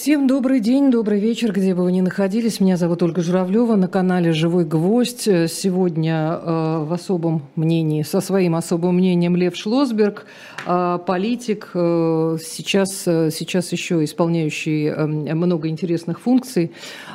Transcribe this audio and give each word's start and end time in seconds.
Всем 0.00 0.26
добрый 0.26 0.60
день, 0.60 0.90
добрый 0.90 1.20
вечер, 1.20 1.52
где 1.52 1.74
бы 1.74 1.84
вы 1.84 1.92
ни 1.92 2.00
находились. 2.00 2.58
Меня 2.58 2.78
зовут 2.78 3.02
Ольга 3.02 3.20
Журавлева 3.20 3.76
на 3.76 3.86
канале 3.86 4.32
«Живой 4.32 4.64
гвоздь». 4.64 5.24
Сегодня 5.24 6.40
э, 6.40 6.84
в 6.84 6.90
особом 6.94 7.42
мнении, 7.54 8.02
со 8.02 8.22
своим 8.22 8.54
особым 8.54 8.94
мнением 8.94 9.36
Лев 9.36 9.54
Шлосберг, 9.54 10.24
э, 10.66 10.98
политик, 11.06 11.72
э, 11.74 12.38
сейчас, 12.42 13.02
э, 13.04 13.28
сейчас 13.30 13.72
еще 13.72 14.02
исполняющий 14.02 14.86
э, 14.86 15.06
много 15.34 15.68
интересных 15.68 16.22
функций. 16.22 16.72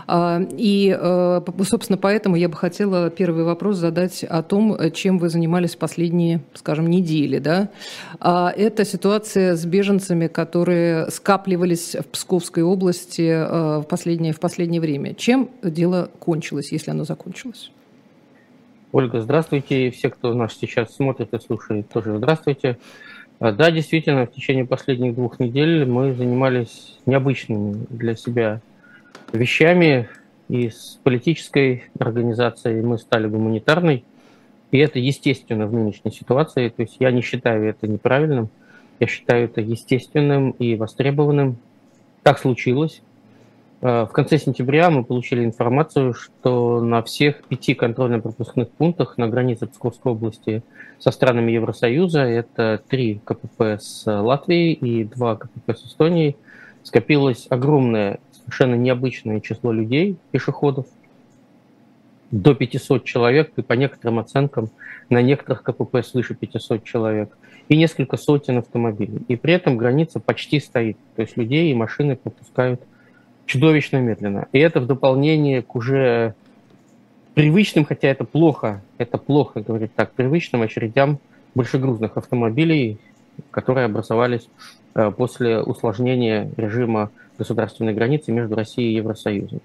Э, 0.08 0.46
и, 0.52 0.96
э, 0.96 1.42
собственно, 1.68 1.98
поэтому 1.98 2.36
я 2.36 2.50
бы 2.50 2.56
хотела 2.56 3.10
первый 3.10 3.46
вопрос 3.46 3.78
задать 3.78 4.24
о 4.24 4.44
том, 4.44 4.78
чем 4.92 5.18
вы 5.18 5.30
занимались 5.30 5.76
последние, 5.76 6.44
скажем, 6.54 6.88
недели. 6.92 7.40
Да? 7.40 7.70
Э, 8.22 8.50
это 8.56 8.86
ситуация 8.86 9.56
с 9.56 9.66
беженцами, 9.66 10.28
которые 10.28 11.10
скапливались 11.10 11.96
в 11.96 12.06
Псковской 12.10 12.62
области 12.62 12.75
э, 12.78 13.80
в 13.80 13.84
последнее, 13.84 14.34
в 14.34 14.40
последнее 14.40 14.82
время. 14.82 15.14
Чем 15.14 15.50
дело 15.64 16.10
кончилось, 16.20 16.72
если 16.72 16.92
оно 16.92 17.04
закончилось? 17.04 17.72
Ольга, 18.92 19.20
здравствуйте. 19.22 19.88
И 19.88 19.92
все, 19.92 20.10
кто 20.10 20.34
нас 20.34 20.54
сейчас 20.54 20.96
смотрит 20.96 21.34
и 21.34 21.40
слушает, 21.40 21.90
тоже 21.90 22.18
здравствуйте. 22.18 22.78
А, 23.40 23.52
да, 23.52 23.70
действительно, 23.70 24.26
в 24.26 24.32
течение 24.32 24.66
последних 24.66 25.16
двух 25.16 25.40
недель 25.40 25.86
мы 25.86 26.14
занимались 26.14 26.98
необычными 27.06 27.86
для 27.90 28.16
себя 28.16 28.62
вещами. 29.34 30.08
И 30.48 30.70
с 30.70 31.00
политической 31.04 31.86
организацией 32.00 32.82
мы 32.82 32.98
стали 32.98 33.28
гуманитарной. 33.28 34.06
И 34.72 34.78
это 34.78 35.00
естественно 35.00 35.68
в 35.68 35.74
нынешней 35.74 36.12
ситуации. 36.12 36.70
То 36.70 36.84
есть 36.84 36.98
я 37.00 37.12
не 37.12 37.22
считаю 37.22 37.66
это 37.66 37.88
неправильным. 37.88 38.50
Я 39.00 39.08
считаю 39.08 39.46
это 39.46 39.60
естественным 39.62 40.52
и 40.52 40.76
востребованным. 40.76 41.58
Так 42.26 42.40
случилось. 42.40 43.04
Э, 43.82 44.08
в 44.10 44.12
конце 44.12 44.40
сентября 44.40 44.90
мы 44.90 45.04
получили 45.04 45.46
информацию, 45.46 46.16
что 46.16 46.82
на 46.82 47.04
всех 47.04 47.44
пяти 47.44 47.76
контрольно-пропускных 47.76 48.72
пунктах 48.72 49.20
на 49.20 49.28
границе 49.28 49.68
Псковской 49.68 50.14
области 50.14 50.64
со 50.98 51.12
странами 51.12 51.52
Евросоюза, 51.52 52.22
это 52.22 52.82
три 52.90 53.22
КПП 53.24 53.80
с 53.80 54.08
Латвией 54.08 54.74
и 54.74 55.04
два 55.04 55.36
КПП 55.36 55.78
с 55.78 55.86
Эстонией, 55.86 56.36
скопилось 56.82 57.46
огромное, 57.52 58.20
совершенно 58.32 58.74
необычное 58.74 59.40
число 59.40 59.72
людей, 59.72 60.18
пешеходов, 60.32 60.88
до 62.32 62.56
500 62.56 63.04
человек, 63.04 63.52
и 63.56 63.62
по 63.62 63.74
некоторым 63.74 64.18
оценкам 64.18 64.72
на 65.12 65.22
некоторых 65.22 65.62
КПП 65.62 66.04
свыше 66.04 66.34
500 66.34 66.84
человек 66.84 67.38
и 67.68 67.78
несколько 67.78 68.18
сотен 68.18 68.60
автомобилей. 68.60 69.22
И 69.28 69.36
при 69.36 69.54
этом 69.54 69.78
граница 69.78 70.20
почти 70.20 70.60
стоит. 70.60 70.98
То 71.16 71.22
есть 71.22 71.38
людей 71.38 71.72
и 71.72 71.74
машины 71.74 72.16
пропускают 72.16 72.82
чудовищно 73.46 73.98
медленно. 73.98 74.48
И 74.52 74.60
это 74.60 74.80
в 74.80 74.88
дополнение 74.88 75.62
к 75.62 75.76
уже 75.76 76.36
привычным, 77.34 77.86
хотя 77.86 78.08
это 78.08 78.24
плохо, 78.24 78.82
это 78.98 79.18
плохо 79.18 79.62
говорить 79.62 79.94
так, 79.96 80.12
привычным 80.14 80.62
очередям 80.62 81.20
большегрузных 81.54 82.18
автомобилей, 82.18 82.98
которые 83.52 83.86
образовались 83.86 84.48
э, 84.94 85.12
после 85.12 85.62
усложнения 85.62 86.50
режима 86.58 87.12
государственной 87.38 87.94
границы 87.94 88.32
между 88.32 88.56
Россией 88.56 88.94
и 88.94 88.96
Евросоюзом. 88.96 89.62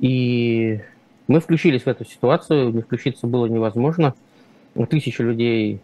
И 0.00 0.80
мы 1.26 1.40
включились 1.40 1.82
в 1.82 1.88
эту 1.88 2.04
ситуацию, 2.04 2.72
не 2.72 2.80
включиться 2.80 3.26
было 3.26 3.46
невозможно. 3.46 4.14
Тысячи 4.88 5.20
людей 5.20 5.80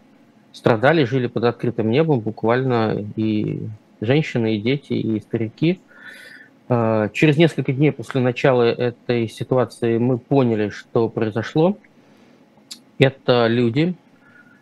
страдали, 0.55 1.03
жили 1.03 1.27
под 1.27 1.43
открытым 1.43 1.91
небом, 1.91 2.21
буквально 2.21 3.05
и 3.17 3.59
женщины, 3.99 4.55
и 4.55 4.61
дети, 4.61 4.93
и 4.93 5.19
старики. 5.19 5.81
А, 6.69 7.09
через 7.09 7.37
несколько 7.37 7.73
дней 7.73 7.91
после 7.91 8.21
начала 8.21 8.63
этой 8.63 9.27
ситуации 9.27 9.97
мы 9.97 10.17
поняли, 10.17 10.69
что 10.69 11.09
произошло. 11.09 11.77
Это 12.97 13.47
люди, 13.47 13.95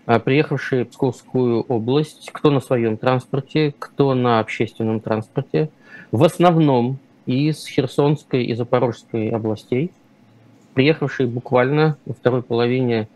а, 0.07 0.19
приехавшие 0.19 0.85
в 0.85 0.89
Псковскую 0.89 1.61
область, 1.61 2.31
кто 2.33 2.49
на 2.49 2.59
своем 2.59 2.97
транспорте, 2.97 3.73
кто 3.77 4.15
на 4.15 4.39
общественном 4.39 4.99
транспорте, 4.99 5.69
в 6.11 6.23
основном 6.23 6.97
из 7.27 7.67
Херсонской 7.67 8.45
и 8.45 8.55
Запорожской 8.55 9.29
областей, 9.29 9.91
приехавшие 10.73 11.27
буквально 11.27 11.97
во 12.07 12.15
второй 12.15 12.41
половине 12.41 13.07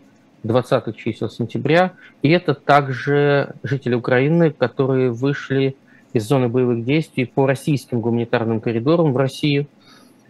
20 0.42 0.96
чисел 0.96 1.30
сентября. 1.30 1.92
И 2.22 2.30
это 2.30 2.54
также 2.54 3.54
жители 3.62 3.94
Украины, 3.94 4.50
которые 4.50 5.10
вышли 5.10 5.76
из 6.12 6.26
зоны 6.26 6.48
боевых 6.48 6.84
действий 6.84 7.24
по 7.26 7.46
российским 7.46 8.00
гуманитарным 8.00 8.60
коридорам 8.60 9.12
в 9.12 9.16
Россию, 9.16 9.66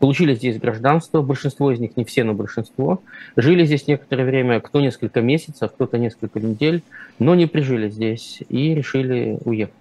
получили 0.00 0.34
здесь 0.34 0.58
гражданство, 0.58 1.22
большинство 1.22 1.70
из 1.70 1.78
них, 1.78 1.96
не 1.96 2.04
все, 2.04 2.24
но 2.24 2.34
большинство, 2.34 3.02
жили 3.36 3.64
здесь 3.64 3.86
некоторое 3.86 4.24
время, 4.24 4.60
кто 4.60 4.80
несколько 4.80 5.20
месяцев, 5.20 5.72
кто-то 5.72 5.98
несколько 5.98 6.40
недель, 6.40 6.82
но 7.18 7.34
не 7.34 7.46
прижили 7.46 7.88
здесь 7.88 8.40
и 8.48 8.74
решили 8.74 9.38
уехать. 9.44 9.74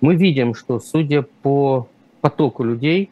Мы 0.00 0.16
видим, 0.16 0.54
что, 0.54 0.80
судя 0.80 1.22
по 1.42 1.88
потоку 2.20 2.62
людей, 2.62 3.10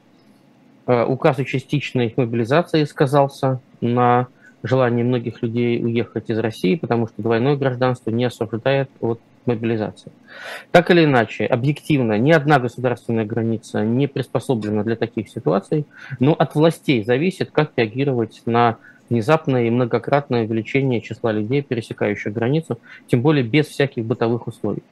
э, 0.86 1.04
указ 1.04 1.38
о 1.38 1.44
частичной 1.44 2.12
мобилизации 2.16 2.84
сказался 2.84 3.60
на 3.80 4.28
желание 4.62 5.04
многих 5.04 5.42
людей 5.42 5.82
уехать 5.82 6.30
из 6.30 6.38
России, 6.38 6.76
потому 6.76 7.06
что 7.06 7.22
двойное 7.22 7.56
гражданство 7.56 8.10
не 8.10 8.24
освобождает 8.24 8.90
от 9.00 9.20
мобилизации. 9.46 10.12
Так 10.70 10.90
или 10.90 11.04
иначе, 11.04 11.46
объективно, 11.46 12.18
ни 12.18 12.30
одна 12.30 12.58
государственная 12.58 13.24
граница 13.24 13.84
не 13.84 14.06
приспособлена 14.06 14.84
для 14.84 14.96
таких 14.96 15.28
ситуаций, 15.28 15.86
но 16.18 16.34
от 16.34 16.54
властей 16.54 17.04
зависит, 17.04 17.50
как 17.50 17.72
реагировать 17.76 18.42
на 18.46 18.76
внезапное 19.08 19.64
и 19.64 19.70
многократное 19.70 20.44
увеличение 20.44 21.00
числа 21.00 21.32
людей, 21.32 21.62
пересекающих 21.62 22.32
границу, 22.32 22.78
тем 23.08 23.22
более 23.22 23.44
без 23.44 23.66
всяких 23.66 24.04
бытовых 24.04 24.46
условий. 24.46 24.82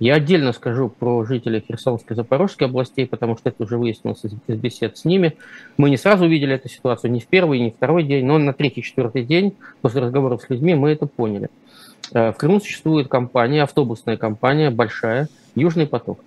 Я 0.00 0.14
отдельно 0.14 0.52
скажу 0.52 0.88
про 0.88 1.26
жителей 1.26 1.62
Херсонской 1.66 2.14
и 2.14 2.16
Запорожской 2.16 2.66
областей, 2.66 3.06
потому 3.06 3.36
что 3.36 3.50
это 3.50 3.62
уже 3.62 3.76
выяснилось 3.76 4.24
из 4.24 4.56
бесед 4.56 4.96
с 4.96 5.04
ними. 5.04 5.36
Мы 5.76 5.90
не 5.90 5.98
сразу 5.98 6.24
увидели 6.24 6.54
эту 6.54 6.70
ситуацию, 6.70 7.10
не 7.12 7.20
в 7.20 7.26
первый, 7.26 7.60
не 7.60 7.70
в 7.70 7.74
второй 7.74 8.04
день, 8.04 8.24
но 8.24 8.38
на 8.38 8.54
третий-четвертый 8.54 9.24
день 9.24 9.54
после 9.82 10.00
разговоров 10.00 10.40
с 10.40 10.48
людьми 10.48 10.74
мы 10.74 10.88
это 10.88 11.04
поняли. 11.04 11.50
Э, 12.14 12.32
в 12.32 12.36
Крыму 12.38 12.60
существует 12.60 13.08
компания, 13.08 13.62
автобусная 13.62 14.16
компания, 14.16 14.70
большая, 14.70 15.28
Южный 15.54 15.86
поток. 15.86 16.20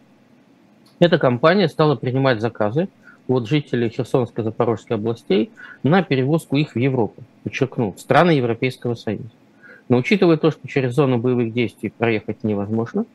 Эта 1.00 1.18
компания 1.18 1.68
стала 1.68 1.96
принимать 1.96 2.42
заказы 2.42 2.90
от 3.28 3.48
жителей 3.48 3.90
Херсонской 3.90 4.44
и 4.44 4.46
Запорожской 4.46 4.98
областей 4.98 5.50
на 5.82 6.04
перевозку 6.04 6.58
их 6.58 6.76
в 6.76 6.78
Европу, 6.78 7.24
подчеркну, 7.44 7.94
в 7.94 8.00
страны 8.00 8.32
Европейского 8.32 8.94
Союза. 8.94 9.32
Но 9.90 9.98
учитывая 9.98 10.38
то, 10.38 10.52
что 10.52 10.68
через 10.68 10.94
зону 10.94 11.18
боевых 11.18 11.54
действий 11.54 11.90
проехать 11.90 12.44
невозможно, 12.44 13.06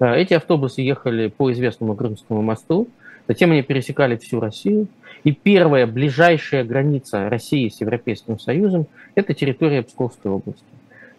эти 0.00 0.34
автобусы 0.34 0.82
ехали 0.82 1.28
по 1.28 1.50
известному 1.52 1.94
Крымскому 1.94 2.42
мосту, 2.42 2.88
затем 3.28 3.52
они 3.52 3.62
пересекали 3.62 4.16
всю 4.16 4.40
Россию, 4.40 4.88
и 5.24 5.32
первая 5.32 5.86
ближайшая 5.86 6.64
граница 6.64 7.28
России 7.28 7.68
с 7.68 7.80
Европейским 7.80 8.38
Союзом– 8.38 8.86
это 9.14 9.34
территория 9.34 9.82
Псковской 9.82 10.30
области. 10.30 10.64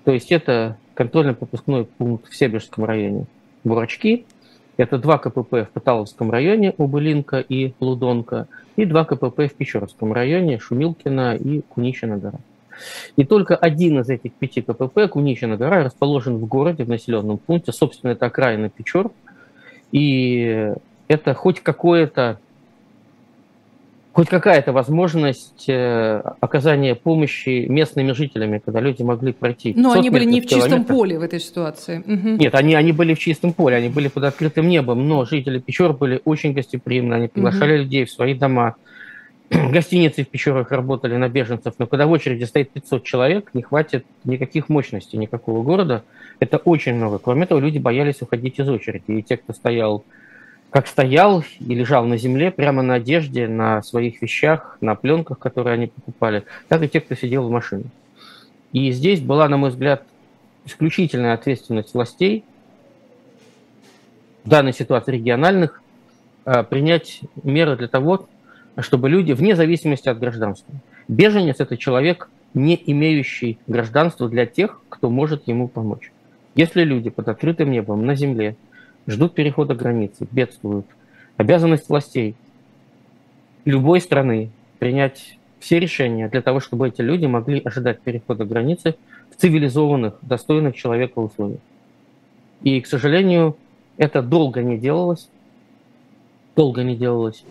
То 0.03 0.11
есть 0.11 0.31
это 0.31 0.77
контрольно-пропускной 0.93 1.85
пункт 1.85 2.29
в 2.29 2.35
Себежском 2.35 2.85
районе 2.85 3.25
Бурачки, 3.63 4.25
это 4.77 4.99
два 4.99 5.17
КПП 5.17 5.53
в 5.53 5.69
Паталовском 5.73 6.31
районе 6.31 6.73
Убылинка 6.77 7.39
и 7.39 7.73
Лудонка, 7.79 8.47
и 8.75 8.85
два 8.85 9.05
КПП 9.05 9.39
в 9.39 9.55
Печорском 9.55 10.13
районе 10.13 10.59
Шумилкина 10.59 11.35
и 11.35 11.61
Куничина 11.61 12.17
гора. 12.17 12.39
И 13.15 13.23
только 13.23 13.55
один 13.55 13.99
из 13.99 14.09
этих 14.09 14.33
пяти 14.33 14.61
КПП, 14.61 15.07
Куничина 15.09 15.57
гора, 15.57 15.83
расположен 15.83 16.37
в 16.37 16.45
городе, 16.45 16.83
в 16.83 16.89
населенном 16.89 17.37
пункте. 17.37 17.71
Собственно, 17.71 18.11
это 18.11 18.27
окраина 18.27 18.69
Печор. 18.69 19.11
И 19.91 20.73
это 21.07 21.33
хоть 21.33 21.61
какое-то 21.61 22.39
хоть 24.17 24.29
какая-то 24.29 24.71
возможность 24.71 25.69
э, 25.69 26.21
оказания 26.39 26.95
помощи 26.95 27.67
местными 27.69 28.13
жителями, 28.13 28.59
когда 28.65 28.79
люди 28.79 29.03
могли 29.03 29.31
пройти. 29.31 29.75
Но 29.77 29.91
они 29.91 30.09
были 30.09 30.25
не 30.25 30.41
в 30.41 30.47
чистом 30.47 30.85
поле 30.85 31.19
в 31.19 31.21
этой 31.21 31.39
ситуации. 31.39 31.99
Угу. 31.99 32.41
Нет, 32.41 32.55
они, 32.55 32.73
они 32.73 32.93
были 32.93 33.13
в 33.13 33.19
чистом 33.19 33.53
поле, 33.53 33.75
они 33.75 33.89
были 33.89 34.07
под 34.07 34.23
открытым 34.23 34.67
небом, 34.69 35.07
но 35.07 35.23
жители 35.25 35.59
Печор 35.59 35.93
были 35.93 36.19
очень 36.25 36.53
гостеприимны, 36.53 37.13
они 37.13 37.27
приглашали 37.27 37.73
угу. 37.73 37.83
людей 37.83 38.05
в 38.05 38.11
свои 38.11 38.33
дома. 38.33 38.75
Гостиницы 39.71 40.23
в 40.23 40.29
Печорах 40.29 40.71
работали 40.71 41.15
на 41.15 41.29
беженцев, 41.29 41.75
но 41.77 41.87
когда 41.87 42.05
в 42.05 42.11
очереди 42.11 42.43
стоит 42.43 42.71
500 42.71 43.03
человек, 43.03 43.49
не 43.53 43.61
хватит 43.61 44.05
никаких 44.23 44.69
мощностей, 44.69 45.17
никакого 45.17 45.63
города. 45.63 46.03
Это 46.39 46.57
очень 46.57 46.95
много. 46.95 47.17
Кроме 47.17 47.45
того, 47.45 47.61
люди 47.61 47.77
боялись 47.77 48.21
уходить 48.21 48.59
из 48.59 48.67
очереди. 48.69 49.03
И 49.07 49.23
те, 49.23 49.37
кто 49.37 49.53
стоял 49.53 50.03
как 50.69 50.87
стоял 50.87 51.43
и 51.59 51.73
лежал 51.73 52.05
на 52.05 52.17
земле, 52.17 52.51
прямо 52.51 52.81
на 52.81 52.95
одежде, 52.95 53.47
на 53.47 53.81
своих 53.81 54.21
вещах, 54.21 54.77
на 54.81 54.95
пленках, 54.95 55.39
которые 55.39 55.75
они 55.75 55.87
покупали, 55.87 56.43
так 56.67 56.83
и 56.83 56.89
те, 56.89 56.99
кто 56.99 57.15
сидел 57.15 57.47
в 57.47 57.51
машине. 57.51 57.85
И 58.73 58.91
здесь 58.91 59.21
была, 59.21 59.47
на 59.47 59.57
мой 59.57 59.69
взгляд, 59.69 60.03
исключительная 60.65 61.33
ответственность 61.33 61.93
властей, 61.93 62.43
в 64.43 64.49
данной 64.49 64.73
ситуации 64.73 65.13
региональных, 65.13 65.81
принять 66.43 67.21
меры 67.43 67.77
для 67.77 67.87
того, 67.87 68.27
чтобы 68.83 69.09
люди, 69.09 69.31
вне 69.31 69.55
зависимости 69.55 70.09
от 70.09 70.19
гражданства, 70.19 70.73
беженец– 71.07 71.57
это 71.59 71.77
человек, 71.77 72.29
не 72.53 72.81
имеющий 72.85 73.59
гражданства 73.67 74.29
для 74.29 74.45
тех, 74.45 74.81
кто 74.89 75.09
может 75.09 75.47
ему 75.47 75.67
помочь. 75.67 76.11
Если 76.55 76.83
люди 76.83 77.09
под 77.09 77.27
открытым 77.27 77.71
небом 77.71 78.05
на 78.05 78.15
земле 78.15 78.55
ждут 79.05 79.35
перехода 79.35 79.75
границы, 79.75 80.27
бедствуют, 80.31 80.85
обязанность 81.37 81.89
властей 81.89 82.35
любой 83.65 84.01
страны 84.01 84.49
принять 84.79 85.37
все 85.59 85.79
решения 85.79 86.29
для 86.29 86.41
того, 86.41 86.59
чтобы 86.59 86.87
эти 86.87 87.01
люди 87.01 87.25
могли 87.25 87.61
ожидать 87.63 88.01
перехода 88.01 88.45
границы 88.45 88.95
в 89.31 89.35
цивилизованных, 89.35 90.15
достойных 90.21 90.75
человека 90.75 91.19
условиях. 91.19 91.59
И, 92.61 92.79
к 92.81 92.87
сожалению, 92.87 93.57
это 93.97 94.21
долго 94.21 94.61
не 94.61 94.77
делалось. 94.77 95.29
Долго 96.57 96.81
не 96.81 96.95
делалось. 96.95 97.45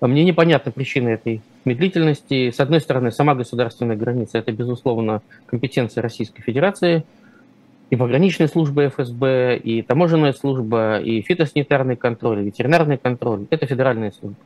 Мне 0.00 0.24
непонятна 0.24 0.72
причина 0.72 1.10
этой 1.10 1.42
медлительности. 1.66 2.50
С 2.50 2.58
одной 2.58 2.80
стороны, 2.80 3.12
сама 3.12 3.34
государственная 3.34 3.96
граница– 3.96 4.38
это, 4.38 4.50
безусловно, 4.50 5.20
компетенция 5.44 6.00
Российской 6.00 6.40
Федерации, 6.40 7.04
и 7.90 7.96
пограничная 7.96 8.48
служба 8.48 8.88
ФСБ, 8.88 9.58
и 9.58 9.82
таможенная 9.82 10.32
служба, 10.32 10.98
и 10.98 11.20
фитосанитарный 11.20 11.96
контроль, 11.96 12.40
и 12.40 12.44
ветеринарный 12.44 12.96
контроль– 12.96 13.46
это 13.50 13.66
федеральная 13.66 14.10
служба. 14.10 14.40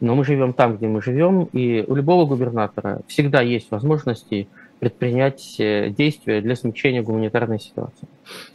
Но 0.00 0.16
мы 0.16 0.24
живем 0.24 0.52
там, 0.52 0.76
где 0.76 0.88
мы 0.88 1.00
живем, 1.00 1.44
и 1.52 1.84
у 1.86 1.94
любого 1.94 2.26
губернатора 2.26 3.02
всегда 3.06 3.40
есть 3.40 3.70
возможности 3.70 4.48
предпринять 4.80 5.54
э, 5.60 5.90
действия 5.90 6.40
для 6.40 6.56
смягчения 6.56 7.02
гуманитарной 7.02 7.60
ситуации. 7.60 8.08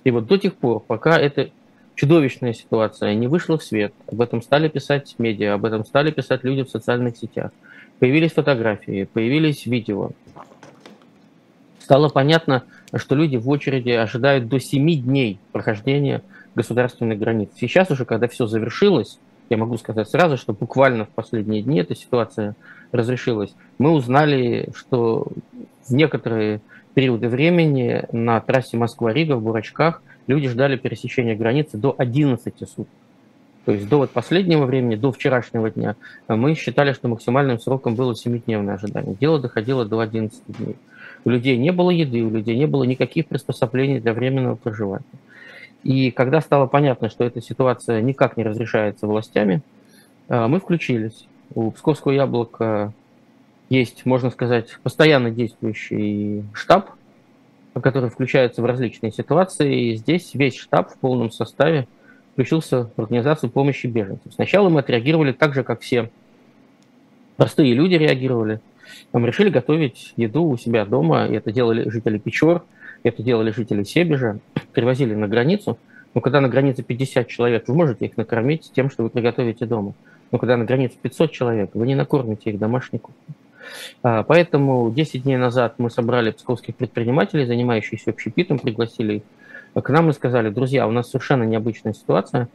И 0.04 0.12
вот 0.12 0.28
до 0.28 0.38
тех 0.38 0.56
пор, 0.56 0.82
пока 0.82 1.18
эта 1.18 1.52
чудовищная 2.00 2.54
ситуация 2.54 3.14
не 3.14 3.28
вышла 3.28 3.58
в 3.58 3.64
свет, 3.64 3.94
об 4.10 4.22
этом 4.22 4.42
стали 4.42 4.70
писать 4.70 5.16
медиа, 5.18 5.56
об 5.56 5.66
этом 5.66 5.84
стали 5.84 6.12
писать 6.12 6.46
люди 6.46 6.64
в 6.64 6.70
социальных 6.70 7.18
сетях, 7.18 7.52
появились 8.00 8.32
фотографии, 8.32 9.04
появились 9.04 9.66
видео, 9.66 10.12
стало 11.82 12.08
понятно, 12.08 12.64
что 12.96 13.16
люди 13.16 13.36
в 13.36 13.50
очереди 13.50 13.90
ожидают 13.90 14.48
до 14.48 14.62
7 14.62 15.02
дней 15.02 15.40
прохождения 15.52 16.22
государственной 16.56 17.18
границы. 17.18 17.52
Сейчас 17.60 17.92
уже, 17.92 18.06
когда 18.06 18.30
все 18.30 18.48
завершилось, 18.48 19.20
я 19.50 19.58
могу 19.58 19.78
сказать 19.78 20.10
сразу, 20.10 20.38
что 20.38 20.54
буквально 20.54 21.04
в 21.04 21.10
последние 21.10 21.62
дни 21.62 21.82
эта 21.82 21.96
ситуация 21.96 22.56
разрешилась. 22.94 23.54
Мы 23.78 23.92
узнали, 23.92 24.70
что 24.74 25.28
в 25.86 25.94
некоторые 25.94 26.62
периоды 26.94 27.28
времени 27.28 28.06
на 28.14 28.40
трассе 28.40 28.78
Москва-Рига 28.78 29.34
в 29.36 29.44
Бурачках 29.44 30.02
люди 30.30 30.48
ждали 30.48 30.78
пересечения 30.78 31.36
границы 31.36 31.78
до 31.78 31.94
11 31.98 32.54
суток. 32.60 32.88
То 33.66 33.74
есть 33.74 33.90
до 33.90 33.98
вот 33.98 34.12
последнего 34.12 34.66
времени, 34.66 34.96
до 34.96 35.12
вчерашнего 35.12 35.70
дня, 35.70 35.96
мы 36.28 36.56
считали, 36.56 36.94
что 36.94 37.08
максимальным 37.08 37.60
сроком 37.60 37.96
было 37.96 38.14
7-дневное 38.14 38.76
ожидание. 38.76 39.16
Дело 39.20 39.40
доходило 39.40 39.86
до 39.86 40.00
11 40.00 40.42
дней. 40.48 40.76
У 41.26 41.30
людей 41.30 41.58
не 41.58 41.72
было 41.72 41.90
еды, 41.90 42.22
у 42.22 42.30
людей 42.30 42.58
не 42.58 42.68
было 42.68 42.84
никаких 42.84 43.28
приспособлений 43.28 44.00
для 44.00 44.14
временного 44.14 44.56
проживания. 44.56 45.04
И 45.84 46.12
когда 46.12 46.42
стало 46.42 46.68
понятно, 46.68 47.10
что 47.10 47.24
эта 47.24 47.42
ситуация 47.42 48.02
никак 48.02 48.38
не 48.38 48.44
разрешается 48.44 49.08
властями, 49.08 49.62
э, 50.30 50.48
мы 50.48 50.60
включились. 50.60 51.28
У 51.56 51.72
Псковского 51.72 52.12
яблока 52.12 52.94
есть, 53.70 54.06
можно 54.06 54.30
сказать, 54.30 54.78
постоянно 54.84 55.32
действующий 55.32 56.44
штаб, 56.54 56.92
который 57.74 58.10
включается 58.10 58.62
в 58.62 58.66
различные 58.66 59.12
ситуации. 59.12 59.92
И 59.92 59.96
здесь 59.96 60.32
весь 60.34 60.58
штаб 60.58 60.92
в 60.92 60.98
полном 60.98 61.32
составе 61.32 61.88
включился 62.34 62.90
в 62.96 63.02
организацию 63.02 63.50
помощи 63.50 63.88
беженцам. 63.88 64.32
Сначала 64.32 64.70
мы 64.70 64.80
отреагировали 64.80 65.32
так 65.32 65.54
же, 65.54 65.64
как 65.64 65.82
все 65.82 66.10
простые 67.38 67.74
люди 67.74 67.96
реагировали. 67.96 68.60
Мы 69.14 69.26
решили 69.28 69.50
готовить 69.50 70.14
еду 70.18 70.44
у 70.44 70.58
себя 70.58 70.86
дома. 70.86 71.28
И 71.28 71.34
это 71.34 71.52
делали 71.52 71.90
жители 71.90 72.18
Печор, 72.18 72.64
это 73.04 73.24
делали 73.24 73.52
жители 73.52 73.84
Себежа, 73.84 74.40
перевозили 74.74 75.16
на 75.16 75.28
границу. 75.28 75.78
Но 76.14 76.22
когда 76.22 76.42
на 76.42 76.50
границе 76.50 76.84
50 76.84 77.28
человек, 77.28 77.68
вы 77.68 77.76
можете 77.76 78.06
их 78.06 78.18
накормить 78.18 78.72
тем, 78.74 78.90
что 78.90 79.04
вы 79.04 79.10
приготовите 79.10 79.66
дома. 79.66 79.94
Но 80.32 80.38
когда 80.38 80.58
на 80.58 80.66
границе 80.66 80.96
500 81.02 81.32
человек, 81.32 81.72
вы 81.74 81.88
не 81.88 81.96
накормите 81.96 82.52
их 82.52 82.60
домашней 82.60 83.00
кухней. 83.00 83.36
А, 84.04 84.24
поэтому 84.24 84.92
10 84.92 85.24
дней 85.24 85.38
назад 85.38 85.76
мы 85.78 85.90
собрали 85.90 86.32
псковских 86.32 86.76
предпринимателей, 86.76 87.46
занимающихся 87.46 88.12
общепитом, 88.12 88.60
пригласили 88.60 89.16
их 89.16 89.24
к 89.74 89.90
нам 89.90 90.10
и 90.10 90.14
сказали, 90.14 90.50
друзья, 90.50 90.88
у 90.88 90.92
нас 90.92 91.10
совершенно 91.10 91.44
необычная 91.44 91.94
ситуация. 91.94 92.50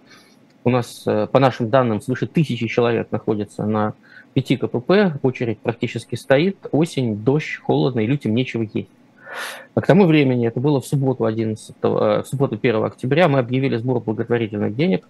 У 0.64 0.70
нас, 0.70 1.02
э, 1.06 1.26
по 1.30 1.38
нашим 1.38 1.68
данным, 1.68 2.00
свыше 2.00 2.26
тысячи 2.26 2.66
человек 2.66 3.08
находится 3.10 3.66
на 3.66 3.94
5 4.32 4.56
КПП, 4.56 5.18
очередь 5.22 5.58
практически 5.58 6.16
стоит, 6.16 6.56
осень, 6.72 7.16
дождь, 7.22 7.60
холодно, 7.62 8.00
и 8.00 8.06
людям 8.06 8.34
нечего 8.34 8.66
есть. 8.72 8.88
А 9.74 9.80
к 9.80 9.86
тому 9.86 10.06
времени, 10.06 10.46
это 10.46 10.60
было 10.60 10.80
в 10.80 10.86
субботу, 10.86 11.24
11, 11.24 11.76
э, 11.82 12.22
в 12.22 12.24
субботу 12.24 12.56
1 12.56 12.84
октября, 12.84 13.28
мы 13.28 13.38
объявили 13.38 13.76
сбор 13.76 14.00
благотворительных 14.00 14.74
денег. 14.74 15.06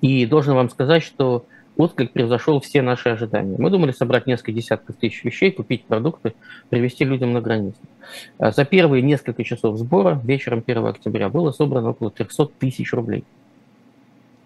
И 0.00 0.26
должен 0.26 0.54
вам 0.54 0.70
сказать, 0.70 1.02
что 1.02 1.44
отклик 1.76 2.12
превзошел 2.12 2.60
все 2.60 2.82
наши 2.82 3.08
ожидания. 3.08 3.56
Мы 3.58 3.70
думали 3.70 3.92
собрать 3.92 4.26
несколько 4.26 4.52
десятков 4.52 4.96
тысяч 4.96 5.24
вещей, 5.24 5.50
купить 5.50 5.84
продукты, 5.84 6.34
привезти 6.70 7.04
людям 7.04 7.32
на 7.32 7.40
границу. 7.40 7.78
А 8.38 8.50
за 8.50 8.64
первые 8.64 9.02
несколько 9.02 9.44
часов 9.44 9.78
сбора 9.78 10.20
вечером 10.24 10.62
1 10.66 10.86
октября 10.86 11.28
было 11.28 11.52
собрано 11.52 11.90
около 11.90 12.10
300 12.10 12.46
тысяч 12.58 12.92
рублей. 12.92 13.24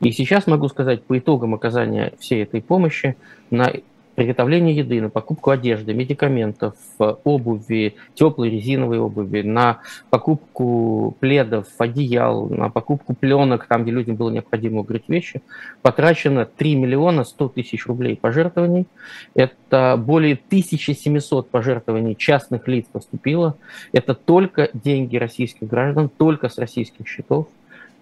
И 0.00 0.12
сейчас 0.12 0.47
могу 0.47 0.69
сказать, 0.69 1.03
по 1.03 1.19
итогам 1.19 1.55
оказания 1.55 2.15
всей 2.19 2.43
этой 2.43 2.62
помощи 2.62 3.17
на 3.50 3.71
приготовление 4.20 4.76
еды, 4.76 5.00
на 5.00 5.08
покупку 5.08 5.50
одежды, 5.50 5.94
медикаментов, 5.94 6.75
обуви, 6.99 7.94
теплой 8.12 8.50
резиновой 8.50 8.99
обуви, 8.99 9.40
на 9.40 9.78
покупку 10.11 11.17
пледов, 11.20 11.69
одеял, 11.78 12.46
на 12.50 12.69
покупку 12.69 13.14
пленок, 13.14 13.64
там, 13.64 13.82
где 13.82 13.93
людям 13.93 14.17
было 14.17 14.28
необходимо 14.28 14.81
укрыть 14.81 15.08
вещи, 15.08 15.40
потрачено 15.81 16.44
3 16.44 16.75
миллиона 16.75 17.25
100 17.25 17.49
тысяч 17.49 17.87
рублей 17.87 18.14
пожертвований. 18.14 18.87
Это 19.34 19.96
более 19.99 20.34
1700 20.34 21.49
пожертвований 21.49 22.14
частных 22.14 22.69
лиц 22.69 22.84
поступило. 22.93 23.56
Это 23.93 24.12
только 24.12 24.69
деньги 24.75 25.16
российских 25.16 25.66
граждан, 25.66 26.11
только 26.11 26.50
с 26.50 26.58
российских 26.58 27.08
счетов 27.08 27.49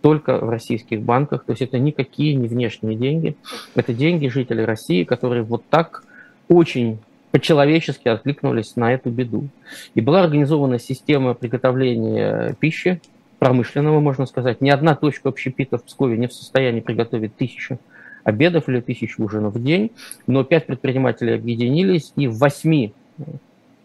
только 0.00 0.38
в 0.38 0.48
российских 0.48 1.02
банках, 1.02 1.44
то 1.44 1.52
есть 1.52 1.62
это 1.62 1.78
никакие 1.78 2.34
не 2.34 2.48
внешние 2.48 2.96
деньги, 2.96 3.36
это 3.74 3.92
деньги 3.92 4.28
жителей 4.28 4.64
России, 4.64 5.04
которые 5.04 5.42
вот 5.42 5.64
так 5.68 6.04
очень 6.48 6.98
по-человечески 7.30 8.08
откликнулись 8.08 8.76
на 8.76 8.92
эту 8.92 9.10
беду. 9.10 9.48
И 9.94 10.00
была 10.00 10.22
организована 10.22 10.78
система 10.78 11.34
приготовления 11.34 12.56
пищи, 12.58 13.00
промышленного, 13.38 14.00
можно 14.00 14.26
сказать. 14.26 14.60
Ни 14.60 14.70
одна 14.70 14.94
точка 14.94 15.28
общепита 15.28 15.78
в 15.78 15.84
Пскове 15.84 16.16
не 16.16 16.26
в 16.26 16.32
состоянии 16.32 16.80
приготовить 16.80 17.36
тысячу 17.36 17.78
обедов 18.24 18.68
или 18.68 18.80
тысячу 18.80 19.22
ужинов 19.22 19.54
в 19.54 19.62
день, 19.62 19.90
но 20.26 20.44
пять 20.44 20.66
предпринимателей 20.66 21.34
объединились, 21.34 22.12
и 22.16 22.26
в 22.26 22.38
восьми 22.38 22.92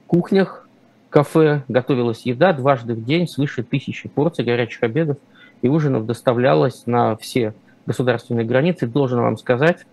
кухнях 0.08 0.68
кафе 1.10 1.64
готовилась 1.68 2.26
еда 2.26 2.54
дважды 2.54 2.94
в 2.94 3.06
день, 3.06 3.28
свыше 3.28 3.64
тысячи 3.64 4.10
порций 4.10 4.44
горячих 4.44 4.82
обедов 4.84 5.18
и 5.62 5.68
ужинов 5.68 6.06
доставлялось 6.06 6.86
на 6.88 7.16
все 7.18 7.54
государственные 7.86 8.46
границы. 8.46 8.88
Должен 8.88 9.22
вам 9.22 9.38
сказать, 9.38 9.86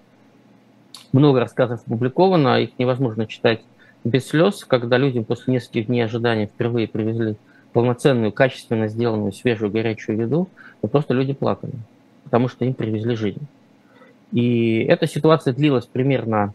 много 1.13 1.41
рассказов 1.41 1.83
опубликовано, 1.87 2.61
их 2.61 2.79
невозможно 2.79 3.27
читать 3.27 3.61
без 4.05 4.29
слез, 4.29 4.65
когда 4.65 4.97
людям 4.97 5.25
после 5.25 5.55
нескольких 5.55 5.87
дней 5.87 6.03
ожидания 6.03 6.47
впервые 6.47 6.89
привезли 6.89 7.37
полноценную, 7.73 8.33
качественно 8.33 8.89
сделанную, 8.89 9.33
свежую, 9.33 9.71
горячую 9.71 10.19
еду, 10.19 10.49
то 10.81 10.89
просто 10.89 11.15
люди 11.15 11.33
плакали, 11.33 11.73
потому 12.25 12.49
что 12.49 12.65
им 12.65 12.75
привезли 12.75 13.15
жизнь. 13.15 13.47
И 14.33 14.85
эта 14.85 15.07
ситуация 15.07 15.53
длилась 15.53 15.87
примерно 15.87 16.55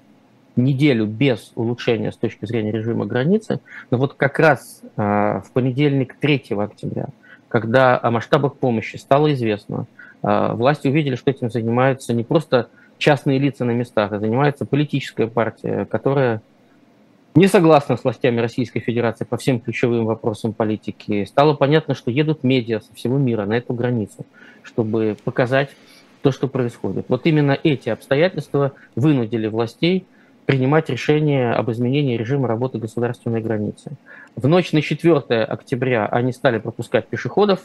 неделю 0.55 1.05
без 1.05 1.51
улучшения 1.55 2.11
с 2.11 2.17
точки 2.17 2.45
зрения 2.45 2.71
режима 2.71 3.05
границы, 3.05 3.59
но 3.91 3.97
вот 3.97 4.13
как 4.13 4.39
раз 4.39 4.81
э, 4.95 5.01
в 5.01 5.51
понедельник 5.53 6.15
3 6.15 6.45
октября, 6.57 7.07
когда 7.49 7.99
о 8.01 8.11
масштабах 8.11 8.55
помощи 8.55 8.95
стало 8.95 9.33
известно, 9.33 9.85
э, 10.23 10.53
власти 10.53 10.87
увидели, 10.87 11.15
что 11.15 11.31
этим 11.31 11.49
занимаются 11.51 12.13
не 12.13 12.23
просто 12.23 12.69
частные 12.97 13.39
лица 13.39 13.65
на 13.65 13.71
местах, 13.71 14.11
а 14.11 14.19
занимается 14.19 14.65
политическая 14.65 15.27
партия, 15.27 15.85
которая 15.85 16.41
не 17.35 17.47
согласна 17.47 17.97
с 17.97 18.03
властями 18.03 18.39
Российской 18.39 18.79
Федерации 18.79 19.25
по 19.25 19.35
всем 19.35 19.59
ключевым 19.59 20.05
вопросам 20.05 20.53
политики. 20.53 21.25
Стало 21.25 21.53
понятно, 21.53 21.93
что 21.93 22.09
едут 22.09 22.43
медиа 22.43 22.79
со 22.79 22.93
всего 22.93 23.17
мира 23.17 23.45
на 23.45 23.53
эту 23.53 23.73
границу, 23.73 24.25
чтобы 24.63 25.17
показать 25.23 25.69
то, 26.21 26.31
что 26.31 26.47
происходит. 26.47 27.05
Вот 27.09 27.25
именно 27.25 27.57
эти 27.61 27.89
обстоятельства 27.89 28.71
вынудили 28.95 29.47
властей 29.47 30.05
принимать 30.45 30.89
решение 30.89 31.51
об 31.51 31.69
изменении 31.71 32.17
режима 32.17 32.47
работы 32.47 32.77
государственной 32.77 33.41
границы. 33.41 33.91
В 34.35 34.47
ночь 34.47 34.71
на 34.71 34.81
4 34.81 35.43
октября 35.43 36.05
они 36.05 36.31
стали 36.31 36.59
пропускать 36.59 37.07
пешеходов, 37.07 37.61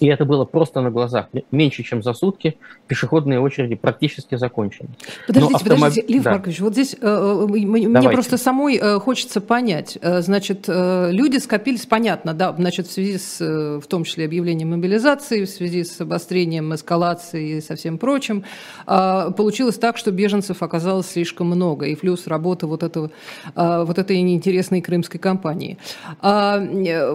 И 0.00 0.06
это 0.06 0.24
было 0.24 0.46
просто 0.46 0.80
на 0.80 0.90
глазах. 0.90 1.28
Меньше, 1.50 1.82
чем 1.82 2.02
за 2.02 2.14
сутки 2.14 2.56
пешеходные 2.86 3.38
очереди 3.38 3.74
практически 3.74 4.34
закончены. 4.36 4.88
Подождите, 5.26 5.54
автомоб... 5.54 5.78
подождите, 5.80 6.12
Лев 6.12 6.22
да. 6.22 6.30
Маркович, 6.32 6.60
вот 6.60 6.72
здесь 6.72 6.96
э, 7.00 7.06
э 7.06 7.46
мне 7.46 7.88
Давайте. 7.88 8.10
просто 8.10 8.38
самой 8.38 8.78
э, 8.78 8.98
хочется 8.98 9.42
понять. 9.42 9.98
Э, 10.00 10.22
значит, 10.22 10.64
э, 10.68 11.10
люди 11.12 11.36
скопились, 11.36 11.84
понятно, 11.84 12.32
да, 12.32 12.54
значит, 12.56 12.86
в 12.86 12.92
связи 12.92 13.18
с, 13.18 13.40
э, 13.40 13.78
в 13.78 13.86
том 13.86 14.04
числе, 14.04 14.24
объявлением 14.24 14.70
мобилизации, 14.70 15.44
в 15.44 15.50
связи 15.50 15.84
с 15.84 16.00
обострением 16.00 16.74
эскалации 16.74 17.58
и 17.58 17.60
со 17.60 17.76
всем 17.76 17.98
прочим, 17.98 18.44
э, 18.86 19.30
получилось 19.36 19.76
так, 19.76 19.98
что 19.98 20.10
беженцев 20.12 20.62
оказалось 20.62 21.10
слишком 21.10 21.48
много, 21.48 21.86
и 21.86 21.94
плюс 21.94 22.26
работа 22.26 22.66
вот, 22.66 22.82
этого, 22.82 23.10
э, 23.54 23.84
вот 23.84 23.98
этой 23.98 24.20
неинтересной 24.22 24.80
крымской 24.80 25.20
компании. 25.20 25.76
А, 26.22 26.58
э, 26.58 27.14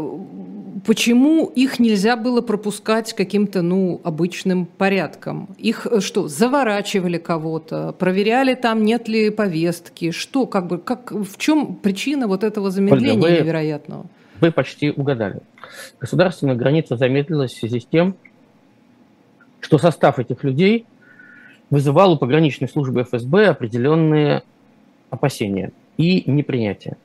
почему 0.86 1.48
их 1.48 1.80
нельзя 1.80 2.16
было 2.16 2.42
пропускать 2.42 2.75
каким-то, 2.82 3.62
ну, 3.62 4.02
обычным 4.04 4.66
порядком? 4.66 5.50
Их 5.58 5.86
э, 5.86 6.00
что, 6.00 6.28
заворачивали 6.28 7.18
кого-то, 7.18 7.94
проверяли 7.94 8.56
там, 8.56 8.84
нет 8.84 9.08
ли 9.08 9.30
повестки, 9.30 10.12
что, 10.12 10.46
как 10.46 10.68
бы, 10.68 10.78
как, 10.78 11.12
в 11.12 11.38
чем 11.38 11.76
причина 11.76 12.28
вот 12.28 12.44
этого 12.44 12.72
замедления 12.72 13.14
Ольга, 13.14 13.26
вы, 13.26 13.44
невероятного? 13.44 14.06
Вы 14.42 14.52
почти 14.52 14.92
угадали. 14.92 15.42
Государственная 16.00 16.56
граница 16.56 16.98
замедлилась 16.98 17.54
в 17.54 17.60
связи 17.60 17.80
с 17.80 17.86
тем, 17.86 18.16
что 19.62 19.78
состав 19.78 20.20
этих 20.20 20.44
людей 20.44 20.86
вызывал 21.70 22.14
у 22.14 22.18
пограничной 22.18 22.70
службы 22.70 23.04
ФСБ 23.04 23.48
определенные 23.48 24.44
опасения 25.10 25.72
и 25.98 26.30
непринятие. 26.30 26.98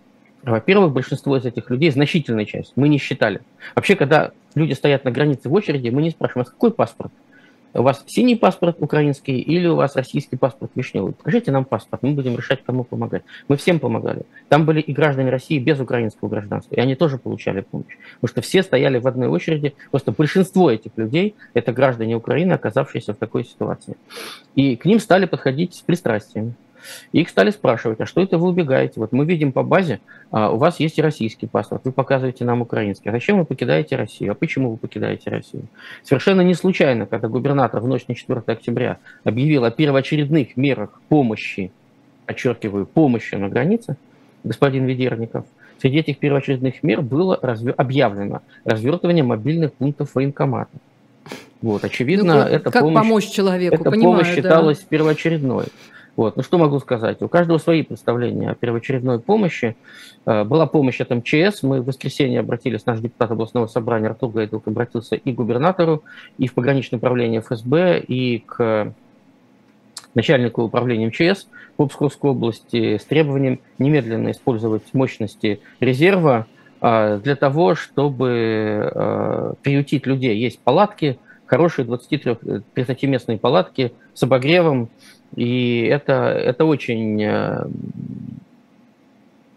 Во-первых, 0.42 0.92
большинство 0.92 1.36
из 1.36 1.44
этих 1.44 1.70
людей, 1.70 1.90
значительная 1.90 2.46
часть, 2.46 2.72
мы 2.76 2.88
не 2.88 2.98
считали. 2.98 3.40
Вообще, 3.74 3.94
когда 3.94 4.32
люди 4.54 4.72
стоят 4.72 5.04
на 5.04 5.10
границе 5.10 5.48
в 5.48 5.52
очереди, 5.52 5.88
мы 5.88 6.02
не 6.02 6.10
спрашиваем, 6.10 6.46
а 6.48 6.50
какой 6.50 6.72
паспорт? 6.72 7.12
У 7.72 7.82
вас 7.82 8.02
синий 8.08 8.34
паспорт 8.34 8.76
украинский 8.80 9.38
или 9.38 9.68
у 9.68 9.76
вас 9.76 9.94
российский 9.94 10.36
паспорт 10.36 10.72
вишневый? 10.74 11.12
Покажите 11.12 11.52
нам 11.52 11.64
паспорт, 11.64 12.02
мы 12.02 12.12
будем 12.12 12.36
решать, 12.36 12.64
кому 12.64 12.82
помогать. 12.82 13.22
Мы 13.46 13.56
всем 13.56 13.78
помогали. 13.78 14.22
Там 14.48 14.66
были 14.66 14.80
и 14.80 14.92
граждане 14.92 15.30
России 15.30 15.58
без 15.60 15.78
украинского 15.78 16.28
гражданства, 16.28 16.74
и 16.74 16.80
они 16.80 16.96
тоже 16.96 17.16
получали 17.18 17.60
помощь. 17.60 17.96
Потому 18.14 18.28
что 18.28 18.40
все 18.40 18.64
стояли 18.64 18.98
в 18.98 19.06
одной 19.06 19.28
очереди, 19.28 19.74
просто 19.92 20.10
большинство 20.10 20.68
этих 20.68 20.90
людей– 20.96 21.36
это 21.54 21.72
граждане 21.72 22.16
Украины, 22.16 22.54
оказавшиеся 22.54 23.14
в 23.14 23.18
такой 23.18 23.44
ситуации. 23.44 23.96
И 24.56 24.74
к 24.74 24.84
ним 24.84 24.98
стали 24.98 25.26
подходить 25.26 25.74
с 25.74 25.80
пристрастием. 25.80 26.56
И 27.12 27.20
их 27.20 27.28
стали 27.28 27.50
спрашивать, 27.50 28.00
а 28.00 28.06
что 28.06 28.22
это 28.22 28.38
вы 28.38 28.48
убегаете? 28.48 28.94
Вот 28.96 29.12
мы 29.12 29.24
видим 29.24 29.52
по 29.52 29.62
базе, 29.62 30.00
а, 30.30 30.50
у 30.50 30.56
вас 30.56 30.80
есть 30.80 30.98
и 30.98 31.02
российский 31.02 31.46
паспорт, 31.46 31.82
вы 31.84 31.92
показываете 31.92 32.44
нам 32.44 32.62
украинский. 32.62 33.10
А 33.10 33.12
зачем 33.12 33.38
вы 33.38 33.44
покидаете 33.44 33.96
Россию? 33.96 34.32
А 34.32 34.34
почему 34.34 34.70
вы 34.70 34.76
покидаете 34.76 35.30
Россию? 35.30 35.64
Совершенно 36.02 36.42
не 36.42 36.54
случайно, 36.54 37.06
когда 37.06 37.28
губернатор 37.28 37.80
в 37.80 37.88
ночь 37.88 38.06
на 38.08 38.14
4 38.14 38.42
октября 38.46 38.98
объявил 39.24 39.64
о 39.64 39.70
первоочередных 39.70 40.56
мерах 40.56 41.00
помощи, 41.08 41.72
подчеркиваю, 42.26 42.86
помощи 42.86 43.34
на 43.34 43.48
границе, 43.48 43.96
господин 44.44 44.86
Ведерников, 44.86 45.44
среди 45.80 45.98
этих 45.98 46.18
первоочередных 46.18 46.82
мер 46.82 47.02
было 47.02 47.38
разве... 47.40 47.72
объявлено 47.72 48.42
развертывание 48.64 49.24
мобильных 49.24 49.72
пунктов 49.74 50.14
военкомата. 50.14 50.76
Вот, 51.62 51.84
очевидно, 51.84 52.34
ну, 52.34 52.40
это 52.40 52.70
как 52.70 52.82
помощь, 52.82 53.02
помочь 53.02 53.30
человеку, 53.30 53.74
эта 53.74 53.90
понимаю, 53.90 54.22
помощь 54.22 54.34
считалась 54.34 54.78
да. 54.78 54.86
первоочередной. 54.88 55.66
Вот. 56.20 56.36
Ну 56.36 56.42
что 56.42 56.58
могу 56.58 56.78
сказать? 56.80 57.22
У 57.22 57.28
каждого 57.28 57.56
свои 57.56 57.82
представления 57.82 58.50
о 58.50 58.54
первоочередной 58.54 59.20
помощи. 59.20 59.74
Э, 60.26 60.44
была 60.44 60.66
помощь 60.66 61.00
от 61.00 61.08
МЧС. 61.08 61.62
Мы 61.62 61.80
в 61.80 61.86
воскресенье 61.86 62.40
обратились, 62.40 62.84
наш 62.84 63.00
депутат 63.00 63.30
областного 63.30 63.68
собрания 63.68 64.08
Артур 64.08 64.30
Гайдук 64.32 64.68
обратился 64.68 65.16
и 65.16 65.32
к 65.32 65.34
губернатору, 65.34 66.04
и 66.36 66.46
в 66.46 66.52
пограничное 66.52 66.98
управление 66.98 67.40
ФСБ, 67.40 68.00
и 68.00 68.40
к 68.40 68.92
начальнику 70.14 70.62
управления 70.62 71.06
МЧС 71.06 71.48
в 71.78 71.86
Псковской 71.86 72.32
области 72.32 72.98
с 72.98 73.04
требованием 73.06 73.58
немедленно 73.78 74.32
использовать 74.32 74.82
мощности 74.92 75.60
резерва 75.80 76.44
э, 76.82 77.18
для 77.24 77.34
того, 77.34 77.76
чтобы 77.76 78.92
э, 78.94 79.54
приютить 79.62 80.06
людей. 80.06 80.36
Есть 80.36 80.60
палатки, 80.60 81.18
хорошие 81.46 81.88
23-30-местные 81.88 83.38
палатки 83.38 83.94
с 84.20 84.22
обогревом, 84.22 84.90
и 85.34 85.82
это, 85.90 86.12
это 86.12 86.66
очень 86.66 87.22
э, 87.22 87.64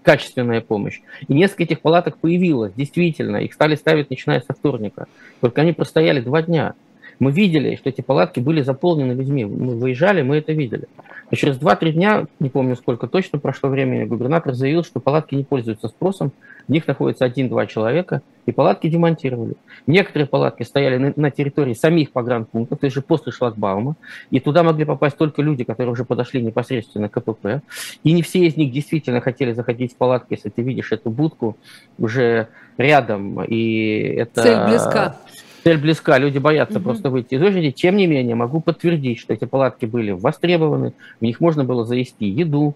качественная 0.03 0.61
помощь. 0.61 1.01
И 1.27 1.33
несколько 1.33 1.63
этих 1.63 1.81
палаток 1.81 2.17
появилось, 2.17 2.71
действительно, 2.73 3.37
их 3.37 3.53
стали 3.53 3.75
ставить 3.75 4.09
начиная 4.09 4.39
со 4.39 4.53
вторника. 4.53 5.07
Только 5.41 5.61
они 5.61 5.73
простояли 5.73 6.21
два 6.21 6.41
дня. 6.41 6.75
Мы 7.19 7.31
видели, 7.31 7.75
что 7.75 7.89
эти 7.89 7.99
палатки 7.99 8.39
были 8.39 8.61
заполнены 8.61 9.11
людьми. 9.11 9.43
Мы 9.43 9.75
выезжали, 9.77 10.21
мы 10.21 10.37
это 10.37 10.53
видели. 10.53 10.87
А 11.33 11.35
через 11.35 11.57
2-3 11.57 11.93
дня, 11.93 12.25
не 12.39 12.49
помню 12.49 12.75
сколько 12.75 13.07
точно 13.07 13.39
прошло 13.39 13.67
времени, 13.67 14.03
губернатор 14.03 14.53
заявил, 14.53 14.83
что 14.83 14.99
палатки 14.99 15.33
не 15.33 15.43
пользуются 15.43 15.87
спросом, 15.87 16.31
в 16.67 16.71
них 16.71 16.85
находится 16.85 17.25
один-два 17.25 17.65
человека, 17.65 18.21
и 18.45 18.51
палатки 18.51 18.87
демонтировали. 18.87 19.55
Некоторые 19.87 20.27
палатки 20.27 20.61
стояли 20.61 20.97
на, 20.97 21.13
на 21.15 21.31
территории 21.31 21.73
самих 21.73 22.11
погранпунктов, 22.11 22.77
то 22.77 22.85
есть 22.85 22.93
же 22.93 23.01
после 23.01 23.31
шлагбаума, 23.31 23.95
и 24.29 24.39
туда 24.39 24.61
могли 24.61 24.85
попасть 24.85 25.17
только 25.17 25.41
люди, 25.41 25.63
которые 25.63 25.93
уже 25.93 26.05
подошли 26.05 26.39
непосредственно 26.39 27.09
к 27.09 27.13
КПП. 27.13 27.63
И 28.03 28.11
не 28.11 28.21
все 28.21 28.45
из 28.45 28.55
них 28.55 28.71
действительно 28.71 29.19
хотели 29.19 29.53
заходить 29.53 29.93
в 29.93 29.95
палатки, 29.95 30.33
если 30.33 30.49
ты 30.49 30.61
видишь 30.61 30.91
эту 30.91 31.09
будку 31.09 31.57
уже 31.97 32.49
рядом. 32.77 33.43
И 33.43 34.03
это... 34.17 34.43
Цель 34.43 34.67
близка. 34.67 35.17
Цель 35.63 35.77
близка, 35.77 36.17
люди 36.17 36.39
боятся 36.39 36.79
угу. 36.79 36.85
просто 36.85 37.09
выйти 37.09 37.35
из 37.35 37.41
очереди. 37.41 37.71
Тем 37.71 37.95
не 37.95 38.05
менее, 38.05 38.35
могу 38.35 38.59
подтвердить, 38.59 39.19
что 39.19 39.33
эти 39.33 39.45
палатки 39.45 39.85
были 39.85 40.11
востребованы, 40.11 40.93
в 41.19 41.23
них 41.23 41.39
можно 41.39 41.63
было 41.63 41.85
завести 41.85 42.25
еду, 42.25 42.75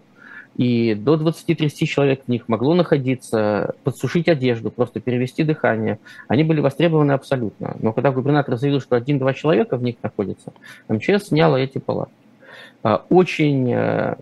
и 0.56 0.96
до 0.96 1.16
20-30 1.16 1.86
человек 1.86 2.24
в 2.26 2.30
них 2.30 2.48
могло 2.48 2.74
находиться, 2.74 3.76
подсушить 3.84 4.28
одежду, 4.28 4.72
просто 4.72 5.00
перевести 5.00 5.44
дыхание. 5.44 6.00
Они 6.28 6.44
были 6.44 6.62
востребованы 6.62 7.12
абсолютно. 7.12 7.76
Но 7.80 7.94
когда 7.94 8.12
губернатор 8.12 8.58
заявил, 8.58 8.82
что 8.82 8.96
один-два 8.96 9.34
человека 9.34 9.78
в 9.78 9.84
них 9.84 9.98
находятся, 10.02 10.54
МЧС 10.88 11.28
сняла 11.28 11.60
эти 11.60 11.78
палатки. 11.78 12.16
А, 12.82 13.06
очень 13.10 13.72
э, 13.72 14.16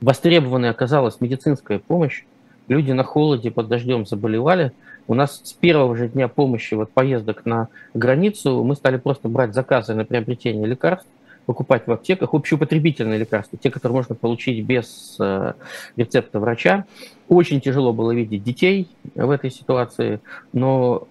востребованной 0.00 0.70
оказалась 0.70 1.20
медицинская 1.20 1.80
помощь. 1.80 2.24
Люди 2.68 2.92
на 2.92 3.04
холоде 3.04 3.50
под 3.50 3.68
дождем 3.68 4.06
заболевали. 4.06 4.72
У 5.10 5.14
нас 5.14 5.40
с 5.42 5.52
первого 5.52 5.96
же 5.96 6.06
дня 6.06 6.28
помощи, 6.28 6.74
вот 6.74 6.92
поездок 6.92 7.44
на 7.44 7.66
границу, 7.94 8.62
мы 8.62 8.76
стали 8.76 8.96
просто 8.96 9.28
брать 9.28 9.54
заказы 9.54 9.92
на 9.92 10.04
приобретение 10.04 10.68
лекарств 10.68 11.08
покупать 11.46 11.88
в 11.88 11.90
аптеках 11.90 12.32
общеупотребительные 12.32 13.18
лекарства, 13.18 13.58
те, 13.60 13.72
которые 13.72 13.96
можно 13.96 14.14
получить 14.14 14.64
без 14.64 15.16
э, 15.18 15.54
рецепта 15.96 16.38
врача. 16.38 16.84
Очень 17.28 17.60
тяжело 17.60 17.92
было 17.92 18.12
видеть 18.12 18.44
детей 18.44 18.86
в 19.16 19.30
этой 19.30 19.50
ситуации, 19.50 20.20
но 20.52 21.08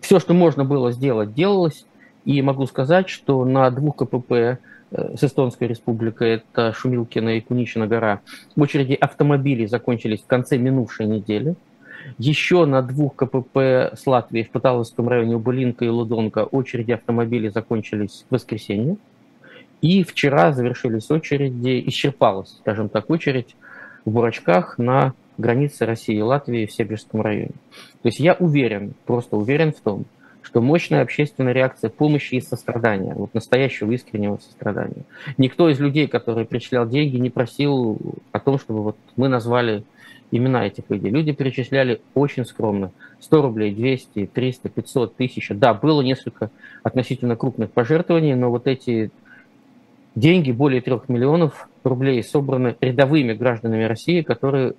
все, 0.00 0.18
что 0.18 0.32
можно 0.32 0.64
было 0.64 0.90
сделать, 0.90 1.34
делалось. 1.34 1.84
И 2.24 2.40
могу 2.40 2.64
сказать, 2.66 3.10
что 3.10 3.44
на 3.44 3.70
двух 3.70 3.96
КПП 3.96 4.32
э, 4.32 4.56
с 4.90 5.24
Эстонской 5.24 5.68
республикой, 5.68 6.36
это 6.36 6.72
Шумилкина 6.72 7.36
и 7.36 7.42
Куничина 7.42 7.86
гора, 7.86 8.20
очереди 8.56 8.94
автомобилей 8.94 9.66
закончились 9.66 10.22
в 10.22 10.26
конце 10.26 10.56
минувшей 10.56 11.04
недели. 11.04 11.54
Еще 12.18 12.64
на 12.66 12.82
двух 12.82 13.16
КПП 13.16 13.56
с 13.94 14.06
Латвией 14.06 14.44
в 14.44 14.50
Паталовском 14.50 15.08
районе 15.08 15.36
Убылинка 15.36 15.84
и 15.84 15.88
Лудонка 15.88 16.44
очереди 16.44 16.92
автомобилей 16.92 17.50
закончились 17.50 18.24
в 18.28 18.34
воскресенье. 18.34 18.96
И 19.80 20.04
вчера 20.04 20.52
завершились 20.52 21.10
очереди, 21.10 21.82
исчерпалась, 21.86 22.56
скажем 22.60 22.88
так, 22.88 23.10
очередь 23.10 23.56
в 24.04 24.10
Бурачках 24.10 24.78
на 24.78 25.14
границе 25.38 25.86
России 25.86 26.16
и 26.16 26.22
Латвии 26.22 26.66
в 26.66 26.72
Себежском 26.72 27.20
районе. 27.20 27.54
То 28.02 28.08
есть 28.08 28.20
я 28.20 28.34
уверен, 28.34 28.94
просто 29.06 29.36
уверен 29.36 29.72
в 29.72 29.80
том, 29.80 30.04
что 30.42 30.60
мощная 30.60 31.02
общественная 31.02 31.52
реакция 31.52 31.88
помощи 31.88 32.34
и 32.34 32.40
сострадания, 32.40 33.14
вот 33.14 33.32
настоящего 33.32 33.90
искреннего 33.92 34.38
сострадания. 34.38 35.04
Никто 35.38 35.68
из 35.68 35.80
людей, 35.80 36.08
которые 36.08 36.46
перечислял 36.46 36.86
деньги, 36.86 37.16
не 37.16 37.30
просил 37.30 37.98
о 38.32 38.40
том, 38.40 38.58
чтобы 38.58 38.82
вот 38.82 38.96
мы 39.16 39.28
назвали 39.28 39.84
имена 40.32 40.66
этих 40.66 40.84
людей. 40.88 41.10
Люди 41.10 41.32
перечисляли 41.32 42.00
очень 42.14 42.44
скромно. 42.44 42.90
100 43.20 43.42
рублей, 43.42 43.72
200, 43.72 44.26
300, 44.26 44.68
500, 44.70 45.14
1000. 45.14 45.54
Да, 45.54 45.74
было 45.74 46.00
несколько 46.02 46.50
относительно 46.82 47.36
крупных 47.36 47.70
пожертвований, 47.70 48.34
но 48.34 48.50
вот 48.50 48.66
эти 48.66 49.10
деньги, 50.14 50.50
более 50.50 50.80
трех 50.80 51.08
миллионов 51.08 51.68
рублей, 51.84 52.22
собраны 52.24 52.76
рядовыми 52.80 53.34
гражданами 53.34 53.84
России, 53.84 54.22
которые 54.22 54.74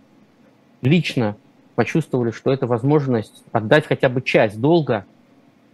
лично 0.81 1.37
почувствовали, 1.75 2.31
что 2.31 2.51
это 2.51 2.67
возможность 2.67 3.43
отдать 3.51 3.87
хотя 3.87 4.09
бы 4.09 4.21
часть 4.21 4.59
долга 4.59 5.05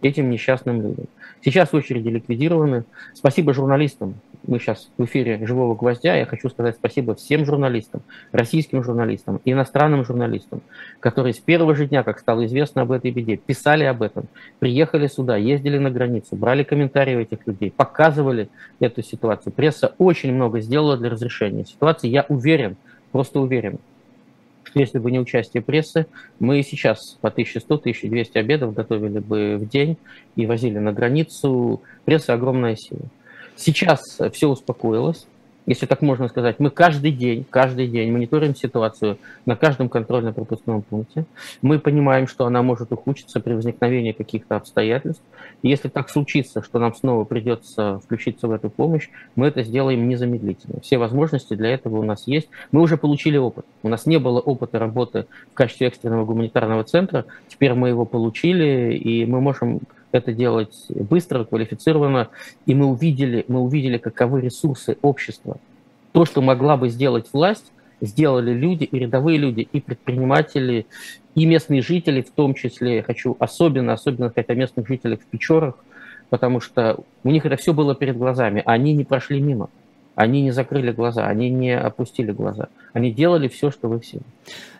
этим 0.02 0.30
несчастным 0.30 0.82
людям. 0.82 1.06
Сейчас 1.42 1.72
очереди 1.72 2.08
ликвидированы. 2.08 2.84
Спасибо 3.14 3.54
журналистам. 3.54 4.14
Мы 4.46 4.58
сейчас 4.58 4.90
в 4.96 5.04
эфире 5.04 5.46
«Живого 5.46 5.74
гвоздя». 5.74 6.16
Я 6.16 6.24
хочу 6.24 6.48
сказать 6.48 6.76
спасибо 6.76 7.14
всем 7.14 7.44
журналистам, 7.44 8.02
российским 8.32 8.82
журналистам, 8.82 9.40
иностранным 9.44 10.04
журналистам, 10.04 10.62
которые 10.98 11.34
с 11.34 11.38
первого 11.38 11.74
же 11.74 11.86
дня, 11.86 12.02
как 12.02 12.18
стало 12.18 12.46
известно 12.46 12.82
об 12.82 12.92
этой 12.92 13.10
беде, 13.10 13.36
писали 13.36 13.84
об 13.84 14.02
этом, 14.02 14.28
приехали 14.58 15.06
сюда, 15.08 15.36
ездили 15.36 15.78
на 15.78 15.90
границу, 15.90 16.36
брали 16.36 16.62
комментарии 16.62 17.16
у 17.16 17.20
этих 17.20 17.46
людей, 17.46 17.70
показывали 17.70 18.48
эту 18.80 19.02
ситуацию. 19.02 19.52
Пресса 19.52 19.94
очень 19.98 20.32
много 20.32 20.60
сделала 20.60 20.96
для 20.96 21.10
разрешения 21.10 21.64
ситуации. 21.66 22.08
Я 22.08 22.24
уверен, 22.28 22.76
просто 23.12 23.40
уверен, 23.40 23.78
если 24.74 24.98
бы 24.98 25.10
не 25.10 25.18
участие 25.18 25.62
прессы, 25.62 26.06
мы 26.38 26.62
сейчас 26.62 27.18
по 27.20 27.28
1100-1200 27.28 28.30
обедов 28.34 28.74
готовили 28.74 29.18
бы 29.18 29.56
в 29.56 29.68
день 29.68 29.96
и 30.36 30.46
возили 30.46 30.78
на 30.78 30.92
границу. 30.92 31.82
Пресса 32.04 32.34
огромная 32.34 32.76
сила. 32.76 33.02
Сейчас 33.56 34.00
все 34.32 34.48
успокоилось 34.48 35.26
если 35.66 35.86
так 35.86 36.02
можно 36.02 36.28
сказать, 36.28 36.56
мы 36.58 36.70
каждый 36.70 37.12
день, 37.12 37.44
каждый 37.48 37.86
день 37.86 38.12
мониторим 38.12 38.54
ситуацию 38.54 39.18
на 39.46 39.56
каждом 39.56 39.88
контрольно-пропускном 39.88 40.82
пункте. 40.82 41.26
Мы 41.62 41.78
понимаем, 41.78 42.26
что 42.26 42.46
она 42.46 42.62
может 42.62 42.92
ухудшиться 42.92 43.40
при 43.40 43.54
возникновении 43.54 44.12
каких-то 44.12 44.56
обстоятельств. 44.56 45.22
Если 45.62 45.88
так 45.88 46.08
случится, 46.08 46.62
что 46.62 46.78
нам 46.78 46.94
снова 46.94 47.24
придется 47.24 48.00
включиться 48.04 48.48
в 48.48 48.52
эту 48.52 48.70
помощь, 48.70 49.10
мы 49.36 49.46
это 49.46 49.62
сделаем 49.62 50.08
незамедлительно. 50.08 50.80
Все 50.80 50.98
возможности 50.98 51.54
для 51.54 51.70
этого 51.70 51.98
у 51.98 52.02
нас 52.02 52.26
есть. 52.26 52.48
Мы 52.72 52.80
уже 52.80 52.96
получили 52.96 53.36
опыт. 53.36 53.66
У 53.82 53.88
нас 53.88 54.06
не 54.06 54.18
было 54.18 54.40
опыта 54.40 54.78
работы 54.78 55.26
в 55.50 55.54
качестве 55.54 55.88
экстренного 55.88 56.24
гуманитарного 56.24 56.84
центра. 56.84 57.26
Теперь 57.48 57.74
мы 57.74 57.88
его 57.88 58.04
получили, 58.04 58.94
и 58.94 59.26
мы 59.26 59.40
можем 59.40 59.80
это 60.12 60.32
делать 60.32 60.74
быстро, 60.88 61.44
квалифицированно, 61.44 62.28
и 62.66 62.74
мы 62.74 62.86
увидели, 62.86 63.44
мы 63.48 63.60
увидели, 63.60 63.98
каковы 63.98 64.40
ресурсы 64.40 64.96
общества. 65.02 65.58
То, 66.12 66.24
что 66.24 66.42
могла 66.42 66.76
бы 66.76 66.88
сделать 66.88 67.28
власть, 67.32 67.72
сделали 68.00 68.52
люди, 68.52 68.84
и 68.84 68.98
рядовые 68.98 69.38
люди, 69.38 69.68
и 69.72 69.80
предприниматели, 69.80 70.86
и 71.34 71.46
местные 71.46 71.82
жители, 71.82 72.22
в 72.22 72.30
том 72.30 72.54
числе, 72.54 72.96
я 72.96 73.02
хочу 73.02 73.36
особенно, 73.38 73.92
особенно 73.92 74.30
сказать 74.30 74.50
о 74.50 74.54
местных 74.54 74.88
жителях 74.88 75.20
в 75.20 75.26
Печорах, 75.26 75.74
потому 76.28 76.60
что 76.60 76.98
у 77.24 77.30
них 77.30 77.46
это 77.46 77.56
все 77.56 77.72
было 77.72 77.94
перед 77.94 78.16
глазами, 78.16 78.62
они 78.64 78.94
не 78.94 79.04
прошли 79.04 79.40
мимо. 79.40 79.68
Они 80.16 80.42
не 80.42 80.50
закрыли 80.50 80.92
глаза, 80.92 81.26
они 81.26 81.48
не 81.48 81.70
опустили 81.70 82.32
глаза. 82.32 82.68
Они 82.92 83.12
делали 83.12 83.48
все, 83.48 83.70
что 83.70 83.88
вы 83.88 84.00
все. 84.00 84.20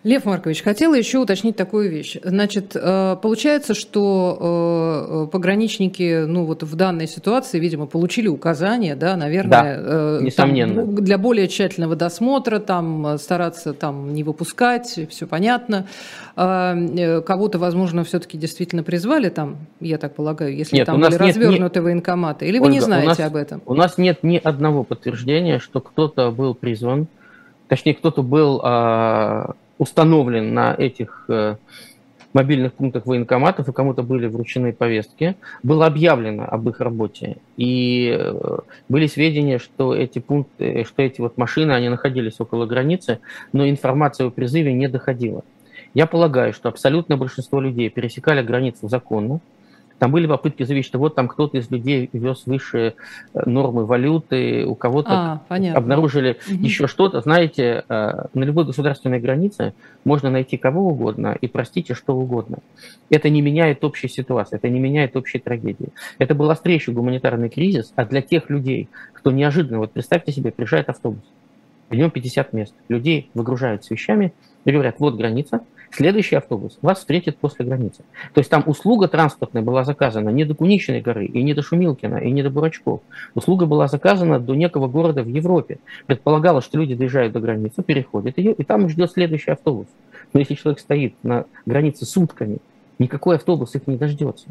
Лев 0.03 0.25
Маркович, 0.25 0.63
хотела 0.63 0.95
еще 0.95 1.19
уточнить 1.19 1.57
такую 1.57 1.91
вещь. 1.91 2.17
Значит, 2.25 2.75
э, 2.75 3.17
получается, 3.21 3.75
что 3.75 5.27
э, 5.29 5.31
пограничники, 5.31 6.25
ну 6.25 6.47
вот 6.47 6.63
в 6.63 6.75
данной 6.75 7.07
ситуации, 7.07 7.59
видимо, 7.59 7.85
получили 7.85 8.27
указания, 8.27 8.97
да, 8.97 9.17
наверное, 9.17 9.77
да, 9.77 10.19
э, 10.19 10.23
несомненно. 10.23 10.87
Там, 10.87 10.95
для 10.95 11.19
более 11.19 11.49
тщательного 11.49 11.97
досмотра, 11.97 12.61
там 12.61 13.19
стараться 13.19 13.75
там 13.75 14.15
не 14.15 14.25
выпускать, 14.25 15.01
все 15.11 15.27
понятно. 15.27 15.87
Кого-то, 16.35 17.59
возможно, 17.59 18.03
все-таки 18.03 18.39
действительно 18.39 18.83
призвали 18.83 19.29
там, 19.29 19.59
я 19.81 19.99
так 19.99 20.15
полагаю, 20.15 20.57
если 20.57 20.77
нет, 20.77 20.87
там 20.87 20.99
были 20.99 21.11
нет, 21.11 21.21
развернуты 21.21 21.81
нет, 21.81 21.85
военкоматы, 21.85 22.47
или 22.47 22.57
Ольга, 22.57 22.65
вы 22.65 22.73
не 22.73 22.81
знаете 22.81 23.09
нас, 23.09 23.21
об 23.21 23.37
этом? 23.37 23.61
У 23.67 23.75
нас 23.75 23.99
нет 23.99 24.21
ни 24.23 24.39
одного 24.39 24.83
подтверждения, 24.83 25.59
что 25.59 25.81
кто-то 25.81 26.31
был 26.31 26.55
призван, 26.55 27.09
точнее, 27.71 27.95
кто-то 27.95 28.23
был 28.23 28.61
а, 28.63 29.55
установлен 29.79 30.53
на 30.53 30.75
этих 30.77 31.25
а, 31.29 31.57
мобильных 32.35 32.75
пунктах 32.75 33.07
военкоматов, 33.07 33.69
и 33.69 33.73
кому-то 33.73 34.03
были 34.03 34.27
вручены 34.27 34.73
повестки, 34.73 35.37
было 35.63 35.87
объявлено 35.87 36.45
об 36.45 36.69
их 36.69 36.81
работе. 36.81 37.39
И 37.57 38.17
э, 38.17 38.59
были 38.89 39.09
сведения, 39.09 39.59
что 39.59 39.97
эти 39.97 40.21
пункты, 40.21 40.85
что 40.85 41.03
эти 41.03 41.21
вот 41.21 41.37
машины, 41.37 41.73
они 41.73 41.89
находились 41.89 42.39
около 42.39 42.67
границы, 42.67 43.19
но 43.53 43.69
информация 43.69 44.29
о 44.29 44.31
призыве 44.31 44.73
не 44.73 44.87
доходила. 44.87 45.43
Я 45.93 46.07
полагаю, 46.07 46.53
что 46.53 46.69
абсолютное 46.69 47.17
большинство 47.17 47.61
людей 47.61 47.91
пересекали 47.91 48.43
границу 48.43 48.89
законно, 48.89 49.41
там 50.01 50.13
были 50.13 50.27
попытки 50.27 50.63
заявить, 50.63 50.87
что 50.87 50.99
вот 50.99 51.15
там 51.15 51.29
кто-то 51.29 51.59
из 51.59 51.71
людей 51.71 52.09
вез 52.15 52.45
выше 52.47 52.95
э, 53.35 53.43
нормы 53.45 53.85
валюты, 53.85 54.65
у 54.65 54.75
кого-то 54.75 55.43
а, 55.51 55.75
обнаружили 55.75 56.39
угу. 56.49 56.59
еще 56.59 56.87
что-то. 56.87 57.21
Знаете, 57.21 57.85
э, 57.87 58.27
на 58.33 58.45
любой 58.45 58.65
государственной 58.65 59.21
границе 59.21 59.75
можно 60.07 60.31
найти 60.31 60.57
кого 60.57 60.89
угодно 60.89 61.37
и, 61.39 61.47
простите, 61.49 61.93
что 61.93 62.17
угодно. 62.17 62.61
Это 63.11 63.29
не 63.29 63.43
меняет 63.43 63.85
общей 63.85 64.09
ситуации, 64.09 64.57
это 64.57 64.71
не 64.71 64.81
меняет 64.81 65.17
общей 65.17 65.39
трагедии. 65.39 65.91
Это 66.17 66.35
был 66.35 66.51
острейший 66.51 66.95
гуманитарный 66.95 67.51
кризис, 67.51 67.93
а 67.95 68.07
для 68.07 68.23
тех 68.23 68.49
людей, 68.49 68.89
кто 69.13 69.31
неожиданно, 69.31 69.81
вот 69.81 69.93
представьте 69.93 70.33
себе, 70.33 70.51
приезжает 70.51 70.89
автобус, 70.89 71.25
в 71.91 71.95
нем 71.95 72.11
50 72.11 72.55
мест, 72.55 72.75
людей 72.89 73.29
выгружают 73.35 73.85
с 73.85 73.91
вещами 73.91 74.33
и 74.65 74.73
говорят, 74.73 74.97
вот 74.99 75.17
граница, 75.17 75.61
Следующий 75.93 76.37
автобус 76.37 76.79
вас 76.83 76.99
встретит 76.99 77.37
после 77.39 77.65
границы. 77.65 78.05
То 78.33 78.39
есть 78.39 78.49
там 78.49 78.63
услуга 78.67 79.09
транспортная 79.09 79.63
была 79.63 79.85
заказана 79.85 80.29
не 80.29 80.45
до 80.45 80.55
Куничной 80.55 81.01
горы, 81.01 81.27
и 81.27 81.43
не 81.43 81.53
до 81.53 81.63
Шумилкина, 81.63 82.19
и 82.19 82.31
не 82.31 82.45
до 82.45 82.51
Бурачков. 82.51 83.01
Услуга 83.35 83.67
была 83.67 83.89
заказана 83.89 84.39
до 84.39 84.55
некого 84.55 84.87
города 84.87 85.25
в 85.25 85.29
Европе. 85.29 85.79
Предполагалось, 86.07 86.65
что 86.65 86.79
люди 86.79 86.95
доезжают 86.95 87.33
до 87.33 87.41
границы, 87.41 87.83
переходят 87.83 88.39
ее, 88.39 88.53
и 88.53 88.63
там 88.63 88.89
ждет 88.89 89.11
следующий 89.11 89.51
автобус. 89.51 89.89
Но 90.33 90.39
если 90.39 90.55
человек 90.55 90.79
стоит 90.79 91.15
на 91.25 91.47
границе 91.67 92.07
сутками, 92.07 92.59
никакой 93.01 93.37
автобус 93.37 93.75
их 93.75 93.89
не 93.89 93.97
дождется. 93.97 94.47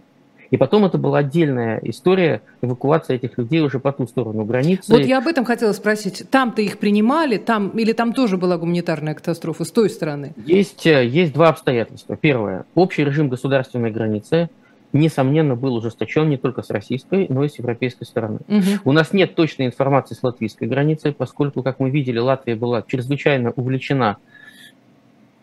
И 0.51 0.57
потом 0.57 0.85
это 0.85 0.97
была 0.97 1.19
отдельная 1.19 1.79
история 1.83 2.41
эвакуации 2.61 3.15
этих 3.15 3.37
людей 3.37 3.61
уже 3.61 3.79
по 3.79 3.91
ту 3.91 4.07
сторону 4.07 4.45
границы. 4.45 4.91
Вот 4.91 5.01
я 5.01 5.19
об 5.19 5.27
этом 5.27 5.45
хотела 5.45 5.73
спросить. 5.73 6.23
Там-то 6.29 6.61
их 6.61 6.79
принимали, 6.79 7.37
там 7.37 7.69
или 7.69 7.93
там 7.93 8.13
тоже 8.13 8.37
была 8.37 8.57
гуманитарная 8.57 9.13
катастрофа 9.13 9.63
с 9.63 9.71
той 9.71 9.89
стороны? 9.89 10.33
Есть, 10.45 10.85
э, 10.87 11.05
есть 11.05 11.33
два 11.33 11.49
обстоятельства. 11.49 12.15
Первое. 12.15 12.65
Общий 12.75 13.03
режим 13.03 13.29
государственной 13.29 13.91
границы 13.91 14.49
несомненно, 14.93 15.55
был 15.55 15.75
ужесточен 15.75 16.29
не 16.29 16.37
только 16.37 16.63
с 16.63 16.69
российской, 16.69 17.27
но 17.29 17.43
и 17.43 17.49
с 17.49 17.59
европейской 17.59 18.05
стороны. 18.05 18.39
Угу. 18.47 18.63
У 18.85 18.91
нас 18.91 19.13
нет 19.13 19.35
точной 19.35 19.67
информации 19.67 20.15
с 20.15 20.23
латвийской 20.23 20.67
границей, 20.67 21.13
поскольку, 21.13 21.63
как 21.63 21.79
мы 21.79 21.89
видели, 21.89 22.17
Латвия 22.17 22.55
была 22.55 22.81
чрезвычайно 22.81 23.51
увлечена 23.55 24.17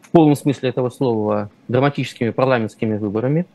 в 0.01 0.11
полном 0.11 0.37
смысле 0.37 0.71
этого 0.71 0.89
слова 0.89 1.51
драматическими 1.69 2.31
парламентскими 2.31 2.97
выборами. 2.97 3.47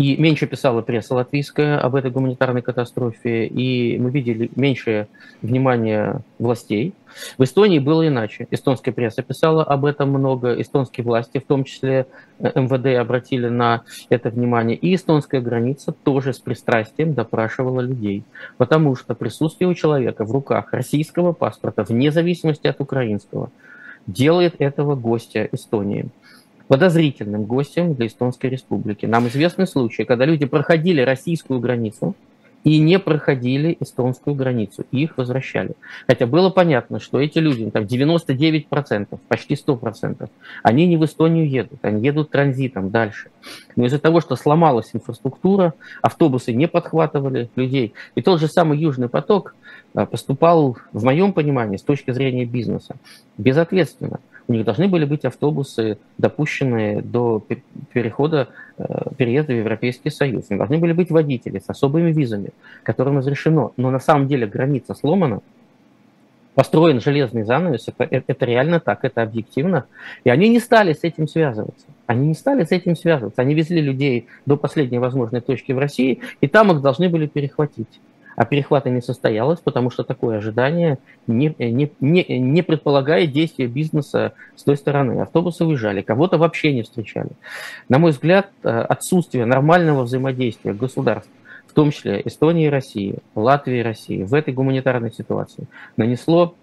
И 0.00 0.16
меньше 0.16 0.46
писала 0.46 0.80
пресса 0.80 1.14
латвийская 1.14 1.76
об 1.76 1.94
этой 1.94 2.10
гуманитарной 2.10 2.62
катастрофе, 2.62 3.44
и 3.44 3.98
мы 3.98 4.10
видели 4.10 4.50
меньшее 4.56 5.08
внимание 5.42 6.22
властей. 6.38 6.94
В 7.36 7.44
Эстонии 7.44 7.80
было 7.80 8.08
иначе. 8.08 8.48
Эстонская 8.50 8.94
пресса 8.94 9.22
писала 9.22 9.62
об 9.62 9.84
этом 9.84 10.08
много, 10.08 10.58
эстонские 10.58 11.04
власти, 11.04 11.36
в 11.36 11.44
том 11.44 11.64
числе 11.64 12.06
э, 12.38 12.58
МВД, 12.58 12.98
обратили 12.98 13.48
на 13.48 13.82
это 14.08 14.30
внимание. 14.30 14.74
И 14.74 14.94
эстонская 14.94 15.42
граница 15.42 15.92
тоже 15.92 16.32
с 16.32 16.38
пристрастием 16.38 17.12
допрашивала 17.12 17.82
людей, 17.82 18.24
потому 18.56 18.96
что 18.96 19.14
присутствие 19.14 19.68
у 19.68 19.74
человека 19.74 20.24
в 20.24 20.32
руках 20.32 20.72
российского 20.72 21.34
паспорта, 21.34 21.84
вне 21.84 22.10
зависимости 22.10 22.66
от 22.66 22.80
украинского, 22.80 23.50
делает 24.06 24.54
этого 24.60 24.94
гостя 24.94 25.46
Эстонии 25.52 26.08
подозрительным 26.70 27.46
гостем 27.46 27.94
для 27.94 28.06
Эстонской 28.06 28.48
Республики. 28.48 29.04
Нам 29.04 29.26
известны 29.26 29.66
случаи, 29.66 30.04
когда 30.04 30.24
люди 30.24 30.46
проходили 30.46 31.00
российскую 31.00 31.58
границу 31.58 32.14
и 32.62 32.78
не 32.78 33.00
проходили 33.00 33.76
эстонскую 33.80 34.36
границу, 34.36 34.84
и 34.92 35.02
их 35.02 35.16
возвращали. 35.16 35.72
Хотя 36.06 36.26
было 36.26 36.48
понятно, 36.50 37.00
что 37.00 37.20
эти 37.20 37.38
люди, 37.38 37.68
там 37.70 37.86
99%, 37.86 39.18
почти 39.26 39.54
100%, 39.54 40.30
они 40.62 40.86
не 40.86 40.96
в 40.96 41.04
Эстонию 41.04 41.50
едут, 41.50 41.80
они 41.82 42.06
едут 42.06 42.30
транзитом 42.30 42.90
дальше. 42.90 43.30
Но 43.74 43.86
из-за 43.86 43.98
того, 43.98 44.20
что 44.20 44.36
сломалась 44.36 44.90
инфраструктура, 44.92 45.74
автобусы 46.02 46.52
не 46.52 46.68
подхватывали 46.68 47.50
людей, 47.56 47.94
и 48.14 48.22
тот 48.22 48.38
же 48.38 48.46
самый 48.46 48.78
Южный 48.78 49.08
поток 49.08 49.56
а, 49.94 50.06
поступал, 50.06 50.78
в 50.92 51.02
моем 51.02 51.32
понимании, 51.32 51.78
с 51.78 51.82
точки 51.82 52.12
зрения 52.12 52.44
бизнеса, 52.44 52.94
безответственно 53.38 54.20
у 54.48 54.52
них 54.52 54.64
должны 54.64 54.88
были 54.88 55.04
быть 55.04 55.24
автобусы, 55.24 55.98
допущенные 56.18 57.02
до 57.02 57.44
перехода, 57.92 58.48
э, 58.78 58.84
переезда 59.16 59.52
в 59.52 59.56
Европейский 59.56 60.10
Союз. 60.10 60.46
У 60.48 60.54
них 60.54 60.58
должны 60.58 60.78
были 60.78 60.92
быть 60.92 61.10
водители 61.10 61.58
с 61.58 61.68
особыми 61.68 62.12
визами, 62.12 62.50
которым 62.82 63.18
разрешено. 63.18 63.72
Но 63.76 63.90
на 63.90 64.00
самом 64.00 64.28
деле 64.28 64.46
граница 64.46 64.94
сломана, 64.94 65.40
построен 66.54 67.00
железный 67.00 67.44
занавес, 67.44 67.88
это, 67.88 68.04
э, 68.04 68.22
это 68.26 68.44
реально 68.44 68.80
так, 68.80 69.04
это 69.04 69.22
объективно. 69.22 69.86
И 70.24 70.30
они 70.30 70.48
не 70.48 70.60
стали 70.60 70.92
с 70.92 71.04
этим 71.04 71.28
связываться. 71.28 71.86
Они 72.06 72.26
не 72.26 72.34
стали 72.34 72.64
с 72.64 72.72
этим 72.72 72.96
связываться. 72.96 73.40
Они 73.40 73.54
везли 73.54 73.80
людей 73.80 74.26
до 74.46 74.56
последней 74.56 74.98
возможной 74.98 75.40
точки 75.40 75.72
в 75.72 75.78
России, 75.78 76.20
и 76.40 76.48
там 76.48 76.72
их 76.72 76.80
должны 76.80 77.08
были 77.08 77.26
перехватить. 77.26 78.00
А 78.40 78.46
перехвата 78.46 78.88
не 78.88 79.02
состоялось, 79.02 79.60
потому 79.60 79.90
что 79.90 80.02
такое 80.02 80.38
ожидание 80.38 80.96
не, 81.26 81.54
не, 81.58 81.92
не, 82.00 82.38
не 82.38 82.62
предполагает 82.62 83.32
действия 83.32 83.66
бизнеса 83.66 84.32
с 84.56 84.62
той 84.62 84.78
стороны. 84.78 85.20
Автобусы 85.20 85.62
уезжали, 85.66 86.00
кого-то 86.00 86.38
вообще 86.38 86.72
не 86.72 86.80
встречали. 86.80 87.28
На 87.90 87.98
мой 87.98 88.12
взгляд, 88.12 88.48
э, 88.62 88.68
отсутствие 88.70 89.44
нормального 89.44 90.04
взаимодействия 90.04 90.72
государств, 90.72 91.30
в 91.66 91.74
том 91.74 91.90
числе 91.90 92.22
Эстонии 92.24 92.68
и 92.68 92.70
России, 92.70 93.18
Латвии 93.34 93.80
и 93.80 93.82
России, 93.82 94.22
в 94.22 94.32
этой 94.32 94.54
гуманитарной 94.54 95.12
ситуации 95.12 95.66
нанесло 95.98 96.54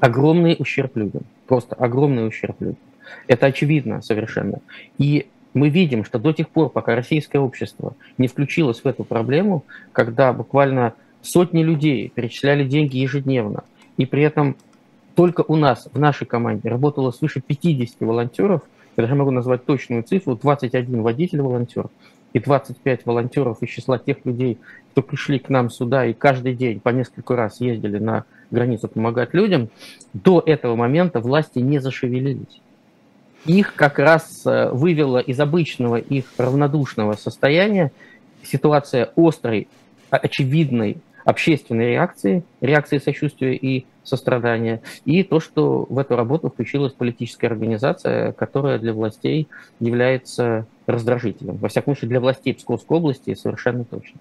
огромный 0.00 0.56
ущерб 0.58 0.96
людям. 0.96 1.24
Просто 1.48 1.74
огромный 1.74 2.26
ущерб 2.26 2.58
людям. 2.60 2.78
Это 3.26 3.44
очевидно 3.44 4.00
совершенно. 4.00 4.60
И 4.96 5.26
мы 5.54 5.68
видим, 5.68 6.04
что 6.04 6.18
до 6.18 6.32
тех 6.32 6.48
пор, 6.48 6.70
пока 6.70 6.94
российское 6.94 7.38
общество 7.38 7.94
не 8.18 8.28
включилось 8.28 8.80
в 8.80 8.86
эту 8.86 9.04
проблему, 9.04 9.64
когда 9.92 10.32
буквально 10.32 10.94
сотни 11.20 11.62
людей 11.62 12.10
перечисляли 12.14 12.64
деньги 12.64 12.96
ежедневно, 12.96 13.64
и 13.96 14.06
при 14.06 14.22
этом 14.22 14.56
только 15.14 15.44
у 15.46 15.56
нас, 15.56 15.88
в 15.92 15.98
нашей 15.98 16.26
команде, 16.26 16.68
работало 16.70 17.10
свыше 17.10 17.40
50 17.40 18.00
волонтеров, 18.00 18.62
я 18.96 19.02
даже 19.02 19.14
могу 19.14 19.30
назвать 19.30 19.64
точную 19.64 20.02
цифру, 20.02 20.36
21 20.36 21.02
водитель-волонтер 21.02 21.88
и 22.32 22.38
25 22.38 23.06
волонтеров 23.06 23.62
из 23.62 23.68
числа 23.68 23.98
тех 23.98 24.18
людей, 24.24 24.58
кто 24.92 25.02
пришли 25.02 25.38
к 25.38 25.50
нам 25.50 25.70
сюда 25.70 26.06
и 26.06 26.14
каждый 26.14 26.54
день 26.54 26.80
по 26.80 26.88
несколько 26.90 27.36
раз 27.36 27.60
ездили 27.60 27.98
на 27.98 28.24
границу 28.50 28.88
помогать 28.88 29.34
людям, 29.34 29.68
до 30.14 30.42
этого 30.44 30.76
момента 30.76 31.20
власти 31.20 31.58
не 31.58 31.78
зашевелились 31.78 32.60
их 33.44 33.74
как 33.74 33.98
раз 33.98 34.42
э, 34.46 34.70
вывела 34.70 35.18
из 35.18 35.38
обычного 35.40 35.96
их 35.96 36.26
равнодушного 36.38 37.14
состояния 37.14 37.92
ситуация 38.44 39.10
острой, 39.16 39.68
очевидной 40.10 40.98
общественной 41.24 41.90
реакции, 41.90 42.44
реакции 42.60 42.98
сочувствия 42.98 43.54
и 43.54 43.86
сострадания, 44.04 44.82
и 45.04 45.22
то, 45.22 45.38
что 45.40 45.86
в 45.88 45.98
эту 45.98 46.16
работу 46.16 46.50
включилась 46.50 46.92
политическая 46.92 47.46
организация, 47.46 48.32
которая 48.32 48.78
для 48.78 48.92
властей 48.92 49.48
является 49.78 50.66
раздражителем. 50.86 51.56
Во 51.56 51.68
всяком 51.68 51.94
случае, 51.94 52.10
для 52.10 52.20
властей 52.20 52.54
Псковской 52.54 52.98
области 52.98 53.34
совершенно 53.34 53.84
точно. 53.84 54.18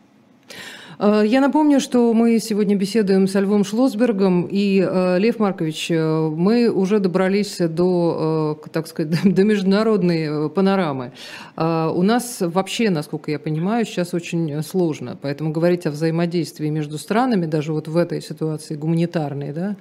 Э, 1.01 1.23
я 1.25 1.41
напомню, 1.41 1.79
что 1.79 2.13
мы 2.13 2.37
сегодня 2.39 2.75
беседуем 2.75 3.27
с 3.27 3.39
Львом 3.39 3.63
Шлосбергом, 3.63 4.47
и, 4.51 4.87
э, 4.87 5.17
Лев 5.17 5.39
Маркович, 5.39 5.89
э, 5.89 6.29
мы 6.29 6.69
уже 6.69 6.99
добрались 6.99 7.57
до, 7.57 8.59
так 8.71 8.85
сказать, 8.87 9.17
до 9.35 9.43
международной 9.43 10.49
панорамы. 10.49 11.11
У 11.57 12.03
нас 12.03 12.37
вообще, 12.39 12.89
насколько 12.91 13.31
я 13.31 13.39
понимаю, 13.39 13.85
сейчас 13.85 14.13
очень 14.13 14.61
сложно, 14.63 15.17
поэтому 15.19 15.51
говорить 15.51 15.87
о 15.87 15.91
взаимодействии 15.91 16.69
между 16.69 16.97
странами, 16.97 17.47
даже 17.47 17.73
вот 17.73 17.87
в 17.87 17.97
этой 17.97 18.21
ситуации 18.21 18.75
гуманитарной, 18.75 19.53
да, 19.53 19.75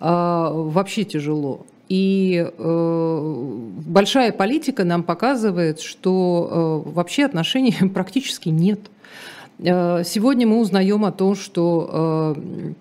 вообще 0.00 1.04
тяжело. 1.04 1.66
И 1.88 2.46
э, 2.46 3.44
большая 3.86 4.32
политика 4.32 4.84
нам 4.84 5.02
показывает, 5.02 5.80
что 5.80 6.84
э, 6.86 6.90
вообще 6.90 7.24
отношений 7.24 7.74
практически 7.94 8.50
нет. 8.50 8.80
Э, 9.58 10.02
сегодня 10.04 10.46
мы 10.46 10.60
узнаем 10.60 11.04
о 11.04 11.12
том, 11.12 11.34
что 11.34 12.34
э, 12.36 12.72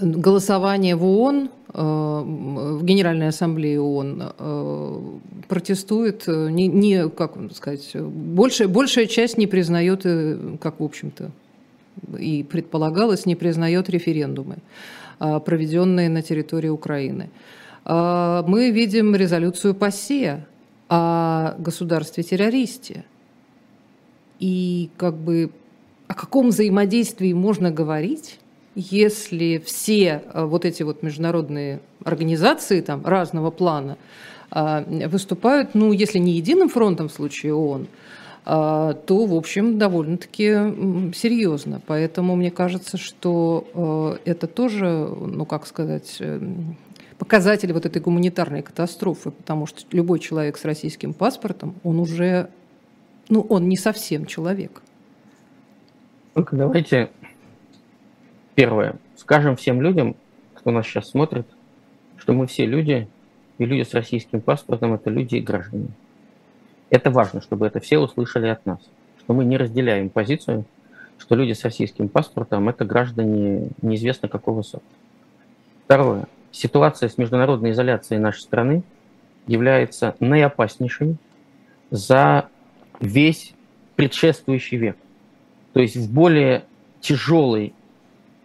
голосование 0.00 0.96
в 0.96 1.04
ООН, 1.04 1.50
э, 1.72 1.80
в 1.80 2.84
Генеральной 2.84 3.28
Ассамблее 3.28 3.80
ООН 3.80 5.20
протестует, 5.48 6.26
не, 6.26 6.68
не 6.68 7.08
как 7.08 7.34
сказать, 7.54 7.96
большая, 7.96 8.68
большая 8.68 9.06
часть 9.06 9.38
не 9.38 9.46
признает, 9.46 10.02
как 10.60 10.80
в 10.80 10.84
общем-то 10.84 11.30
и 12.18 12.44
предполагалось, 12.44 13.26
не 13.26 13.34
признает 13.34 13.90
референдумы, 13.90 14.58
проведенные 15.18 16.08
на 16.08 16.22
территории 16.22 16.68
Украины. 16.68 17.30
Мы 17.84 18.70
видим 18.70 19.14
резолюцию 19.14 19.74
ПАСЕ 19.74 20.46
о 20.88 21.54
государстве-террористе. 21.58 23.04
И 24.38 24.88
как 24.96 25.16
бы 25.16 25.50
о 26.10 26.14
каком 26.14 26.48
взаимодействии 26.48 27.32
можно 27.32 27.70
говорить, 27.70 28.40
если 28.74 29.62
все 29.64 30.24
э, 30.24 30.44
вот 30.44 30.64
эти 30.64 30.82
вот 30.82 31.04
международные 31.04 31.78
организации 32.02 32.80
там, 32.80 33.06
разного 33.06 33.52
плана 33.52 33.96
э, 34.50 35.06
выступают, 35.06 35.76
ну, 35.76 35.92
если 35.92 36.18
не 36.18 36.32
единым 36.32 36.68
фронтом 36.68 37.08
в 37.08 37.12
случае 37.12 37.54
ООН, 37.54 37.86
э, 38.44 38.94
то, 39.06 39.24
в 39.24 39.34
общем, 39.36 39.78
довольно-таки 39.78 41.14
серьезно. 41.14 41.80
Поэтому 41.86 42.34
мне 42.34 42.50
кажется, 42.50 42.96
что 42.96 44.18
это 44.24 44.48
тоже, 44.48 44.88
ну, 44.88 45.44
как 45.44 45.64
сказать, 45.64 46.20
показатель 47.18 47.72
вот 47.72 47.86
этой 47.86 48.02
гуманитарной 48.02 48.62
катастрофы, 48.62 49.30
потому 49.30 49.66
что 49.66 49.82
любой 49.92 50.18
человек 50.18 50.58
с 50.58 50.64
российским 50.64 51.14
паспортом, 51.14 51.76
он 51.84 52.00
уже, 52.00 52.50
ну, 53.28 53.42
он 53.42 53.68
не 53.68 53.76
совсем 53.76 54.26
человек. 54.26 54.82
Только 56.34 56.56
давайте 56.56 57.10
первое. 58.54 58.96
Скажем 59.16 59.56
всем 59.56 59.82
людям, 59.82 60.16
кто 60.54 60.70
нас 60.70 60.86
сейчас 60.86 61.10
смотрит, 61.10 61.46
что 62.18 62.32
мы 62.32 62.46
все 62.46 62.66
люди, 62.66 63.08
и 63.58 63.64
люди 63.64 63.82
с 63.82 63.94
российским 63.94 64.40
паспортом– 64.40 64.92
это 64.94 65.10
люди 65.10 65.36
и 65.36 65.40
граждане. 65.40 65.88
Это 66.88 67.10
важно, 67.10 67.40
чтобы 67.40 67.66
это 67.66 67.80
все 67.80 67.98
услышали 67.98 68.48
от 68.48 68.64
нас, 68.66 68.78
что 69.18 69.34
мы 69.34 69.44
не 69.44 69.56
разделяем 69.56 70.08
позицию, 70.08 70.64
что 71.18 71.34
люди 71.34 71.52
с 71.52 71.64
российским 71.64 72.08
паспортом– 72.08 72.68
это 72.70 72.84
граждане 72.84 73.70
неизвестно 73.82 74.28
какого 74.28 74.62
сорта. 74.62 74.86
Второе. 75.84 76.26
Ситуация 76.52 77.08
с 77.08 77.18
международной 77.18 77.72
изоляцией 77.72 78.20
нашей 78.20 78.40
страны 78.40 78.82
является 79.46 80.16
наиопаснейшей 80.20 81.16
за 81.90 82.48
весь 83.00 83.54
предшествующий 83.96 84.78
век. 84.78 84.96
То 85.72 85.80
есть 85.80 85.96
в 85.96 86.12
более 86.12 86.64
тяжелой 87.00 87.74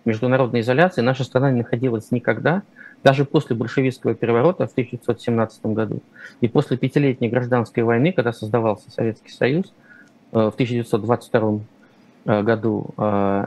международной 0.05 0.61
изоляции 0.61 1.01
наша 1.01 1.23
страна 1.23 1.51
не 1.51 1.59
находилась 1.59 2.11
никогда, 2.11 2.63
даже 3.03 3.25
после 3.25 3.55
большевистского 3.55 4.15
переворота 4.15 4.67
в 4.67 4.71
1917 4.71 5.65
году 5.67 6.01
и 6.41 6.47
после 6.47 6.77
пятилетней 6.77 7.29
гражданской 7.29 7.83
войны, 7.83 8.11
когда 8.11 8.33
создавался 8.33 8.89
Советский 8.89 9.31
Союз 9.31 9.65
э, 10.31 10.37
в 10.37 10.53
1922 10.53 11.59
э, 12.25 12.41
году, 12.41 12.87
э, 12.97 13.45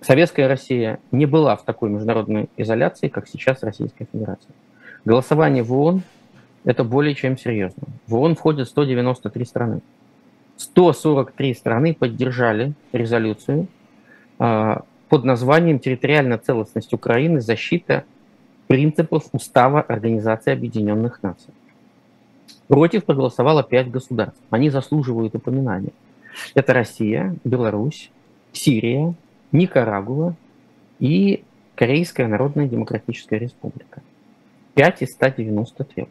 Советская 0.00 0.48
Россия 0.48 0.98
не 1.10 1.26
была 1.26 1.56
в 1.56 1.64
такой 1.64 1.90
международной 1.90 2.48
изоляции, 2.56 3.08
как 3.08 3.28
сейчас 3.28 3.62
Российская 3.62 4.06
Федерация. 4.10 4.52
Голосование 5.04 5.62
в 5.62 5.72
ООН– 5.72 6.02
это 6.64 6.84
более 6.84 7.14
чем 7.14 7.38
серьезно. 7.38 7.82
В 8.06 8.14
ООН 8.14 8.34
входят 8.34 8.68
193 8.68 9.44
страны. 9.44 9.80
143 10.56 11.54
страны 11.54 11.94
поддержали 11.94 12.74
резолюцию 12.92 13.66
а, 14.38 14.82
под 15.08 15.24
названием 15.24 15.78
«Территориальная 15.78 16.38
целостность 16.38 16.92
Украины. 16.92 17.40
Защита 17.40 18.04
принципов 18.66 19.24
Устава 19.32 19.80
Организации 19.80 20.52
Объединенных 20.52 21.22
Наций». 21.22 21.52
Против 22.68 23.04
проголосовало 23.04 23.62
пять 23.62 23.90
государств. 23.90 24.40
Они 24.50 24.70
заслуживают 24.70 25.34
упоминания. 25.34 25.92
Это 26.54 26.72
Россия, 26.72 27.36
Беларусь, 27.44 28.10
Сирия, 28.52 29.14
Никарагуа 29.50 30.34
и 30.98 31.44
Корейская 31.74 32.26
Народная 32.26 32.68
Демократическая 32.68 33.38
Республика. 33.38 34.02
5 34.74 35.02
из 35.02 35.12
193. 35.12 36.06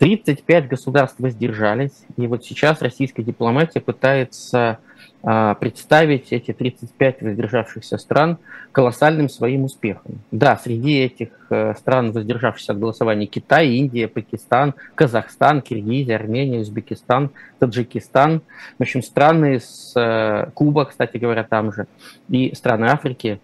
35 0.00 0.66
государств 0.66 1.20
воздержались, 1.20 2.06
и 2.16 2.26
вот 2.26 2.42
сейчас 2.42 2.80
российская 2.80 3.22
дипломатия 3.22 3.80
пытается 3.80 4.78
а, 5.22 5.54
представить 5.56 6.32
эти 6.32 6.54
35 6.54 7.20
воздержавшихся 7.20 7.98
стран 7.98 8.38
колоссальным 8.72 9.28
своим 9.28 9.64
успехом. 9.64 10.20
Да, 10.30 10.56
среди 10.56 11.00
этих 11.00 11.28
э, 11.50 11.74
стран, 11.74 12.12
воздержавшихся 12.12 12.72
от 12.72 12.78
голосования, 12.78 13.26
Китай, 13.26 13.68
Индия, 13.68 14.08
Пакистан, 14.08 14.72
Казахстан, 14.94 15.60
Киргизия, 15.60 16.16
Армения, 16.16 16.60
Узбекистан, 16.60 17.30
Таджикистан, 17.58 18.40
в 18.78 18.82
общем, 18.82 19.02
страны 19.02 19.60
с 19.60 19.92
э, 19.96 20.50
Куба, 20.54 20.86
кстати 20.86 21.18
говоря, 21.18 21.44
там 21.44 21.74
же, 21.74 21.86
и 22.30 22.54
страны 22.54 22.86
Африки. 22.86 23.38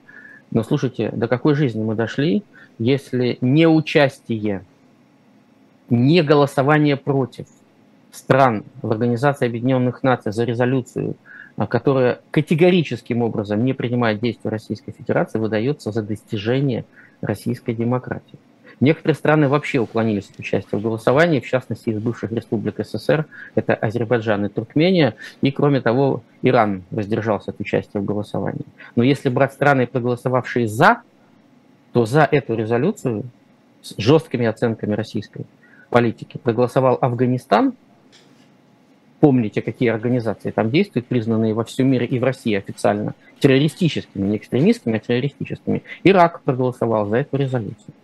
Но 0.51 0.63
слушайте, 0.63 1.11
до 1.11 1.29
какой 1.29 1.55
жизни 1.55 1.83
мы 1.83 1.95
дошли, 1.95 2.45
если 2.79 3.37
не 3.43 3.69
участие 3.69 4.65
не 5.91 6.23
голосование 6.23 6.97
против 6.97 7.47
стран 8.13 8.65
в 8.83 8.91
Организации 8.91 9.47
Объединенных 9.47 10.03
Наций 10.03 10.33
за 10.33 10.45
резолюцию, 10.45 11.17
а, 11.57 11.67
которая 11.67 12.21
категорическим 12.31 13.23
образом 13.23 13.65
не 13.65 13.73
принимает 13.73 14.21
действия 14.21 14.51
Российской 14.51 14.93
Федерации, 14.93 15.39
выдается 15.39 15.93
за 15.93 16.03
достижение 16.03 16.85
российской 17.21 17.75
демократии. 17.75 18.39
Некоторые 18.79 19.15
страны 19.15 19.49
вообще 19.49 19.79
уклонились 19.79 20.29
от 20.29 20.39
участия 20.39 20.77
в 20.77 20.83
голосовании, 20.83 21.41
в 21.41 21.47
частности, 21.47 21.89
из 21.89 21.99
бывших 21.99 22.31
республик 22.33 22.75
СССР, 22.79 23.25
это 23.55 23.75
Азербайджан 23.75 24.45
и 24.45 24.49
Туркмения, 24.51 25.15
и, 25.41 25.51
кроме 25.51 25.81
того, 25.81 26.23
Иран 26.43 26.83
воздержался 26.91 27.53
от 27.53 27.61
участия 27.61 28.01
в 28.01 28.05
голосовании. 28.05 28.67
Но 28.95 29.03
если 29.03 29.31
брать 29.31 29.55
страны, 29.55 29.87
проголосовавшие 29.87 30.69
«за», 30.69 31.01
то 31.93 32.05
за 32.05 32.29
эту 32.31 32.55
резолюцию 32.55 33.25
с 33.81 33.95
жесткими 33.97 34.45
оценками 34.45 34.93
российской 34.93 35.47
политики 35.91 36.39
проголосовал 36.39 36.99
Афганистан, 37.01 37.75
помните, 39.21 39.63
какие 39.63 39.89
организации 39.89 40.51
там 40.51 40.71
действуют, 40.71 41.07
признанные 41.07 41.55
во 41.55 41.65
всем 41.65 41.89
мире 41.89 42.07
и 42.07 42.19
в 42.19 42.25
России 42.25 42.55
официально, 42.55 43.15
террористическими, 43.41 44.29
не 44.29 44.37
экстремистскими, 44.37 44.97
а 44.97 45.01
террористическими. 45.01 45.83
Ирак 46.05 46.43
проголосовал 46.43 47.07
за 47.07 47.17
эту 47.17 47.37
резолюцию. 47.37 47.95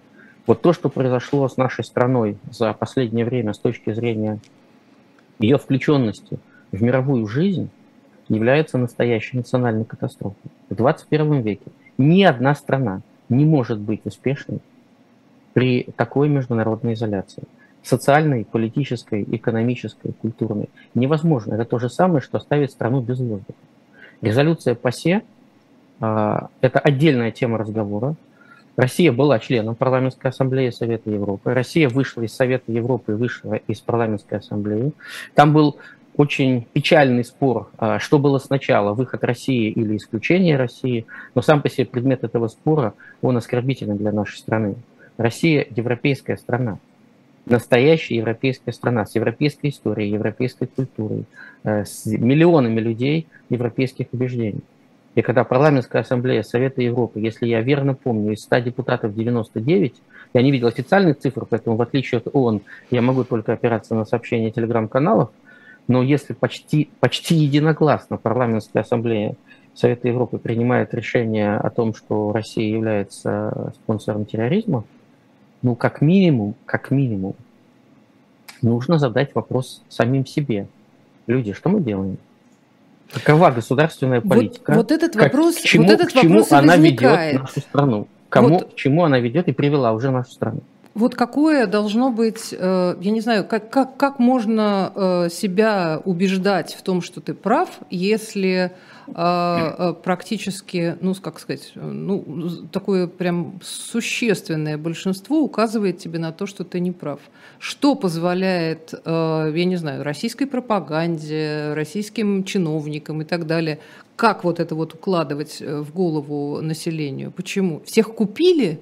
Вот 0.47 0.61
то, 0.63 0.73
что 0.73 0.89
произошло 0.89 1.49
с 1.49 1.57
нашей 1.57 1.85
страной 1.85 2.37
за 2.51 2.73
последнее 2.73 3.25
время 3.25 3.53
с 3.53 3.59
точки 3.59 3.93
зрения 3.93 4.41
ее 5.39 5.59
включенности 5.59 6.39
в 6.73 6.83
мировую 6.83 7.27
жизнь, 7.27 7.71
является 8.29 8.79
настоящей 8.79 9.37
национальной 9.37 9.85
катастрофой. 9.85 10.51
В 10.71 10.75
21 10.75 11.43
веке 11.43 11.67
ни 11.99 12.23
одна 12.23 12.55
страна 12.55 13.03
не 13.29 13.45
может 13.45 13.79
быть 13.79 14.01
успешной 14.05 14.61
при 15.53 15.89
такой 15.97 16.29
международной 16.29 16.95
изоляции. 16.95 17.45
Социальной, 17.83 18.45
политической, 18.45 19.27
экономической, 19.31 20.13
культурной. 20.13 20.69
Невозможно. 20.95 21.55
Это 21.55 21.65
то 21.65 21.79
же 21.79 21.91
самое, 21.91 22.21
что 22.21 22.39
оставить 22.39 22.71
страну 22.71 23.01
без 23.01 23.19
воздуха. 23.19 23.59
Резолюция 24.21 24.75
ПАСЕ 24.75 25.23
а,– 26.01 26.49
это 26.61 26.79
отдельная 26.79 27.33
тема 27.33 27.59
разговора. 27.59 28.15
Россия 28.77 29.13
была 29.13 29.39
членом 29.39 29.75
Парламентской 29.75 30.29
ассамблеи 30.29 30.71
Совета 30.71 31.11
Европы. 31.11 31.53
Россия 31.53 31.89
вышла 31.89 32.23
из 32.23 32.33
Совета 32.35 32.73
Европы 32.73 33.13
и 33.13 33.15
вышла 33.17 33.55
из 33.55 33.81
Парламентской 33.81 34.39
ассамблеи. 34.39 34.93
Там 35.35 35.53
был 35.53 35.77
очень 36.17 36.67
печальный 36.73 37.25
спор, 37.25 37.71
а, 37.79 37.99
что 37.99 38.19
было 38.19 38.39
сначала, 38.39 38.95
выход 38.95 39.25
России 39.25 39.71
или 39.71 39.97
исключение 39.97 40.57
России. 40.57 41.07
Но 41.35 41.43
сам 41.43 41.63
по 41.63 41.69
себе 41.69 41.87
предмет 41.87 42.25
этого 42.25 42.49
спора, 42.49 42.95
он 43.23 43.37
оскорбительный 43.37 43.97
для 43.97 44.13
нашей 44.13 44.39
страны. 44.39 44.77
Россия– 45.17 45.67
европейская 45.71 46.37
страна. 46.37 46.79
Настоящая 47.45 48.17
европейская 48.17 48.73
страна 48.73 49.05
с 49.05 49.15
европейской 49.17 49.71
историей, 49.71 50.11
европейской 50.11 50.67
культурой, 50.67 51.25
э, 51.65 51.85
с 51.85 52.07
миллионами 52.07 52.79
людей 52.79 53.27
европейских 53.51 54.07
убеждений. 54.13 54.63
И 55.15 55.23
когда 55.23 55.45
парламентская 55.45 56.03
ассамблея 56.03 56.43
Совета 56.43 56.81
Европы, 56.83 57.21
если 57.21 57.47
я 57.47 57.61
верно 57.61 57.95
помню, 57.95 58.33
из 58.33 58.43
100 58.43 58.59
депутатов 58.61 59.15
99, 59.15 59.95
я 60.35 60.43
не 60.43 60.51
видел 60.51 60.69
официальных 60.69 61.19
цифр, 61.19 61.45
поэтому 61.45 61.77
в 61.77 61.83
отличие 61.83 62.19
от 62.19 62.29
ООН 62.33 62.63
я 62.91 63.03
могу 63.03 63.25
только 63.25 63.53
опираться 63.53 63.95
на 63.95 64.05
сообщения 64.05 64.51
телеграм-каналов, 64.51 65.31
но 65.89 66.03
если 66.03 66.33
почти, 66.33 66.89
почти 67.01 67.35
единогласно 67.35 68.17
парламентская 68.17 68.83
ассамблея 68.83 69.35
Совета 69.75 70.09
Европы 70.09 70.39
принимает 70.39 70.95
решение 70.95 71.57
о 71.57 71.71
том, 71.71 71.95
что 71.95 72.33
Россия 72.33 72.73
является 72.73 73.73
спонсором 73.75 74.27
терроризма, 74.27 74.85
ну, 75.63 75.75
как 75.75 76.01
минимум, 76.01 76.55
как 76.67 76.91
минимум, 76.91 77.35
нужно 78.61 78.99
задать 78.99 79.35
вопрос 79.35 79.83
самим 79.89 80.27
себе. 80.27 80.67
Люди, 81.27 81.53
что 81.53 81.69
мы 81.69 81.81
делаем? 81.81 82.19
Какова 83.13 83.51
государственная 83.51 84.21
политика? 84.21 84.73
Вот, 84.73 84.77
вот 84.77 84.93
этот 84.93 85.15
вопрос, 85.15 85.57
как, 85.57 85.65
к 85.65 85.67
чему, 85.67 85.85
вот 85.85 85.93
этот 85.93 86.09
к 86.09 86.13
чему 86.13 86.29
вопрос 86.41 86.53
она 86.53 86.77
возникает. 86.77 87.33
ведет 87.33 87.43
нашу 87.43 87.61
страну? 87.61 88.09
Кому, 88.29 88.49
вот. 88.59 88.73
к 88.73 88.77
чему 88.77 89.05
она 89.05 89.21
ведет 89.21 89.49
и 89.49 89.53
привела 89.53 89.93
уже 89.93 90.11
нашу 90.11 90.33
страну? 90.33 90.61
Вот 90.95 91.15
какое 91.15 91.67
должно 91.67 92.11
быть, 92.11 92.53
э, 92.53 92.97
я 93.01 93.11
не 93.11 93.21
знаю, 93.21 93.45
как, 93.45 93.71
как, 93.71 93.97
как 93.97 94.19
можно 94.19 94.93
э, 94.95 95.29
себя 95.31 96.01
убеждать 96.05 96.75
в 96.75 96.83
том, 96.83 97.01
что 97.01 97.21
ты 97.21 97.35
прав, 97.35 97.69
если 97.91 98.73
практически, 99.07 100.97
ну, 101.01 101.15
как 101.15 101.41
сказать, 101.41 101.73
ну, 101.75 102.25
такое 102.71 103.07
прям 103.07 103.61
существенное 103.63 104.79
большинство 104.79 105.41
указывает 105.41 105.99
тебе 105.99 106.19
на 106.19 106.33
то, 106.33 106.47
что 106.47 106.65
ты 106.65 106.81
не 106.81 106.93
прав. 106.93 107.21
Что 107.59 107.95
позволяет, 107.95 108.95
я 109.05 109.65
не 109.65 109.77
знаю, 109.77 110.03
российской 110.05 110.47
пропаганде, 110.47 111.73
российским 111.75 112.45
чиновникам 112.45 113.23
и 113.23 113.25
так 113.25 113.47
далее, 113.47 113.79
как 114.17 114.45
вот 114.45 114.61
это 114.61 114.75
вот 114.75 114.95
укладывать 114.95 115.61
в 115.61 115.93
голову 115.93 116.61
населению? 116.61 117.31
Почему? 117.33 117.81
Всех 117.85 118.15
купили? 118.15 118.81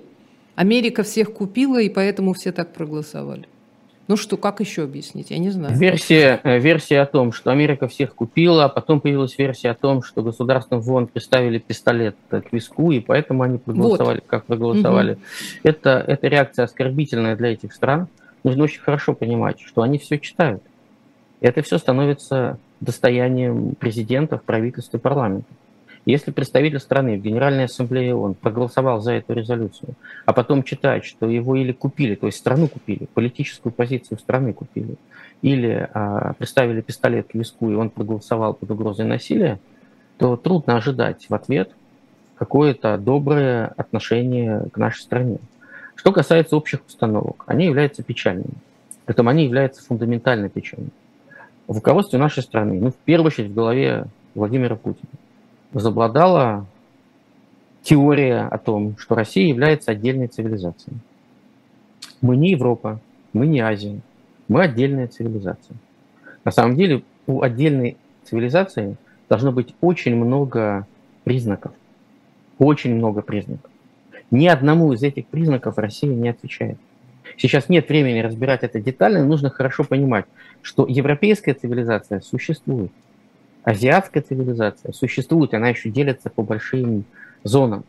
Америка 0.57 1.03
всех 1.03 1.33
купила, 1.33 1.81
и 1.81 1.89
поэтому 1.89 2.35
все 2.35 2.53
так 2.53 2.75
проголосовали. 2.75 3.49
Ну 4.11 4.17
что, 4.17 4.37
как 4.37 4.59
еще 4.59 4.83
объяснить? 4.83 5.31
Я 5.31 5.39
не 5.39 5.51
знаю. 5.51 5.77
Версия, 5.77 6.41
э, 6.43 6.59
версия 6.59 6.99
о 6.99 7.07
том, 7.07 7.31
что 7.31 7.53
Америка 7.53 7.87
всех 7.87 8.17
купила, 8.17 8.65
а 8.65 8.69
потом 8.69 9.01
появилась 9.01 9.39
версия 9.39 9.71
о 9.71 9.75
том, 9.75 10.03
что 10.03 10.25
государственным 10.25 10.83
ВОН 10.83 11.07
приставили 11.07 11.59
пистолет 11.59 12.17
к 12.29 12.43
виску, 12.51 12.91
и 12.91 12.99
поэтому 12.99 13.45
они 13.45 13.59
проголосовали, 13.59 14.17
вот. 14.17 14.25
как 14.27 14.47
проголосовали. 14.47 15.13
Угу. 15.13 15.21
Это, 15.63 16.05
это 16.09 16.27
реакция 16.27 16.65
оскорбительная 16.65 17.37
для 17.37 17.53
этих 17.53 17.73
стран. 17.73 18.09
Нужно 18.43 18.65
очень 18.65 18.81
хорошо 18.81 19.15
понимать, 19.15 19.61
что 19.61 19.83
они 19.83 19.99
все 19.99 20.19
читают. 20.19 20.65
И 21.41 21.47
это 21.47 21.63
все 21.63 21.79
становится 21.79 22.59
достоянием 22.81 23.77
президентов, 23.77 24.43
правительства 24.43 24.97
и 24.97 25.01
парламента. 25.01 25.47
Если 26.11 26.33
представитель 26.33 26.81
страны 26.81 27.17
в 27.17 27.23
Генеральной 27.23 27.67
Ассамблее 27.67 28.17
ООН 28.17 28.35
проголосовал 28.35 29.01
за 29.01 29.13
эту 29.13 29.33
резолюцию, 29.33 29.95
а 30.27 30.33
потом 30.33 30.65
читает, 30.65 31.05
что 31.05 31.31
его 31.31 31.55
или 31.55 31.71
купили, 31.71 32.17
то 32.17 32.27
есть 32.27 32.39
страну 32.39 32.67
купили, 32.67 33.07
политическую 33.15 33.73
позицию 33.73 34.19
страны 34.19 34.53
купили, 34.53 34.97
или 35.43 35.89
а, 35.95 36.33
приставили 36.33 36.81
пистолет 36.81 37.29
к 37.29 37.35
виску, 37.35 37.71
и 37.71 37.75
он 37.75 37.91
проголосовал 37.91 38.55
под 38.55 38.73
угрозой 38.73 39.07
насилия, 39.07 39.61
то 40.19 40.37
трудно 40.37 40.77
ожидать 40.77 41.27
в 41.29 41.35
ответ 41.35 41.71
какое-то 42.37 42.99
доброе 42.99 43.67
отношение 43.77 44.65
к 44.73 44.79
нашей 44.79 45.03
стране. 45.03 45.39
Что 45.95 46.11
касается 46.11 46.57
общих 46.57 46.85
установок, 46.89 47.45
они 47.47 47.67
являются 47.67 48.03
печальными. 48.03 48.55
Притом 49.05 49.29
они 49.29 49.45
являются 49.45 49.85
фундаментально 49.85 50.49
печальными. 50.49 50.91
В 51.69 51.77
руководстве 51.77 52.19
нашей 52.19 52.43
страны, 52.43 52.81
ну, 52.81 52.91
в 52.91 52.97
первую 52.97 53.29
очередь 53.29 53.51
в 53.51 53.55
голове 53.55 54.07
Владимира 54.35 54.75
Путина, 54.75 55.11
возобладала 55.73 56.67
теория 57.83 58.43
о 58.43 58.59
том, 58.59 58.97
что 58.99 59.15
Россия 59.15 59.49
является 59.49 59.93
отдельной 59.93 60.27
цивилизацией. 60.27 60.97
Мы 62.21 62.37
не 62.37 62.51
Европа, 62.51 63.01
мы 63.33 63.47
не 63.47 63.61
Азия, 63.61 64.01
мы 64.49 64.63
отдельная 64.63 65.07
цивилизация. 65.07 65.77
На 66.45 66.51
самом 66.51 66.77
деле 66.77 67.03
у 67.27 67.43
отдельной 67.43 67.97
цивилизации 68.25 68.97
должно 69.29 69.53
быть 69.53 69.75
очень 69.81 70.17
много 70.17 70.87
признаков. 71.25 71.73
Очень 72.59 72.95
много 72.97 73.23
признаков. 73.23 73.71
Ни 74.31 74.47
одному 74.47 74.93
из 74.93 75.03
этих 75.03 75.27
признаков 75.27 75.79
Россия 75.79 76.15
не 76.15 76.29
отвечает. 76.29 76.79
Сейчас 77.37 77.69
нет 77.69 77.89
времени 77.89 78.19
разбирать 78.21 78.63
это 78.63 78.81
детально, 78.81 79.25
нужно 79.25 79.51
хорошо 79.51 79.85
понимать, 79.85 80.27
что 80.63 80.87
европейская 80.87 81.55
цивилизация 81.55 82.21
существует 82.21 82.93
азиатская 83.65 84.23
цивилизация 84.23 84.93
существует, 84.93 85.55
она 85.55 85.69
еще 85.69 85.91
делится 85.91 86.31
по 86.31 86.43
большим 86.43 87.05
зонам. 87.45 87.85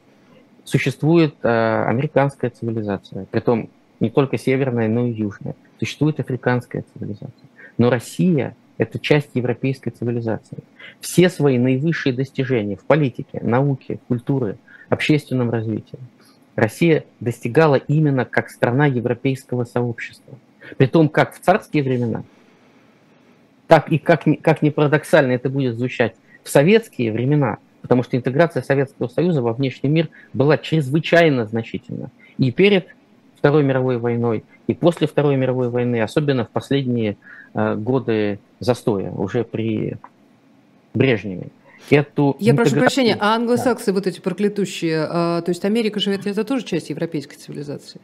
Существует 0.64 1.36
э, 1.42 1.84
американская 1.88 2.50
цивилизация, 2.50 3.26
притом 3.32 3.70
не 4.00 4.10
только 4.10 4.38
северная, 4.38 4.88
но 4.88 5.08
и 5.08 5.12
южная. 5.12 5.56
Существует 5.80 6.20
африканская 6.20 6.84
цивилизация. 6.94 7.48
Но 7.78 7.90
Россия– 7.90 8.56
это 8.78 9.00
часть 9.00 9.30
европейской 9.34 9.90
цивилизации. 9.90 10.60
Все 11.00 11.30
свои 11.30 11.58
наивысшие 11.58 12.14
достижения 12.14 12.76
в 12.76 12.84
политике, 12.84 13.40
науке, 13.42 14.00
культуре, 14.08 14.58
общественном 14.90 15.50
развитии 15.50 16.00
Россия 16.56 17.06
достигала 17.20 17.76
именно 17.76 18.26
как 18.26 18.50
страна 18.50 18.86
европейского 18.86 19.64
сообщества. 19.64 20.38
Притом 20.78 21.10
как 21.10 21.34
в 21.34 21.40
царские 21.40 21.84
времена– 21.84 22.24
так 23.72 23.90
и 23.90 24.00
как, 24.00 24.24
как 24.42 24.62
ни 24.62 24.70
парадоксально 24.70 25.32
это 25.32 25.48
будет 25.48 25.78
звучать, 25.78 26.14
в 26.44 26.50
советские 26.50 27.14
времена, 27.14 27.60
потому 27.82 28.04
что 28.04 28.18
интеграция 28.18 28.62
Советского 28.62 29.08
Союза 29.08 29.42
во 29.42 29.54
внешний 29.54 29.88
мир 29.88 30.10
была 30.34 30.58
чрезвычайно 30.58 31.46
значительна. 31.46 32.12
И 32.38 32.52
перед 32.52 32.88
Второй 33.38 33.64
мировой 33.64 33.98
войной, 33.98 34.44
и 34.68 34.74
после 34.74 35.08
Второй 35.08 35.38
мировой 35.38 35.70
войны, 35.70 36.02
особенно 36.02 36.44
в 36.44 36.50
последние 36.50 37.16
э, 37.54 37.76
годы 37.76 38.40
застоя, 38.60 39.10
уже 39.12 39.46
при 39.46 39.96
Брежневе. 40.94 41.48
Эту 41.90 42.36
Я 42.40 42.52
интеграцию... 42.52 42.56
прошу 42.56 42.76
прощения, 42.76 43.18
а 43.22 43.36
англосаксы 43.36 43.86
да. 43.86 43.94
вот 43.94 44.06
эти 44.06 44.20
проклятущие, 44.20 45.08
э, 45.10 45.42
то 45.44 45.46
есть 45.48 45.64
Америка 45.64 46.02
живет, 46.02 46.28
это 46.28 46.44
тоже 46.44 46.66
часть 46.66 46.90
европейской 46.90 47.38
цивилизации? 47.38 48.02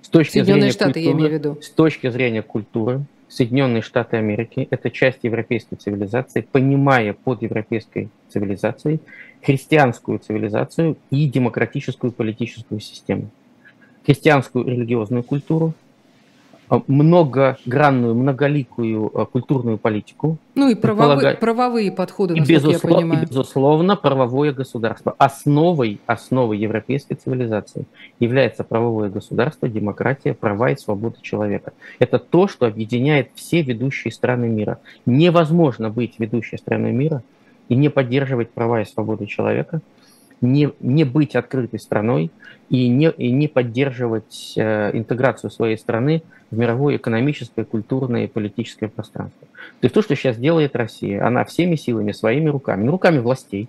С 0.00 0.08
точки 0.08 0.38
Соединенные 0.38 0.60
зрения 0.60 0.72
Штаты, 0.72 0.92
культуры, 0.94 1.04
я 1.04 1.12
имею 1.12 1.28
в 1.28 1.32
виду. 1.34 1.58
С 1.60 1.68
точки 1.68 2.08
зрения 2.08 2.40
культуры, 2.40 3.02
Соединенные 3.28 3.82
Штаты 3.82 4.16
Америки– 4.16 4.66
это 4.70 4.90
часть 4.90 5.18
европейской 5.22 5.76
цивилизации, 5.76 6.40
понимая 6.40 7.12
под 7.12 7.42
европейской 7.42 8.08
цивилизацией 8.28 9.00
христианскую 9.42 10.18
цивилизацию 10.18 10.96
и 11.10 11.28
демократическую 11.28 12.12
политическую 12.12 12.80
систему. 12.80 13.30
христианскую 14.06 14.66
религиозную 14.66 15.22
культуру, 15.22 15.74
многогранную, 16.86 18.14
многоликую 18.14 19.10
а, 19.14 19.26
культурную 19.26 19.78
политику. 19.78 20.38
Ну 20.54 20.68
и 20.68 20.74
правовые, 20.74 21.34
правовые 21.36 21.92
подходы, 21.92 22.34
и 22.34 22.40
безусловно, 22.40 22.88
я 22.88 23.00
понимаю. 23.00 23.22
И, 23.22 23.26
безусловно, 23.26 23.96
правовое 23.96 24.52
государство. 24.52 25.14
Основой, 25.18 26.00
основой 26.06 26.58
европейской 26.58 27.14
цивилизации 27.14 27.86
является 28.20 28.64
правовое 28.64 29.08
государство, 29.08 29.68
демократия, 29.68 30.34
права 30.34 30.70
и 30.70 30.76
свобода 30.76 31.16
человека. 31.22 31.72
Это 31.98 32.18
то, 32.18 32.48
что 32.48 32.66
объединяет 32.66 33.30
все 33.34 33.62
ведущие 33.62 34.12
страны 34.12 34.48
мира. 34.48 34.78
Невозможно 35.06 35.90
быть 35.90 36.14
ведущей 36.18 36.58
страной 36.58 36.92
мира 36.92 37.22
и 37.68 37.76
не 37.76 37.88
поддерживать 37.88 38.50
права 38.50 38.82
и 38.82 38.84
свободы 38.84 39.26
человека– 39.26 39.80
не, 40.40 40.70
не 40.80 41.04
быть 41.04 41.34
открытой 41.36 41.80
страной 41.80 42.30
и 42.68 42.88
не, 42.88 43.10
и 43.10 43.30
не 43.30 43.48
поддерживать 43.48 44.54
э, 44.56 44.90
интеграцию 44.96 45.50
своей 45.50 45.76
страны 45.76 46.22
в 46.50 46.58
мировое 46.58 46.96
экономическое, 46.96 47.64
культурное 47.64 48.24
и 48.24 48.28
политическое 48.28 48.88
пространство. 48.88 49.48
То 49.80 49.84
есть 49.84 49.94
то, 49.94 50.02
что 50.02 50.14
сейчас 50.16 50.36
делает 50.36 50.76
Россия, 50.76 51.26
она 51.26 51.44
всеми 51.44 51.76
силами, 51.76 52.12
своими 52.12 52.48
руками, 52.48 52.84
не 52.84 52.90
руками 52.90 53.18
властей, 53.18 53.68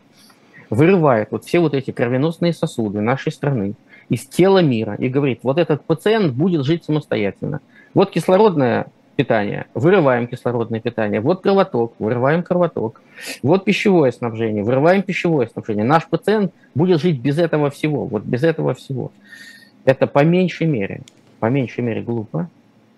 вырывает 0.69 1.29
вот 1.31 1.45
все 1.45 1.59
вот 1.59 1.73
эти 1.73 1.91
кровеносные 1.91 2.53
сосуды 2.53 3.01
нашей 3.01 3.31
страны 3.31 3.73
из 4.09 4.25
тела 4.25 4.59
мира 4.59 4.95
и 4.95 5.09
говорит, 5.09 5.39
вот 5.43 5.57
этот 5.57 5.83
пациент 5.83 6.33
будет 6.33 6.65
жить 6.65 6.83
самостоятельно. 6.83 7.61
Вот 7.93 8.11
кислородная 8.11 8.87
питание, 9.19 9.65
вырываем 9.73 10.27
кислородное 10.27 10.79
питание. 10.79 11.19
Вот 11.19 11.41
кровоток, 11.41 11.93
вырываем 11.99 12.41
кровоток. 12.41 13.01
Вот 13.43 13.65
пищевое 13.65 14.13
снабжение, 14.13 14.63
вырываем 14.63 15.01
пищевое 15.01 15.45
снабжение. 15.47 15.83
Наш 15.83 16.07
пациент 16.07 16.53
будет 16.73 17.01
жить 17.01 17.19
без 17.19 17.37
этого 17.37 17.69
всего, 17.69 18.05
вот 18.05 18.23
без 18.23 18.43
этого 18.43 18.73
всего. 18.73 19.11
Это 19.83 20.07
по 20.07 20.23
меньшей 20.23 20.67
мере, 20.67 21.01
по 21.41 21.47
меньшей 21.47 21.81
мере 21.83 22.01
глупо, 22.01 22.49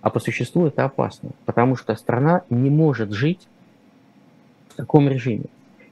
а 0.03 0.12
по 0.12 0.19
существу 0.19 0.67
это 0.67 0.86
опасно, 0.86 1.31
потому 1.45 1.75
что 1.75 1.95
страна 1.95 2.43
не 2.51 2.69
может 2.69 3.12
жить 3.13 3.47
в 4.69 4.75
таком 4.75 5.10
режиме. 5.10 5.45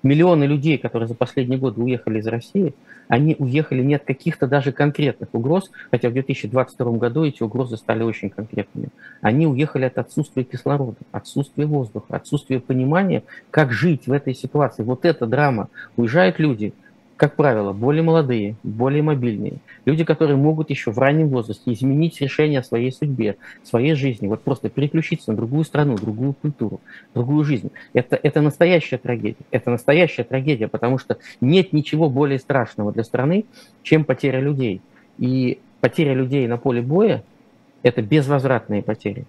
Миллионы 0.03 0.45
людей, 0.45 0.77
которые 0.77 1.07
за 1.07 1.15
последние 1.15 1.59
годы 1.59 1.81
уехали 1.81 2.19
из 2.19 2.27
России– 2.27 2.73
они 3.09 3.35
уехали 3.39 3.81
не 3.81 3.95
от 3.95 4.03
каких-то 4.03 4.45
даже 4.45 4.71
конкретных 4.71 5.29
угроз, 5.33 5.71
хотя 5.89 6.09
в 6.09 6.13
2022 6.13 6.91
году 6.91 7.25
эти 7.25 7.41
угрозы 7.41 7.75
стали 7.75 8.03
очень 8.03 8.29
конкретными. 8.29 8.89
Они 9.21 9.47
уехали 9.47 9.85
от 9.85 9.97
отсутствия 9.97 10.43
кислорода, 10.43 10.97
отсутствия 11.11 11.65
воздуха, 11.65 12.15
отсутствия 12.15 12.59
понимания, 12.59 13.23
как 13.49 13.73
жить 13.73 14.05
в 14.05 14.11
этой 14.11 14.35
ситуации. 14.35 14.83
Вот 14.83 15.05
эта 15.05 15.25
драма. 15.25 15.69
Уезжают 15.97 16.37
люди, 16.37 16.71
как 17.19 17.35
правило, 17.35 17.73
более 17.73 18.01
молодые, 18.01 18.55
более 18.63 19.03
мобильные, 19.03 19.55
люди, 19.83 20.05
которые 20.05 20.37
могут 20.37 20.69
еще 20.69 20.91
в 20.91 20.97
раннем 20.97 21.27
возрасте 21.27 21.73
изменить 21.73 22.21
решение 22.21 22.61
о 22.61 22.63
своей 22.63 22.93
судьбе, 22.93 23.35
своей 23.61 23.93
жизни, 23.93 24.27
вот 24.27 24.41
просто 24.41 24.69
переключиться 24.69 25.31
на 25.31 25.35
другую 25.35 25.65
страну, 25.65 25.97
другую 25.97 26.31
культуру, 26.31 26.79
другую 27.13 27.43
жизнь. 27.43 27.71
Это, 27.91 28.17
это 28.23 28.39
настоящая 28.39 28.97
трагедия. 28.99 29.35
Это 29.51 29.69
настоящая 29.69 30.23
трагедия, 30.23 30.69
потому 30.69 30.97
что 30.97 31.17
нет 31.41 31.73
ничего 31.73 32.09
более 32.09 32.39
страшного 32.39 32.93
для 32.93 33.03
страны, 33.03 33.43
чем 33.83 34.05
потеря 34.05 34.39
людей. 34.39 34.79
И 35.17 35.59
потеря 35.81 36.13
людей 36.13 36.47
на 36.47 36.55
поле 36.55 36.81
боя– 36.81 37.21
это 37.83 38.01
безвозвратные 38.01 38.81
потери. 38.81 39.25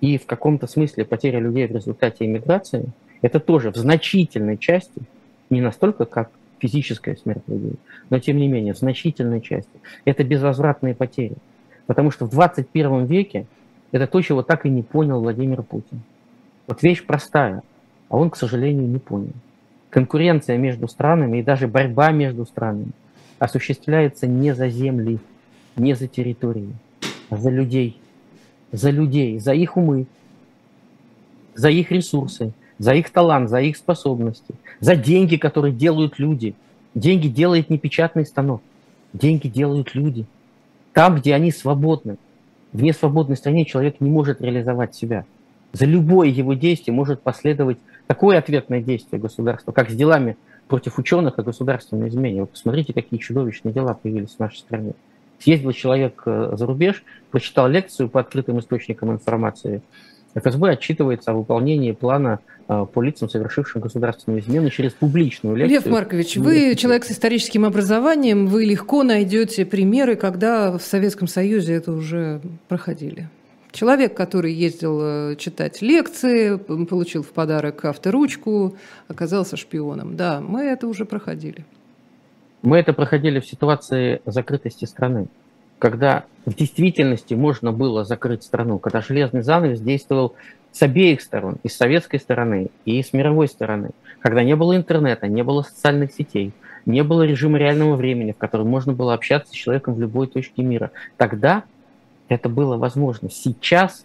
И 0.00 0.16
в 0.16 0.24
каком-то 0.24 0.66
смысле 0.66 1.04
потеря 1.04 1.40
людей 1.40 1.66
в 1.66 1.72
результате 1.72 2.24
иммиграции– 2.24 2.86
это 3.20 3.38
тоже 3.38 3.70
в 3.70 3.76
значительной 3.76 4.56
части, 4.56 5.02
не 5.50 5.60
настолько, 5.60 6.06
как 6.06 6.30
физическая 6.60 7.16
смерть 7.16 7.42
людей, 7.46 7.74
но 8.10 8.18
тем 8.18 8.36
не 8.36 8.48
менее, 8.48 8.74
в 8.74 8.78
значительной 8.78 9.40
части 9.40 9.70
это 10.04 10.24
безвозвратные 10.24 10.94
потери. 10.94 11.36
Потому 11.86 12.10
что 12.10 12.26
в 12.26 12.30
21 12.30 13.06
веке 13.06 13.46
это 13.92 14.06
то, 14.06 14.20
чего 14.20 14.42
так 14.42 14.66
и 14.66 14.70
не 14.70 14.82
понял 14.82 15.20
Владимир 15.20 15.62
Путин. 15.62 16.02
Вот 16.66 16.82
вещь 16.82 17.04
простая, 17.04 17.62
а 18.08 18.16
он, 18.16 18.30
к 18.30 18.36
сожалению, 18.36 18.86
не 18.86 18.98
понял. 18.98 19.32
Конкуренция 19.90 20.58
между 20.58 20.86
странами 20.86 21.38
и 21.38 21.42
даже 21.42 21.66
борьба 21.66 22.10
между 22.10 22.44
странами 22.44 22.90
осуществляется 23.38 24.26
не 24.26 24.54
за 24.54 24.68
земли, 24.68 25.18
не 25.76 25.94
за 25.94 26.08
территории, 26.08 26.74
а 27.30 27.36
за 27.36 27.50
людей. 27.50 27.98
За 28.70 28.90
людей, 28.90 29.38
за 29.38 29.54
их 29.54 29.78
умы, 29.78 30.06
за 31.54 31.70
их 31.70 31.90
ресурсы, 31.90 32.52
за 32.78 32.94
их 32.94 33.10
талант, 33.10 33.50
за 33.50 33.60
их 33.60 33.76
способности, 33.76 34.54
за 34.80 34.96
деньги, 34.96 35.36
которые 35.36 35.72
делают 35.72 36.18
люди. 36.18 36.54
Деньги 36.94 37.28
делает 37.28 37.70
не 37.70 37.78
печатный 37.78 38.24
станок, 38.24 38.62
деньги 39.12 39.48
делают 39.48 39.94
люди. 39.94 40.26
Там, 40.92 41.16
где 41.16 41.34
они 41.34 41.52
свободны. 41.52 42.16
В 42.72 42.82
несвободной 42.82 43.36
стране 43.36 43.64
человек 43.64 44.00
не 44.00 44.10
может 44.10 44.40
реализовать 44.40 44.94
себя. 44.94 45.24
За 45.72 45.84
любое 45.84 46.28
его 46.28 46.54
действие 46.54 46.94
может 46.94 47.22
последовать 47.22 47.78
такое 48.06 48.38
ответное 48.38 48.80
действие 48.80 49.20
государства, 49.20 49.72
как 49.72 49.90
с 49.90 49.94
делами 49.94 50.36
против 50.66 50.98
ученых 50.98 51.38
о 51.38 51.42
государственной 51.42 52.08
измене. 52.08 52.42
Вы 52.42 52.46
посмотрите, 52.46 52.92
какие 52.92 53.18
чудовищные 53.18 53.72
дела 53.72 53.94
появились 53.94 54.36
в 54.36 54.38
нашей 54.38 54.58
стране. 54.58 54.92
Съездил 55.38 55.72
человек 55.72 56.22
э, 56.26 56.54
за 56.56 56.66
рубеж, 56.66 57.04
прочитал 57.30 57.68
лекцию 57.68 58.08
по 58.08 58.20
открытым 58.20 58.58
источникам 58.58 59.12
информации, 59.12 59.82
ФСБ 60.38 60.70
отчитывается 60.70 61.30
о 61.30 61.34
выполнении 61.34 61.92
плана 61.92 62.40
э, 62.68 62.86
по 62.92 63.02
лицам, 63.02 63.28
совершившим 63.28 63.80
государственную 63.80 64.40
измену 64.40 64.70
через 64.70 64.92
публичную 64.92 65.56
лекцию. 65.56 65.80
Лев 65.80 65.86
Маркович, 65.86 66.36
вы 66.36 66.74
человек 66.74 67.04
с 67.04 67.10
историческим 67.10 67.64
образованием, 67.64 68.46
вы 68.46 68.64
легко 68.64 69.02
найдете 69.02 69.64
примеры, 69.64 70.16
когда 70.16 70.76
в 70.76 70.82
Советском 70.82 71.28
Союзе 71.28 71.74
это 71.74 71.92
уже 71.92 72.40
проходили. 72.68 73.28
Человек, 73.70 74.16
который 74.16 74.52
ездил 74.52 75.00
э, 75.02 75.36
читать 75.36 75.82
лекции, 75.82 76.56
получил 76.56 77.22
в 77.22 77.30
подарок 77.30 77.84
авторучку, 77.84 78.76
оказался 79.08 79.56
шпионом. 79.56 80.16
Да, 80.16 80.40
мы 80.40 80.62
это 80.62 80.86
уже 80.88 81.04
проходили. 81.04 81.64
Мы 82.62 82.78
это 82.78 82.92
проходили 82.92 83.40
в 83.40 83.46
ситуации 83.46 84.20
закрытости 84.26 84.84
страны 84.84 85.28
когда 85.78 86.24
в 86.44 86.54
действительности 86.54 87.34
можно 87.34 87.72
было 87.72 88.04
закрыть 88.04 88.42
страну, 88.42 88.78
когда 88.78 89.00
железный 89.00 89.42
занавес 89.42 89.80
действовал 89.80 90.34
с 90.72 90.82
обеих 90.82 91.20
сторон, 91.20 91.56
и 91.62 91.68
с 91.68 91.76
советской 91.76 92.18
стороны, 92.18 92.68
и 92.84 93.02
с 93.02 93.12
мировой 93.12 93.48
стороны, 93.48 93.90
когда 94.20 94.42
не 94.42 94.56
было 94.56 94.76
интернета, 94.76 95.28
не 95.28 95.42
было 95.42 95.62
социальных 95.62 96.12
сетей, 96.12 96.52
не 96.86 97.02
было 97.02 97.22
режима 97.22 97.58
реального 97.58 97.96
времени, 97.96 98.32
в 98.32 98.38
котором 98.38 98.68
можно 98.68 98.92
было 98.92 99.14
общаться 99.14 99.52
с 99.52 99.56
человеком 99.56 99.94
в 99.94 100.00
любой 100.00 100.26
точке 100.26 100.62
мира. 100.62 100.90
Тогда 101.16 101.64
это 102.28 102.48
было 102.48 102.76
возможно. 102.76 103.30
Сейчас 103.30 104.04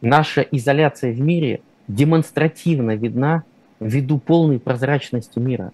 наша 0.00 0.42
изоляция 0.42 1.12
в 1.12 1.20
мире 1.20 1.60
демонстративно 1.88 2.94
видна 2.94 3.44
ввиду 3.80 4.18
полной 4.18 4.58
прозрачности 4.58 5.38
мира. 5.38 5.72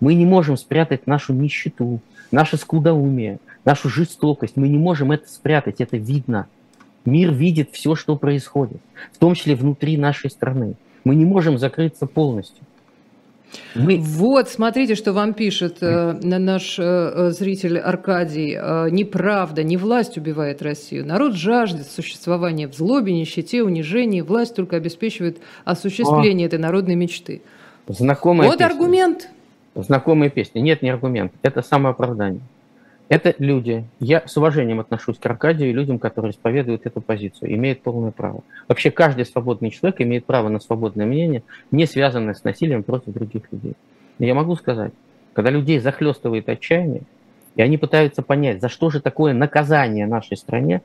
Мы 0.00 0.14
не 0.14 0.24
можем 0.24 0.56
спрятать 0.56 1.06
нашу 1.06 1.32
нищету, 1.32 2.00
наше 2.30 2.56
скудоумие, 2.56 3.40
нашу 3.68 3.90
жестокость. 3.90 4.56
Мы 4.56 4.68
не 4.68 4.78
можем 4.78 5.12
это 5.12 5.28
спрятать, 5.28 5.80
это 5.80 5.98
видно. 5.98 6.46
Мир 7.04 7.32
видит 7.32 7.70
все, 7.72 7.94
что 7.94 8.16
происходит, 8.16 8.80
в 9.12 9.18
том 9.18 9.34
числе 9.34 9.54
внутри 9.54 9.96
нашей 9.96 10.30
страны. 10.30 10.74
Мы 11.04 11.14
не 11.14 11.24
можем 11.24 11.58
закрыться 11.58 12.06
полностью. 12.06 12.64
Мы... 13.74 13.98
Вот, 13.98 14.48
смотрите, 14.48 14.94
что 14.94 15.12
вам 15.12 15.32
пишет 15.32 15.78
э, 15.82 16.12
наш 16.22 16.78
э, 16.78 17.30
зритель 17.30 17.78
Аркадий. 17.78 18.58
Э, 18.60 18.88
неправда, 18.90 19.62
не 19.62 19.76
власть 19.78 20.18
убивает 20.18 20.60
Россию. 20.60 21.06
Народ 21.06 21.34
жаждет 21.34 21.86
существования 21.86 22.68
в 22.68 22.74
злобе, 22.74 23.12
нищете, 23.12 23.62
унижении. 23.62 24.20
Власть 24.20 24.54
только 24.54 24.76
обеспечивает 24.76 25.38
осуществление 25.64 26.46
О. 26.46 26.48
этой 26.48 26.58
народной 26.58 26.94
мечты. 26.94 27.40
Знакомая 27.86 28.48
вот 28.48 28.58
песня. 28.58 28.72
аргумент. 28.72 29.28
Знакомая 29.74 30.28
песня. 30.28 30.60
Нет, 30.60 30.82
не 30.82 30.90
аргумент. 30.90 31.32
Это 31.42 31.62
самооправдание. 31.62 32.42
Это 33.08 33.34
люди, 33.38 33.84
я 34.00 34.22
с 34.26 34.36
уважением 34.36 34.80
отношусь 34.80 35.18
к 35.18 35.24
Аркадию 35.24 35.70
и 35.70 35.72
людям, 35.72 35.98
которые 35.98 36.32
исповедуют 36.32 36.84
эту 36.84 37.00
позицию, 37.00 37.54
имеют 37.54 37.80
полное 37.80 38.10
право. 38.10 38.42
Вообще 38.68 38.90
каждый 38.90 39.24
свободный 39.24 39.70
человек 39.70 40.00
имеет 40.02 40.26
право 40.26 40.50
на 40.50 40.60
свободное 40.60 41.06
мнение, 41.06 41.42
не 41.70 41.86
связанное 41.86 42.34
с 42.34 42.44
насилием 42.44 42.82
против 42.82 43.14
других 43.14 43.50
людей. 43.50 43.74
Но 44.18 44.26
я 44.26 44.34
могу 44.34 44.56
сказать, 44.56 44.92
когда 45.32 45.50
людей 45.50 45.78
захлестывает 45.78 46.48
отчаяние, 46.50 47.02
и 47.56 47.62
они 47.62 47.78
пытаются 47.78 48.22
понять, 48.22 48.60
за 48.60 48.68
что 48.68 48.90
же 48.90 49.00
такое 49.00 49.32
наказание 49.32 50.06
нашей 50.06 50.36
стране, 50.36 50.82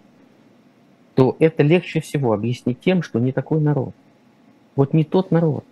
то 1.16 1.36
это 1.40 1.62
легче 1.62 2.00
всего 2.00 2.34
объяснить 2.34 2.80
тем, 2.80 3.04
что 3.04 3.20
не 3.20 3.34
такой 3.34 3.60
народ. 3.60 3.94
Вот 4.76 4.94
не 4.94 5.04
тот 5.04 5.30
народ, 5.30 5.66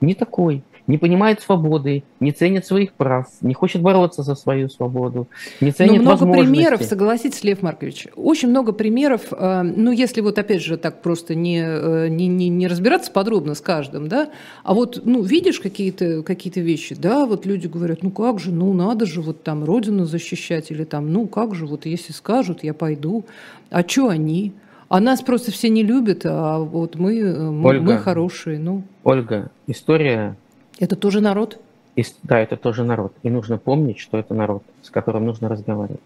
не 0.00 0.14
такой. 0.14 0.62
Не 0.86 0.98
понимает 0.98 1.40
свободы, 1.40 2.04
не 2.20 2.32
ценит 2.32 2.66
своих 2.66 2.92
прав, 2.92 3.26
не 3.40 3.54
хочет 3.54 3.82
бороться 3.82 4.22
за 4.22 4.34
свою 4.34 4.68
свободу, 4.68 5.28
не 5.60 5.72
ценит 5.72 6.02
Но 6.02 6.14
много 6.14 6.30
примеров, 6.30 6.82
согласитесь, 6.82 7.42
Лев 7.44 7.62
Маркович, 7.62 8.08
очень 8.16 8.48
много 8.48 8.72
примеров, 8.72 9.32
э, 9.32 9.62
ну, 9.62 9.92
если 9.92 10.20
вот 10.20 10.38
опять 10.38 10.62
же 10.62 10.76
так 10.76 11.02
просто 11.02 11.34
не, 11.34 11.62
э, 11.62 12.08
не, 12.08 12.26
не, 12.26 12.48
не 12.48 12.66
разбираться 12.66 13.10
подробно 13.10 13.54
с 13.54 13.60
каждым, 13.60 14.08
да, 14.08 14.30
а 14.62 14.74
вот, 14.74 15.02
ну, 15.04 15.22
видишь 15.22 15.60
какие-то 15.60 16.22
какие 16.22 16.52
вещи, 16.54 16.94
да, 16.94 17.24
вот 17.26 17.46
люди 17.46 17.66
говорят, 17.66 18.02
ну, 18.02 18.10
как 18.10 18.38
же, 18.38 18.52
ну, 18.52 18.72
надо 18.72 19.06
же 19.06 19.22
вот 19.22 19.42
там 19.42 19.64
родину 19.64 20.04
защищать, 20.04 20.70
или 20.70 20.84
там, 20.84 21.12
ну, 21.12 21.26
как 21.26 21.54
же, 21.54 21.66
вот 21.66 21.86
если 21.86 22.12
скажут, 22.12 22.62
я 22.62 22.74
пойду, 22.74 23.24
а 23.70 23.82
что 23.86 24.08
они? 24.08 24.52
А 24.88 25.00
нас 25.00 25.22
просто 25.22 25.50
все 25.50 25.70
не 25.70 25.82
любят, 25.82 26.22
а 26.24 26.58
вот 26.58 26.96
мы, 26.96 27.18
э, 27.18 27.50
мы, 27.50 27.80
мы 27.80 27.98
хорошие. 27.98 28.58
Ну. 28.58 28.82
Ольга, 29.02 29.50
история 29.66 30.36
это 30.78 30.96
тоже 30.96 31.20
народ? 31.20 31.60
И, 31.96 32.04
да, 32.22 32.40
это 32.40 32.56
тоже 32.56 32.84
народ. 32.84 33.12
И 33.22 33.30
нужно 33.30 33.58
помнить, 33.58 33.98
что 33.98 34.18
это 34.18 34.34
народ, 34.34 34.62
с 34.82 34.90
которым 34.90 35.26
нужно 35.26 35.48
разговаривать. 35.48 36.00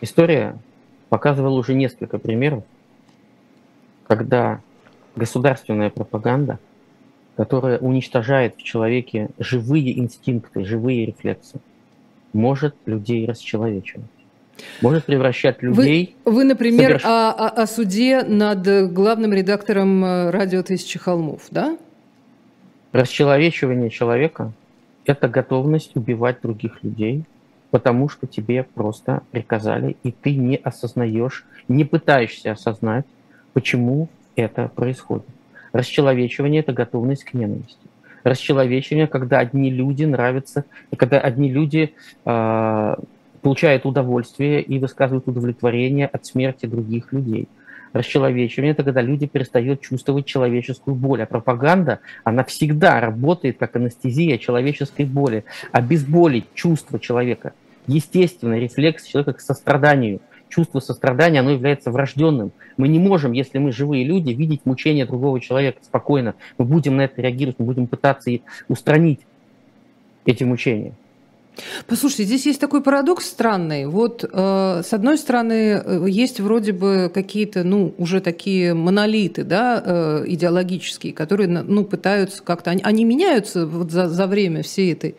История 0.00 0.56
показывала 1.08 1.58
уже 1.58 1.74
несколько 1.74 2.18
примеров, 2.18 2.64
когда 4.06 4.60
государственная 5.16 5.90
пропаганда, 5.90 6.58
которая 7.36 7.78
уничтожает 7.78 8.56
в 8.56 8.62
человеке 8.62 9.30
живые 9.38 9.98
инстинкты, 9.98 10.64
живые 10.64 11.06
рефлексы, 11.06 11.60
может 12.32 12.74
людей 12.86 13.26
расчеловечивать. 13.26 14.06
Может 14.80 15.06
превращать 15.06 15.62
людей... 15.62 16.14
Вы, 16.24 16.32
вы 16.32 16.44
например, 16.44 17.00
соверш... 17.00 17.04
о, 17.04 17.30
о, 17.30 17.48
о 17.48 17.66
суде 17.66 18.22
над 18.22 18.92
главным 18.92 19.32
редактором 19.32 20.04
э, 20.04 20.30
радио 20.30 20.62
«Тысячи 20.62 20.98
холмов», 20.98 21.46
да? 21.50 21.78
Расчеловечивание 22.92 23.88
человека– 23.88 24.52
это 25.06 25.26
готовность 25.26 25.96
убивать 25.96 26.42
других 26.42 26.82
людей, 26.84 27.24
потому 27.70 28.10
что 28.10 28.26
тебе 28.26 28.64
просто 28.64 29.22
приказали, 29.30 29.96
и 30.02 30.12
ты 30.12 30.36
не 30.36 30.56
осознаешь, 30.56 31.46
не 31.68 31.84
пытаешься 31.84 32.52
осознать, 32.52 33.06
почему 33.54 34.08
это 34.36 34.68
происходит. 34.68 35.24
Расчеловечивание– 35.72 36.60
это 36.62 36.74
готовность 36.74 37.24
к 37.24 37.32
ненависти. 37.32 37.80
Расчеловечивание, 38.24 39.06
когда 39.06 39.38
одни 39.38 39.70
люди 39.70 40.04
нравятся, 40.04 40.66
когда 40.98 41.18
одни 41.18 41.50
люди 41.50 41.94
э, 42.26 42.94
получают 43.40 43.86
удовольствие 43.86 44.60
и 44.60 44.78
высказывают 44.78 45.26
удовлетворение 45.26 46.06
от 46.08 46.26
смерти 46.26 46.66
других 46.66 47.10
людей– 47.14 47.48
расчеловечивание– 47.92 48.72
это 48.72 48.84
когда 48.84 49.02
люди 49.02 49.26
перестают 49.26 49.80
чувствовать 49.80 50.26
человеческую 50.26 50.94
боль. 50.94 51.22
А 51.22 51.26
пропаганда, 51.26 52.00
она 52.24 52.44
всегда 52.44 53.00
работает 53.00 53.58
как 53.58 53.76
анестезия 53.76 54.38
человеческой 54.38 55.04
боли. 55.04 55.44
Обезболить 55.72 56.46
чувство 56.54 56.98
человека, 56.98 57.52
естественный 57.86 58.60
рефлекс 58.60 59.04
человека 59.06 59.34
к 59.34 59.40
состраданию. 59.40 60.20
Чувство 60.48 60.80
сострадания, 60.80 61.40
оно 61.40 61.52
является 61.52 61.90
врожденным. 61.90 62.52
Мы 62.76 62.88
не 62.88 62.98
можем, 62.98 63.32
если 63.32 63.56
мы 63.56 63.72
живые 63.72 64.04
люди, 64.04 64.32
видеть 64.32 64.66
мучения 64.66 65.06
другого 65.06 65.40
человека 65.40 65.78
спокойно. 65.82 66.34
Мы 66.58 66.66
будем 66.66 66.96
на 66.96 67.02
это 67.02 67.22
реагировать, 67.22 67.58
мы 67.58 67.64
будем 67.64 67.86
пытаться 67.86 68.30
устранить 68.68 69.20
эти 70.26 70.44
мучения. 70.44 70.92
Послушайте, 71.86 72.24
здесь 72.24 72.46
есть 72.46 72.60
такой 72.60 72.82
парадокс 72.82 73.26
странный. 73.26 73.86
Вот 73.86 74.24
э, 74.24 74.82
с 74.84 74.92
одной 74.92 75.18
стороны 75.18 75.82
э, 75.84 76.06
есть 76.08 76.40
вроде 76.40 76.72
бы 76.72 77.10
какие-то, 77.12 77.62
ну, 77.62 77.94
уже 77.98 78.20
такие 78.20 78.72
монолиты, 78.72 79.44
да, 79.44 79.82
э, 79.84 80.24
идеологические, 80.28 81.12
которые, 81.12 81.48
ну, 81.48 81.84
пытаются 81.84 82.42
как-то, 82.42 82.70
они, 82.70 82.82
они 82.82 83.04
меняются 83.04 83.66
вот 83.66 83.90
за, 83.90 84.08
за 84.08 84.26
время 84.26 84.62
всей 84.62 84.92
этой 84.92 85.16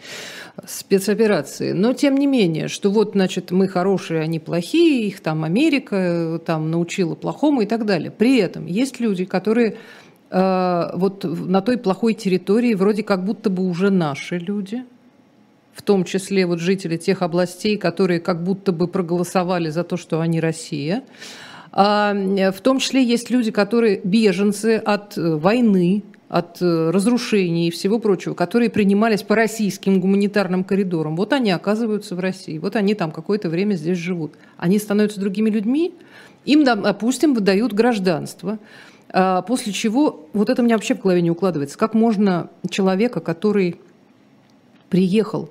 спецоперации, 0.65 1.71
но 1.71 1.93
тем 1.93 2.17
не 2.17 2.25
менее, 2.25 2.67
что 2.67 2.89
вот, 2.89 3.11
значит, 3.13 3.51
мы 3.51 3.67
хорошие, 3.67 4.21
они 4.21 4.39
плохие, 4.39 5.07
их 5.07 5.19
там 5.19 5.43
Америка 5.43 5.95
э, 5.95 6.39
там 6.43 6.71
научила 6.71 7.13
плохому 7.13 7.61
и 7.61 7.65
так 7.67 7.85
далее. 7.85 8.09
При 8.09 8.37
этом 8.37 8.65
есть 8.65 8.99
люди, 8.99 9.25
которые 9.25 9.77
э, 10.31 10.89
вот 10.95 11.23
на 11.23 11.61
той 11.61 11.77
плохой 11.77 12.15
территории 12.15 12.73
вроде 12.73 13.03
как 13.03 13.23
будто 13.23 13.51
бы 13.51 13.63
уже 13.67 13.91
наши 13.91 14.39
люди– 14.39 14.83
в 15.73 15.81
том 15.81 16.03
числе 16.03 16.45
вот 16.45 16.59
жители 16.59 16.97
тех 16.97 17.21
областей, 17.21 17.77
которые 17.77 18.19
как 18.19 18.43
будто 18.43 18.71
бы 18.71 18.87
проголосовали 18.87 19.69
за 19.69 19.83
то, 19.83 19.97
что 19.97 20.21
они 20.21 20.39
Россия. 20.39 21.03
А, 21.71 22.13
в 22.13 22.61
том 22.61 22.79
числе 22.79 23.03
есть 23.03 23.29
люди, 23.29 23.51
которые 23.51 23.99
беженцы 24.03 24.77
от 24.77 25.17
э, 25.17 25.35
войны, 25.35 26.03
от 26.29 26.61
э, 26.61 26.89
разрушений 26.91 27.67
и 27.67 27.71
всего 27.71 27.97
прочего, 27.99 28.35
которые 28.35 28.69
принимались 28.69 29.23
по 29.23 29.35
российским 29.35 29.99
гуманитарным 29.99 30.63
коридорам. 30.63 31.15
Вот 31.15 31.33
они 31.33 31.49
оказываются 31.51 32.15
в 32.15 32.19
России, 32.19 32.59
вот 32.59 32.75
они 32.75 32.93
там 32.93 33.11
какое-то 33.11 33.49
время 33.49 33.73
здесь 33.73 33.97
живут. 33.97 34.33
Они 34.57 34.77
становятся 34.77 35.19
другими 35.19 35.49
людьми, 35.49 35.93
им, 36.45 36.63
допустим, 36.63 37.33
выдают 37.33 37.73
гражданство. 37.73 38.59
А, 39.09 39.41
после 39.41 39.73
чего, 39.73 40.27
вот 40.33 40.49
это 40.49 40.61
у 40.61 40.65
меня 40.65 40.75
вообще 40.75 40.95
в 40.95 41.01
голове 41.01 41.21
не 41.21 41.31
укладывается, 41.31 41.77
как 41.77 41.93
можно 41.93 42.49
человека, 42.69 43.19
который 43.19 43.79
приехал 44.89 45.49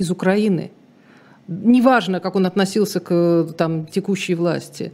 из 0.00 0.10
Украины. 0.10 0.72
Неважно, 1.46 2.20
как 2.20 2.36
он 2.36 2.46
относился 2.46 3.00
к 3.00 3.54
там, 3.56 3.86
текущей 3.86 4.34
власти. 4.34 4.92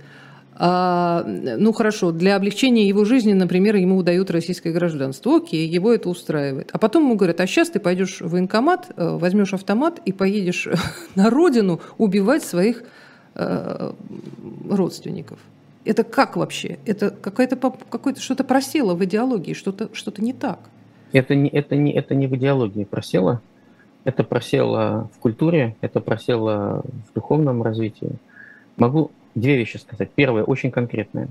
А, 0.59 1.23
ну 1.27 1.73
хорошо, 1.73 2.13
для 2.13 2.35
облегчения 2.35 2.89
его 2.89 3.05
жизни, 3.05 3.35
например, 3.35 3.77
ему 3.77 3.97
удают 3.97 4.31
российское 4.31 4.73
гражданство. 4.73 5.37
Окей, 5.37 5.69
его 5.69 5.93
это 5.93 6.09
устраивает. 6.09 6.71
А 6.73 6.79
потом 6.79 7.05
ему 7.05 7.15
говорят, 7.15 7.41
а 7.41 7.47
сейчас 7.47 7.71
ты 7.71 7.79
пойдешь 7.79 8.21
в 8.21 8.31
военкомат, 8.31 8.91
э, 8.97 9.17
возьмешь 9.19 9.53
автомат 9.55 10.01
и 10.05 10.13
поедешь 10.13 10.69
на 11.15 11.31
родину 11.31 11.81
убивать 11.99 12.43
своих 12.43 12.85
э, 13.35 13.93
родственников. 14.71 15.39
Это 15.85 16.03
как 16.03 16.37
вообще? 16.37 16.79
Это 16.85 17.11
какое-то 17.11 17.57
какое 17.91 18.15
что-то 18.17 18.43
просело 18.43 18.95
в 18.95 19.05
идеологии, 19.05 19.53
что-то 19.53 19.89
что 19.93 20.13
не 20.19 20.33
так. 20.33 20.59
Это 21.13 21.35
не, 21.35 21.49
это, 21.49 21.77
не, 21.77 21.93
это 21.93 22.15
не 22.15 22.27
в 22.27 22.35
идеологии 22.35 22.85
просело. 22.85 23.41
Это 24.07 24.23
просело 24.23 25.11
в 25.17 25.19
культуре, 25.19 25.75
это 25.81 25.99
просело 25.99 26.85
в 27.09 27.13
духовном 27.13 27.65
развитии. 27.65 28.13
Могу 28.77 29.11
две 29.35 29.57
вещи 29.57 29.79
сказать. 29.79 30.11
Первое, 30.15 30.45
очень 30.45 30.71
конкретное. 30.71 31.27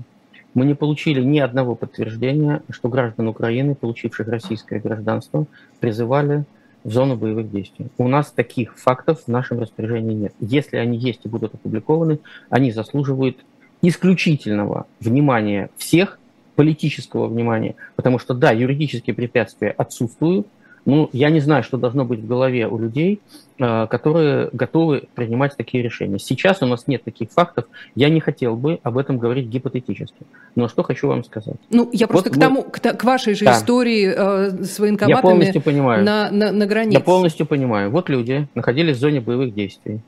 Мы 0.52 0.66
не 0.66 0.74
получили 0.74 1.22
ни 1.22 1.38
одного 1.38 1.74
подтверждения, 1.74 2.60
что 2.68 2.90
граждан 2.90 3.28
Украины, 3.28 3.74
получивших 3.74 4.28
российское 4.28 4.78
гражданство, 4.78 5.46
призывали 5.80 6.44
в 6.84 6.92
зону 6.92 7.16
боевых 7.16 7.50
действий. 7.50 7.86
У 7.96 8.08
нас 8.08 8.30
таких 8.30 8.76
фактов 8.76 9.22
в 9.22 9.28
нашем 9.28 9.58
распоряжении 9.58 10.12
нет. 10.14 10.34
Если 10.38 10.76
они 10.76 10.98
есть 10.98 11.20
и 11.24 11.30
будут 11.30 11.54
опубликованы, 11.54 12.18
они 12.50 12.72
заслуживают 12.72 13.38
исключительного 13.80 14.86
внимания 15.00 15.70
всех, 15.78 16.18
политического 16.56 17.26
внимания, 17.26 17.74
потому 17.96 18.18
что, 18.18 18.34
да, 18.34 18.50
юридические 18.50 19.14
препятствия 19.14 19.70
отсутствуют, 19.70 20.46
ну, 20.86 21.10
я 21.12 21.30
не 21.30 21.40
знаю, 21.40 21.64
что 21.64 21.76
должно 21.76 22.04
быть 22.04 22.20
в 22.20 22.26
голове 22.28 22.68
у 22.68 22.78
людей, 22.78 23.20
э, 23.58 23.86
которые 23.88 24.48
готовы 24.52 25.08
принимать 25.16 25.56
такие 25.56 25.82
решения. 25.82 26.20
Сейчас 26.20 26.62
у 26.62 26.66
нас 26.66 26.86
нет 26.86 27.02
таких 27.02 27.30
фактов. 27.32 27.64
Я 27.96 28.08
не 28.08 28.20
хотел 28.20 28.54
бы 28.54 28.78
об 28.84 28.96
этом 28.96 29.18
говорить 29.18 29.48
гипотетически. 29.48 30.16
Но 30.54 30.68
что 30.68 30.84
хочу 30.84 31.08
вам 31.08 31.24
сказать. 31.24 31.56
Ну, 31.70 31.90
я 31.92 32.06
просто 32.06 32.30
вот 32.30 32.38
к, 32.38 32.40
тому, 32.40 32.62
к, 32.62 32.78
к 32.80 33.04
вашей 33.04 33.34
же 33.34 33.44
да. 33.44 33.58
истории 33.58 34.14
э, 34.16 34.64
с 34.64 34.78
военкоматами 34.78 35.16
я 35.16 35.22
полностью 35.22 35.60
понимаю. 35.60 36.04
На, 36.04 36.30
на, 36.30 36.52
на 36.52 36.66
границе. 36.66 36.98
Я 36.98 37.00
полностью 37.00 37.46
понимаю. 37.46 37.90
Вот 37.90 38.08
люди 38.08 38.46
находились 38.54 38.96
в 38.96 39.00
зоне 39.00 39.20
боевых 39.20 39.52
действий. 39.52 40.00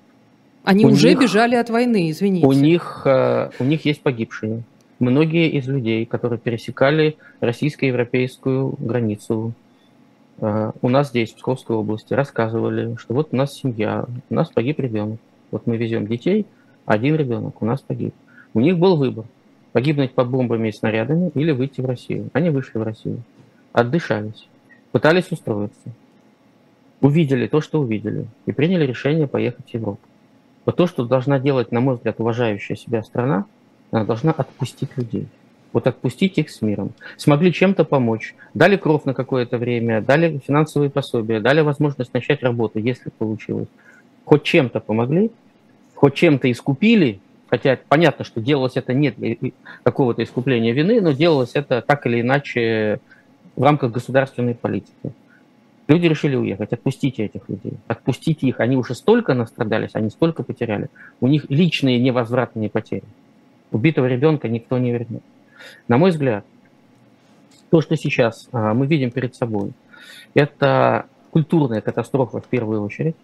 Они 0.62 0.84
у 0.84 0.90
уже 0.90 1.08
них, 1.08 1.20
бежали 1.20 1.56
от 1.56 1.70
войны, 1.70 2.10
извините. 2.12 2.46
У 2.46 2.52
них, 2.52 3.02
э, 3.04 3.50
у 3.58 3.64
них 3.64 3.84
есть 3.84 4.00
погибшие. 4.02 4.62
Многие 5.00 5.48
из 5.48 5.66
людей, 5.66 6.06
которые 6.06 6.38
пересекали 6.38 7.16
российско-европейскую 7.40 8.76
границу, 8.78 9.54
у 10.40 10.88
нас 10.88 11.08
здесь, 11.08 11.32
в 11.32 11.36
Псковской 11.36 11.76
области, 11.76 12.14
рассказывали, 12.14 12.96
что 12.96 13.14
вот 13.14 13.28
у 13.32 13.36
нас 13.36 13.52
семья, 13.54 14.06
у 14.30 14.34
нас 14.34 14.48
погиб 14.50 14.78
ребенок. 14.78 15.18
Вот 15.50 15.66
мы 15.66 15.76
везем 15.76 16.06
детей, 16.06 16.46
один 16.86 17.16
ребенок 17.16 17.60
у 17.60 17.64
нас 17.64 17.80
погиб. 17.80 18.14
У 18.54 18.60
них 18.60 18.78
был 18.78 18.96
выбор– 18.96 19.24
погибнуть 19.72 20.12
под 20.12 20.28
бомбами 20.28 20.68
и 20.68 20.72
снарядами 20.72 21.30
или 21.34 21.50
выйти 21.50 21.80
в 21.80 21.86
Россию. 21.86 22.30
Они 22.32 22.50
вышли 22.50 22.78
в 22.78 22.82
Россию, 22.82 23.22
отдышались, 23.72 24.46
пытались 24.92 25.30
устроиться, 25.30 25.90
увидели 27.00 27.46
то, 27.46 27.60
что 27.60 27.80
увидели, 27.80 28.26
и 28.46 28.52
приняли 28.52 28.86
решение 28.86 29.26
поехать 29.26 29.70
в 29.70 29.74
Европу. 29.74 30.00
Вот 30.64 30.76
то, 30.76 30.86
что 30.86 31.04
должна 31.04 31.38
делать, 31.38 31.72
на 31.72 31.80
мой 31.80 31.96
взгляд, 31.96 32.16
уважающая 32.18 32.76
себя 32.76 33.02
страна, 33.02 33.46
она 33.90 34.04
должна 34.04 34.32
отпустить 34.32 34.96
людей– 34.96 35.26
вот 35.72 35.86
отпустить 35.86 36.38
их 36.38 36.50
с 36.50 36.62
миром. 36.62 36.92
Смогли 37.16 37.52
чем-то 37.52 37.84
помочь, 37.84 38.34
дали 38.54 38.76
кровь 38.76 39.04
на 39.04 39.14
какое-то 39.14 39.58
время, 39.58 40.00
дали 40.00 40.40
финансовые 40.46 40.90
пособия, 40.90 41.40
дали 41.40 41.60
возможность 41.60 42.14
начать 42.14 42.42
работу, 42.42 42.78
если 42.78 43.10
получилось. 43.10 43.68
Хоть 44.24 44.42
чем-то 44.42 44.80
помогли, 44.80 45.30
хоть 45.94 46.14
чем-то 46.14 46.50
искупили, 46.50 47.20
хотя 47.48 47.78
понятно, 47.88 48.24
что 48.24 48.40
делалось 48.40 48.76
это 48.76 48.94
нет 48.94 49.16
какого-то 49.82 50.22
искупления 50.22 50.72
вины, 50.72 51.00
но 51.00 51.12
делалось 51.12 51.52
это 51.54 51.82
так 51.82 52.06
или 52.06 52.20
иначе 52.20 53.00
в 53.56 53.62
рамках 53.62 53.92
государственной 53.92 54.54
политики. 54.54 55.12
Люди 55.88 56.06
решили 56.06 56.36
уехать. 56.36 56.72
Отпустите 56.72 57.24
этих 57.24 57.48
людей. 57.48 57.72
Отпустите 57.86 58.46
их. 58.46 58.60
Они 58.60 58.76
уже 58.76 58.94
столько 58.94 59.32
настрадались, 59.32 59.90
они 59.94 60.10
столько 60.10 60.42
потеряли. 60.42 60.90
У 61.20 61.28
них 61.28 61.46
личные 61.48 61.98
невозвратные 61.98 62.68
потери. 62.68 63.04
Убитого 63.72 64.06
ребенка 64.06 64.48
никто 64.48 64.76
не 64.78 64.92
вернет. 64.92 65.22
На 65.86 65.98
мой 65.98 66.10
взгляд, 66.10 66.44
то, 67.70 67.80
что 67.80 67.96
сейчас 67.96 68.48
а, 68.52 68.74
мы 68.74 68.86
видим 68.86 69.10
перед 69.10 69.34
собой, 69.34 69.72
это 70.34 71.06
культурная 71.30 71.80
катастрофа 71.80 72.40
в 72.40 72.46
первую 72.46 72.82
очередь, 72.82 73.16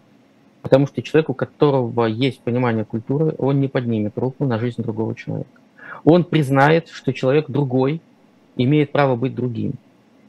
потому 0.63 0.87
что 0.87 1.03
человек, 1.03 1.31
у 1.31 1.35
которого 1.35 2.07
есть 2.07 2.41
понимание 2.41 2.85
культуры, 2.85 3.35
он 3.39 3.61
не 3.61 3.69
поднимет 3.69 4.17
руку 4.17 4.45
на 4.45 4.59
жизнь 4.59 4.83
другого 4.83 5.15
человека. 5.15 5.49
Он 6.05 6.25
признает, 6.25 6.89
что 6.89 7.13
человек 7.13 7.47
другой 7.49 8.01
имеет 8.57 8.93
право 8.93 9.17
быть 9.17 9.35
другим, 9.35 9.75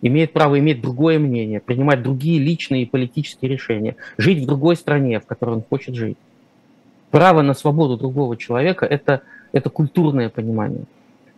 имеет 0.01 0.33
право 0.33 0.57
иметь 0.59 0.81
другое 0.81 1.19
мнение, 1.19 1.59
принимать 1.59 2.01
другие 2.01 2.39
личные 2.39 2.83
и 2.83 2.85
политические 2.85 3.51
решения, 3.51 3.95
жить 4.17 4.43
в 4.43 4.45
другой 4.45 4.75
стране, 4.75 5.19
в 5.19 5.25
которой 5.25 5.55
он 5.55 5.63
хочет 5.69 5.95
жить. 5.95 6.17
Право 7.11 7.41
на 7.41 7.53
свободу 7.53 7.97
другого 7.97 8.37
человека 8.37 8.85
это,– 8.85 9.21
это 9.51 9.69
культурное 9.69 10.29
понимание. 10.29 10.85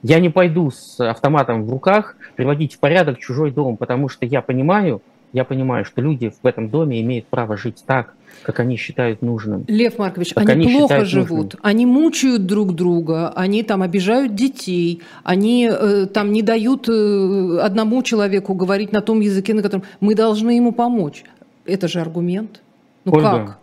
Я 0.04 0.20
не 0.20 0.30
пойду 0.30 0.72
с 0.72 1.00
автоматом 1.00 1.66
в 1.66 1.72
руках 1.72 2.16
приводить 2.36 2.76
в 2.76 2.80
порядок 2.80 3.20
чужой 3.20 3.52
дом, 3.52 3.78
потому 3.78 4.10
что 4.10 4.26
я 4.26 4.42
понимаю, 4.42 5.02
я 5.34 5.44
понимаю, 5.44 5.86
что 5.86 6.02
люди 6.02 6.32
в 6.42 6.46
этом 6.46 6.70
доме 6.70 7.02
имеют 7.02 7.28
право 7.28 7.58
жить 7.58 7.84
так, 7.86 8.14
как 8.44 8.60
они 8.60 8.78
считают 8.78 9.22
нужным. 9.22 9.66
Лев 9.68 9.98
Маркович, 9.98 10.34
они, 10.36 10.52
они 10.52 10.78
плохо 10.78 11.06
живут, 11.06 11.30
нужным. 11.30 11.60
они 11.64 11.86
мучают 11.86 12.46
друг 12.46 12.76
друга, 12.76 13.30
они 13.30 13.64
там 13.64 13.82
обижают 13.82 14.36
детей, 14.36 15.02
они 15.24 15.70
э, 15.72 16.06
там 16.06 16.32
не 16.32 16.44
дают 16.44 16.88
э, 16.88 17.60
одному 17.62 18.04
человеку 18.04 18.54
говорить 18.54 18.92
на 18.92 19.02
том 19.02 19.20
языке, 19.20 19.54
на 19.54 19.64
котором 19.64 19.84
мы 20.00 20.16
должны 20.16 20.52
ему 20.52 20.72
помочь. 20.72 21.24
Это 21.66 21.88
же 21.88 22.00
аргумент. 22.00 22.62
Ну 23.04 23.14
Ольга, 23.14 23.30
как? 23.30 23.60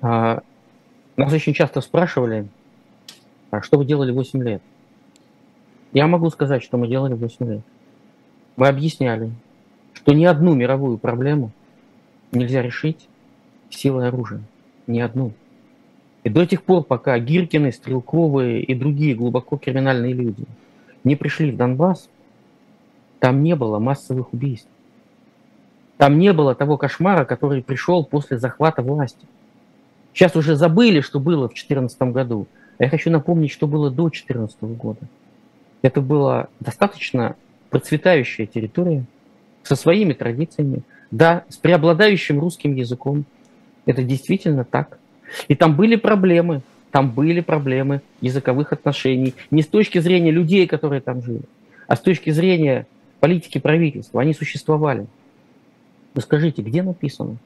А, 0.00 0.40
нас 1.16 1.32
очень 1.32 1.54
часто 1.54 1.80
спрашивали, 1.80 2.48
а 3.50 3.62
что 3.62 3.78
вы 3.78 3.84
делали 3.84 4.10
8 4.10 4.42
лет? 4.42 4.62
Я 5.92 6.06
могу 6.06 6.30
сказать, 6.30 6.62
что 6.62 6.76
мы 6.76 6.88
делали 6.88 7.14
8 7.14 7.48
лет. 7.48 7.62
Мы 8.56 8.68
объясняли, 8.68 9.30
что 9.94 10.12
ни 10.12 10.24
одну 10.24 10.54
мировую 10.54 10.98
проблему 10.98 11.50
нельзя 12.32 12.62
решить 12.62 13.08
силой 13.70 14.08
оружия. 14.08 14.40
Ни 14.86 15.00
одну. 15.00 15.32
И 16.24 16.28
до 16.28 16.44
тех 16.46 16.62
пор, 16.62 16.82
пока 16.82 17.18
Гиркины, 17.18 17.72
Стрелковые 17.72 18.62
и 18.62 18.74
другие 18.74 19.14
глубоко 19.14 19.56
криминальные 19.56 20.12
люди 20.12 20.44
не 21.04 21.14
пришли 21.14 21.52
в 21.52 21.56
Донбасс, 21.56 22.08
там 23.20 23.42
не 23.42 23.54
было 23.54 23.78
массовых 23.78 24.32
убийств. 24.32 24.68
Там 25.96 26.18
не 26.18 26.32
было 26.32 26.54
того 26.54 26.76
кошмара, 26.76 27.24
который 27.24 27.62
пришел 27.62 28.04
после 28.04 28.38
захвата 28.38 28.82
власти. 28.82 29.26
Сейчас 30.12 30.36
уже 30.36 30.56
забыли, 30.56 31.00
что 31.00 31.20
было 31.20 31.48
в 31.48 31.54
2014 31.54 32.02
году. 32.02 32.46
А 32.78 32.84
я 32.84 32.90
хочу 32.90 33.10
напомнить, 33.10 33.50
что 33.50 33.66
было 33.66 33.90
до 33.90 34.04
2014 34.04 34.62
года. 34.62 35.00
Это 35.86 36.00
была 36.00 36.48
достаточно 36.58 37.36
процветающая 37.70 38.44
территория 38.44 39.04
со 39.62 39.76
своими 39.76 40.14
традициями, 40.14 40.82
да, 41.12 41.44
с 41.48 41.58
преобладающим 41.58 42.40
русским 42.40 42.74
языком. 42.74 43.24
Это 43.84 44.02
действительно 44.02 44.64
так. 44.64 44.98
И 45.46 45.54
там 45.54 45.76
были 45.76 45.94
проблемы, 45.94 46.62
там 46.90 47.12
были 47.12 47.38
проблемы 47.38 48.00
языковых 48.20 48.72
отношений. 48.72 49.34
Не 49.52 49.62
с 49.62 49.68
точки 49.68 50.00
зрения 50.00 50.32
людей, 50.32 50.66
которые 50.66 51.00
там 51.00 51.22
жили, 51.22 51.42
а 51.86 51.94
с 51.94 52.00
точки 52.00 52.30
зрения 52.30 52.88
политики 53.20 53.58
правительства. 53.58 54.20
Они 54.22 54.34
существовали. 54.34 55.06
Вы 56.14 56.20
скажите, 56.20 56.62
где 56.62 56.82
написано? 56.82 57.36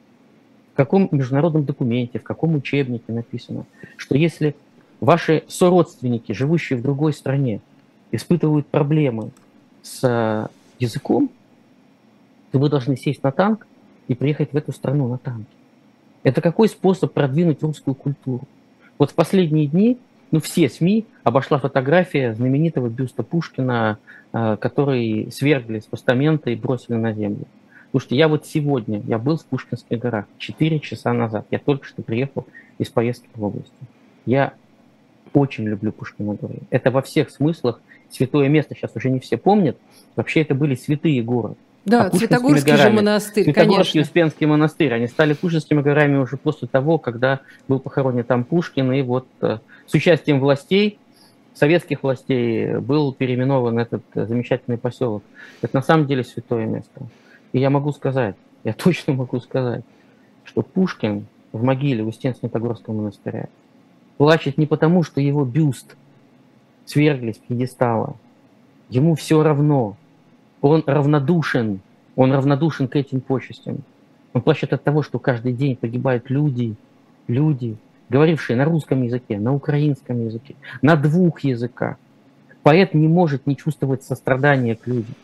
В 0.73 0.77
каком 0.77 1.09
международном 1.11 1.63
документе, 1.63 2.17
в 2.17 2.23
каком 2.23 2.55
учебнике 2.55 3.13
написано, 3.13 3.65
что 3.97 4.17
если 4.17 4.55
ваши 4.99 5.43
сородственники, 5.47 6.31
живущие 6.31 6.79
в 6.79 6.81
другой 6.81 7.13
стране, 7.13 7.61
испытывают 8.11 8.67
проблемы 8.67 9.31
с 9.81 10.03
э, 10.03 10.47
языком, 10.79 11.29
то 12.51 12.59
вы 12.59 12.69
должны 12.69 12.97
сесть 12.97 13.23
на 13.23 13.31
танк 13.31 13.67
и 14.07 14.15
приехать 14.15 14.51
в 14.51 14.57
эту 14.57 14.71
страну 14.71 15.07
на 15.07 15.17
танке. 15.17 15.49
Это 16.23 16.41
какой 16.41 16.67
способ 16.67 17.13
продвинуть 17.13 17.63
русскую 17.63 17.95
культуру? 17.95 18.47
Вот 18.97 19.11
в 19.11 19.15
последние 19.15 19.67
дни 19.67 19.97
ну, 20.31 20.39
все 20.39 20.69
СМИ 20.69 21.05
обошла 21.23 21.59
фотография 21.59 22.33
знаменитого 22.33 22.87
бюста 22.87 23.23
Пушкина, 23.23 23.97
э, 24.31 24.57
который 24.59 25.31
свергли 25.31 25.79
с 25.79 25.85
постамента 25.85 26.49
и 26.49 26.55
бросили 26.55 26.95
на 26.95 27.13
землю. 27.13 27.45
Слушайте, 27.91 28.15
я 28.15 28.29
вот 28.29 28.45
сегодня, 28.45 29.01
я 29.01 29.17
был 29.17 29.37
в 29.37 29.45
Пушкинских 29.45 29.99
горах 29.99 30.25
4 30.37 30.79
часа 30.79 31.11
назад, 31.11 31.45
я 31.51 31.59
только 31.59 31.85
что 31.85 32.01
приехал 32.01 32.47
из 32.77 32.87
поездки 32.87 33.27
в 33.35 33.43
области. 33.43 33.73
Я 34.25 34.53
очень 35.33 35.67
люблю 35.67 35.91
Пушкина 35.91 36.35
горы. 36.35 36.59
Это 36.69 36.91
во 36.91 37.01
всех 37.01 37.29
смыслах 37.29 37.81
святое 38.11 38.49
место, 38.49 38.75
сейчас 38.75 38.91
уже 38.95 39.09
не 39.09 39.19
все 39.19 39.37
помнят, 39.37 39.77
вообще 40.15 40.41
это 40.41 40.55
были 40.55 40.75
святые 40.75 41.21
горы. 41.21 41.55
Да, 41.83 42.05
а 42.05 42.15
Святогорский 42.15 42.73
горами, 42.73 42.89
же 42.89 42.95
монастырь, 42.95 43.43
Святогорский 43.45 43.83
конечно. 43.83 44.01
Успенский 44.01 44.45
монастырь. 44.45 44.93
Они 44.93 45.07
стали 45.07 45.33
Пушкинскими 45.33 45.81
горами 45.81 46.17
уже 46.17 46.37
после 46.37 46.67
того, 46.67 46.99
когда 46.99 47.39
был 47.67 47.79
похоронен 47.79 48.23
там 48.23 48.43
Пушкин, 48.43 48.91
и 48.91 49.01
вот 49.01 49.25
э, 49.41 49.57
с 49.87 49.93
участием 49.93 50.39
властей, 50.39 50.99
советских 51.55 52.03
властей, 52.03 52.77
был 52.77 53.13
переименован 53.13 53.79
этот 53.79 54.03
замечательный 54.13 54.77
поселок. 54.77 55.23
Это 55.63 55.75
на 55.75 55.81
самом 55.81 56.05
деле 56.05 56.23
святое 56.23 56.67
место. 56.67 57.01
И 57.51 57.59
я 57.59 57.71
могу 57.71 57.91
сказать, 57.93 58.35
я 58.63 58.73
точно 58.73 59.13
могу 59.13 59.39
сказать, 59.39 59.83
что 60.43 60.61
Пушкин 60.61 61.25
в 61.51 61.63
могиле 61.63 62.03
в 62.03 62.09
Устен-Святогорского 62.09 62.93
монастыря 62.93 63.47
плачет 64.17 64.59
не 64.59 64.67
потому, 64.67 65.01
что 65.01 65.19
его 65.19 65.45
бюст 65.45 65.95
свергли 66.85 67.31
с 67.31 67.37
пьедестала. 67.37 68.15
Ему 68.89 69.15
все 69.15 69.41
равно. 69.41 69.95
Он 70.61 70.83
равнодушен. 70.85 71.79
Он 72.15 72.31
равнодушен 72.31 72.87
к 72.87 72.95
этим 72.95 73.21
почестям. 73.21 73.79
Он 74.33 74.41
плачет 74.41 74.73
от 74.73 74.83
того, 74.83 75.01
что 75.01 75.19
каждый 75.19 75.53
день 75.53 75.75
погибают 75.75 76.29
люди, 76.29 76.75
люди, 77.27 77.77
говорившие 78.09 78.57
на 78.57 78.65
русском 78.65 79.03
языке, 79.03 79.39
на 79.39 79.53
украинском 79.53 80.25
языке, 80.25 80.55
на 80.81 80.95
двух 80.95 81.41
языках. 81.41 81.97
Поэт 82.63 82.93
не 82.93 83.07
может 83.07 83.47
не 83.47 83.57
чувствовать 83.57 84.03
сострадания 84.03 84.75
к 84.75 84.85
людям. 84.87 85.15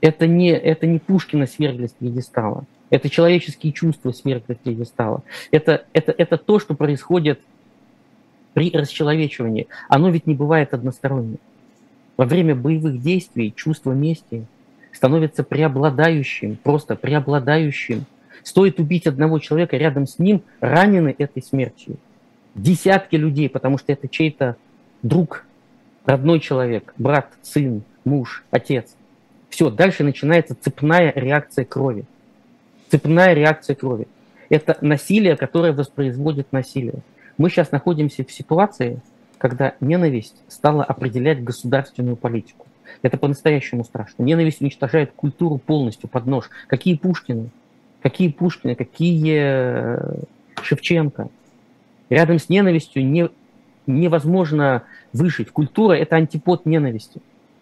Это 0.00 0.26
не, 0.26 0.50
это 0.50 0.86
не 0.86 0.98
Пушкина 0.98 1.46
свергли 1.46 1.86
с 1.86 1.92
пьедестала. 1.92 2.64
Это 2.90 3.08
человеческие 3.08 3.72
чувства 3.72 4.12
свергли 4.12 4.54
с 4.54 4.58
пьедестала. 4.58 5.22
Это, 5.50 5.86
это, 5.92 6.12
это 6.16 6.36
то, 6.36 6.58
что 6.58 6.74
происходит 6.74 7.40
при 8.54 8.70
расчеловечивании, 8.70 9.68
оно 9.88 10.10
ведь 10.10 10.26
не 10.26 10.34
бывает 10.34 10.74
односторонним. 10.74 11.38
Во 12.16 12.24
время 12.26 12.54
боевых 12.54 13.00
действий 13.00 13.52
чувство 13.54 13.92
мести 13.92 14.46
становится 14.92 15.42
преобладающим, 15.42 16.56
просто 16.62 16.94
преобладающим. 16.96 18.04
Стоит 18.42 18.78
убить 18.80 19.06
одного 19.06 19.38
человека, 19.38 19.76
рядом 19.76 20.06
с 20.06 20.18
ним 20.18 20.42
ранены 20.60 21.14
этой 21.16 21.42
смертью. 21.42 21.96
Десятки 22.54 23.16
людей, 23.16 23.48
потому 23.48 23.78
что 23.78 23.92
это 23.92 24.08
чей-то 24.08 24.56
друг, 25.02 25.46
родной 26.04 26.40
человек, 26.40 26.92
брат, 26.98 27.28
сын, 27.42 27.82
муж, 28.04 28.44
отец. 28.50 28.94
Все, 29.48 29.70
дальше 29.70 30.04
начинается 30.04 30.56
цепная 30.60 31.12
реакция 31.14 31.64
крови. 31.64 32.04
Цепная 32.90 33.32
реакция 33.32 33.76
крови. 33.76 34.06
Это 34.48 34.76
насилие, 34.80 35.36
которое 35.36 35.72
воспроизводит 35.72 36.52
насилие. 36.52 37.00
Мы 37.42 37.50
сейчас 37.50 37.72
находимся 37.72 38.24
в 38.24 38.30
ситуации, 38.30 39.00
когда 39.36 39.74
ненависть 39.80 40.36
стала 40.46 40.84
определять 40.84 41.42
государственную 41.42 42.14
политику. 42.14 42.68
Это 43.02 43.18
по-настоящему 43.18 43.82
страшно. 43.82 44.22
Ненависть 44.22 44.60
уничтожает 44.60 45.10
культуру 45.10 45.58
полностью 45.58 46.08
под 46.08 46.26
нож. 46.26 46.50
Какие 46.68 46.96
Пушкины? 46.96 47.50
Какие 48.00 48.30
Пушкины? 48.30 48.76
Какие 48.76 49.34
э, 49.40 50.14
Шевченко? 50.62 51.30
Рядом 52.10 52.38
с 52.38 52.48
ненавистью 52.48 53.04
не, 53.04 53.28
невозможно 53.88 54.84
выжить. 55.12 55.50
Культура– 55.50 55.94
это 55.94 56.14
антипод 56.14 56.64
ненависти. 56.64 57.20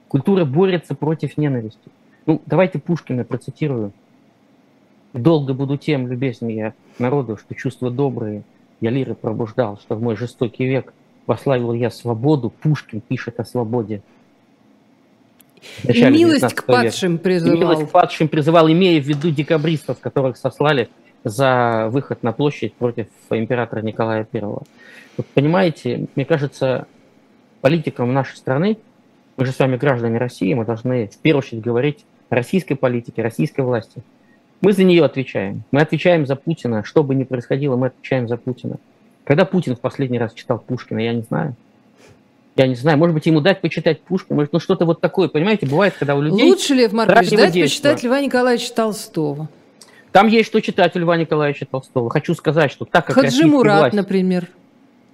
Культура 0.08 0.44
борется 0.44 0.94
против 0.94 1.38
ненависти. 1.38 1.88
Ну, 2.26 2.42
давайте 2.44 2.78
Пушкина 2.80 3.24
процитирую. 3.24 3.92
«Долго 5.14 5.54
буду 5.54 5.78
тем 5.78 6.06
любезнее 6.06 6.54
я 6.54 6.74
народу, 6.98 7.38
что 7.38 7.54
чувства 7.54 7.90
добрые– 7.90 8.42
я 8.80 8.90
лиры 8.90 9.14
пробуждал, 9.14 9.78
что 9.78 9.94
в 9.94 10.02
мой 10.02 10.16
жестокий 10.16 10.64
век 10.64 10.92
прославил 11.26 11.72
я 11.72 11.90
свободу. 11.90 12.50
Пушкин 12.50 13.00
пишет 13.00 13.40
о 13.40 13.44
свободе. 13.44 14.02
И 15.84 16.02
милость 16.04 16.54
к 16.54 16.64
падшим 16.64 17.12
века. 17.12 17.24
призывал. 17.24 17.54
И 17.54 17.58
милость 17.58 17.88
к 17.88 17.90
падшим 17.90 18.28
призывал, 18.28 18.70
имея 18.70 19.00
в 19.00 19.04
виду 19.04 19.30
декабристов, 19.30 20.00
которых 20.00 20.36
сослали 20.36 20.88
за 21.22 21.88
выход 21.90 22.22
на 22.22 22.32
площадь 22.32 22.74
против 22.74 23.08
императора 23.28 23.82
Николая 23.82 24.26
I. 24.32 24.40
Вот 24.42 25.26
понимаете, 25.34 26.06
мне 26.16 26.24
кажется, 26.24 26.86
политикам 27.60 28.12
нашей 28.14 28.36
страны, 28.36 28.78
мы 29.36 29.44
же 29.44 29.52
с 29.52 29.58
вами 29.58 29.76
граждане 29.76 30.18
России, 30.18 30.54
мы 30.54 30.64
должны 30.64 31.08
в 31.08 31.18
первую 31.18 31.42
очередь 31.42 31.62
говорить 31.62 32.04
о 32.30 32.34
российской 32.34 32.74
политике, 32.74 33.22
российской 33.22 33.60
власти. 33.60 34.02
Мы 34.60 34.72
за 34.72 34.84
нее 34.84 35.04
отвечаем. 35.04 35.62
Мы 35.70 35.80
отвечаем 35.80 36.26
за 36.26 36.36
Путина. 36.36 36.84
Что 36.84 37.02
бы 37.02 37.14
ни 37.14 37.24
происходило, 37.24 37.76
мы 37.76 37.88
отвечаем 37.88 38.28
за 38.28 38.36
Путина. 38.36 38.76
Когда 39.24 39.44
Путин 39.44 39.76
в 39.76 39.80
последний 39.80 40.18
раз 40.18 40.34
читал 40.34 40.58
Пушкина, 40.58 40.98
я 40.98 41.12
не 41.12 41.22
знаю. 41.22 41.54
Я 42.56 42.66
не 42.66 42.74
знаю, 42.74 42.98
может 42.98 43.14
быть, 43.14 43.24
ему 43.26 43.40
дать 43.40 43.60
почитать 43.60 44.02
Пушкина, 44.02 44.36
может, 44.36 44.52
ну 44.52 44.58
что-то 44.58 44.84
вот 44.84 45.00
такое, 45.00 45.28
понимаете, 45.28 45.66
бывает, 45.66 45.94
когда 45.98 46.14
у 46.16 46.20
людей... 46.20 46.44
Лучше, 46.44 46.74
Лев 46.74 46.92
Маркович, 46.92 47.30
дать 47.30 47.52
детства. 47.52 47.60
почитать 47.60 48.02
Льва 48.02 48.20
Николаевича 48.20 48.74
Толстого. 48.74 49.48
Там 50.12 50.26
есть 50.26 50.48
что 50.48 50.60
читать 50.60 50.94
у 50.96 50.98
Льва 50.98 51.16
Николаевича 51.16 51.64
Толстого. 51.64 52.10
Хочу 52.10 52.34
сказать, 52.34 52.72
что 52.72 52.84
так 52.84 53.06
как 53.06 53.14
Хаджи 53.14 53.46
Мурат, 53.46 53.78
власть... 53.78 53.96
например. 53.96 54.48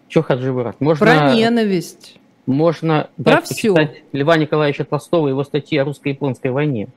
Что 0.08 0.22
Хаджи 0.22 0.50
Мурат? 0.50 0.80
Можно... 0.80 1.06
Про 1.06 1.34
ненависть. 1.34 2.18
Можно 2.46 3.10
Про 3.16 3.24
дать 3.24 3.44
все. 3.44 3.74
почитать 3.74 4.02
Льва 4.12 4.38
Николаевича 4.38 4.84
Толстого 4.84 5.28
его 5.28 5.44
статьи 5.44 5.76
о 5.78 5.84
русско-японской 5.84 6.50
войне 6.50 6.88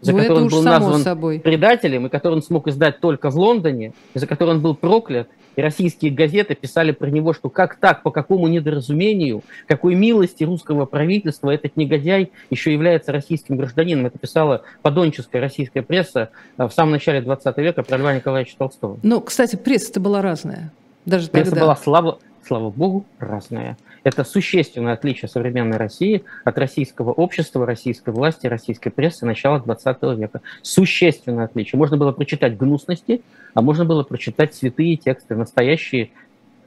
за 0.00 0.12
ну, 0.12 0.18
который 0.18 0.42
он 0.42 0.48
был 0.48 0.62
назван 0.62 1.00
собой. 1.00 1.40
предателем, 1.40 2.06
и 2.06 2.08
который 2.08 2.34
он 2.34 2.42
смог 2.42 2.68
издать 2.68 3.00
только 3.00 3.30
в 3.30 3.36
Лондоне, 3.36 3.92
за 4.14 4.26
который 4.26 4.50
он 4.50 4.60
был 4.60 4.74
проклят, 4.74 5.28
и 5.56 5.62
российские 5.62 6.12
газеты 6.12 6.54
писали 6.54 6.92
про 6.92 7.08
него, 7.08 7.32
что 7.32 7.48
как 7.48 7.76
так, 7.76 8.02
по 8.02 8.10
какому 8.10 8.48
недоразумению, 8.48 9.42
какой 9.66 9.94
милости 9.94 10.44
русского 10.44 10.84
правительства 10.84 11.50
этот 11.50 11.76
негодяй 11.76 12.32
еще 12.50 12.72
является 12.72 13.12
российским 13.12 13.56
гражданином. 13.56 14.06
Это 14.06 14.18
писала 14.18 14.62
подонческая 14.82 15.40
российская 15.40 15.82
пресса 15.82 16.30
э, 16.58 16.66
в 16.66 16.72
самом 16.72 16.92
начале 16.92 17.20
20 17.20 17.56
века 17.58 17.82
про 17.82 17.98
Льва 17.98 18.14
Николаевича 18.14 18.56
Толстого. 18.58 18.98
Ну, 19.02 19.20
кстати, 19.20 19.56
пресса-то 19.56 20.00
была 20.00 20.22
разная. 20.22 20.72
Даже 21.06 21.28
пресса 21.28 21.50
тогда. 21.50 21.66
была, 21.66 21.76
слава, 21.76 22.18
слава 22.46 22.70
богу, 22.70 23.04
разная. 23.18 23.76
Это 24.04 24.22
существенное 24.22 24.92
отличие 24.92 25.30
современной 25.30 25.78
России 25.78 26.24
от 26.44 26.58
российского 26.58 27.10
общества, 27.10 27.64
российской 27.64 28.10
власти, 28.10 28.46
российской 28.46 28.90
прессы 28.90 29.24
начала 29.24 29.58
20 29.58 30.02
века. 30.18 30.42
Существенное 30.60 31.46
отличие. 31.46 31.78
Можно 31.78 31.96
было 31.96 32.12
прочитать 32.12 32.56
гнусности, 32.58 33.22
а 33.54 33.62
можно 33.62 33.86
было 33.86 34.02
прочитать 34.02 34.54
святые 34.54 34.96
тексты, 34.96 35.34
настоящие, 35.34 36.10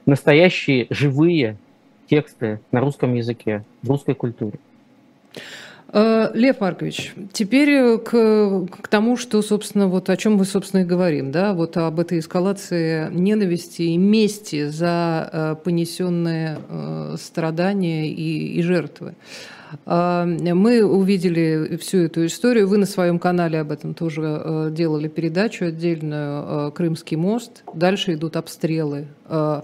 настоящие 0.04 0.88
живые 0.90 1.56
тексты 2.10 2.60
на 2.72 2.80
русском 2.80 3.14
языке, 3.14 3.64
в 3.82 3.90
русской 3.90 4.16
культуре. 4.16 4.58
Э, 5.90 6.30
Лев 6.34 6.60
Маркович, 6.60 7.14
теперь 7.32 7.70
э, 7.70 7.98
к, 7.98 8.66
к 8.82 8.88
тому, 8.88 9.16
что, 9.16 9.40
собственно, 9.40 9.88
вот 9.88 10.10
о 10.10 10.16
чем 10.16 10.34
мы, 10.34 10.44
собственно, 10.44 10.82
и 10.82 10.84
говорим, 10.84 11.32
да, 11.32 11.54
вот 11.54 11.76
об 11.78 11.98
этой 11.98 12.18
эскалации 12.18 13.08
ненависти 13.10 13.82
и 13.82 13.96
мести 13.96 14.66
за 14.66 15.28
э, 15.32 15.56
понесенные 15.62 16.58
страдания 17.16 18.08
и, 18.08 18.58
и 18.58 18.62
жертвы. 18.62 19.14
Мы 19.84 20.82
увидели 20.82 21.76
всю 21.76 21.98
эту 21.98 22.24
историю. 22.24 22.68
Вы 22.68 22.78
на 22.78 22.86
своем 22.86 23.18
канале 23.18 23.60
об 23.60 23.70
этом 23.70 23.92
тоже 23.92 24.70
делали 24.72 25.08
передачу 25.08 25.66
отдельную 25.66 26.72
«Крымский 26.72 27.18
мост». 27.18 27.64
Дальше 27.74 28.14
идут 28.14 28.36
обстрелы 28.36 29.08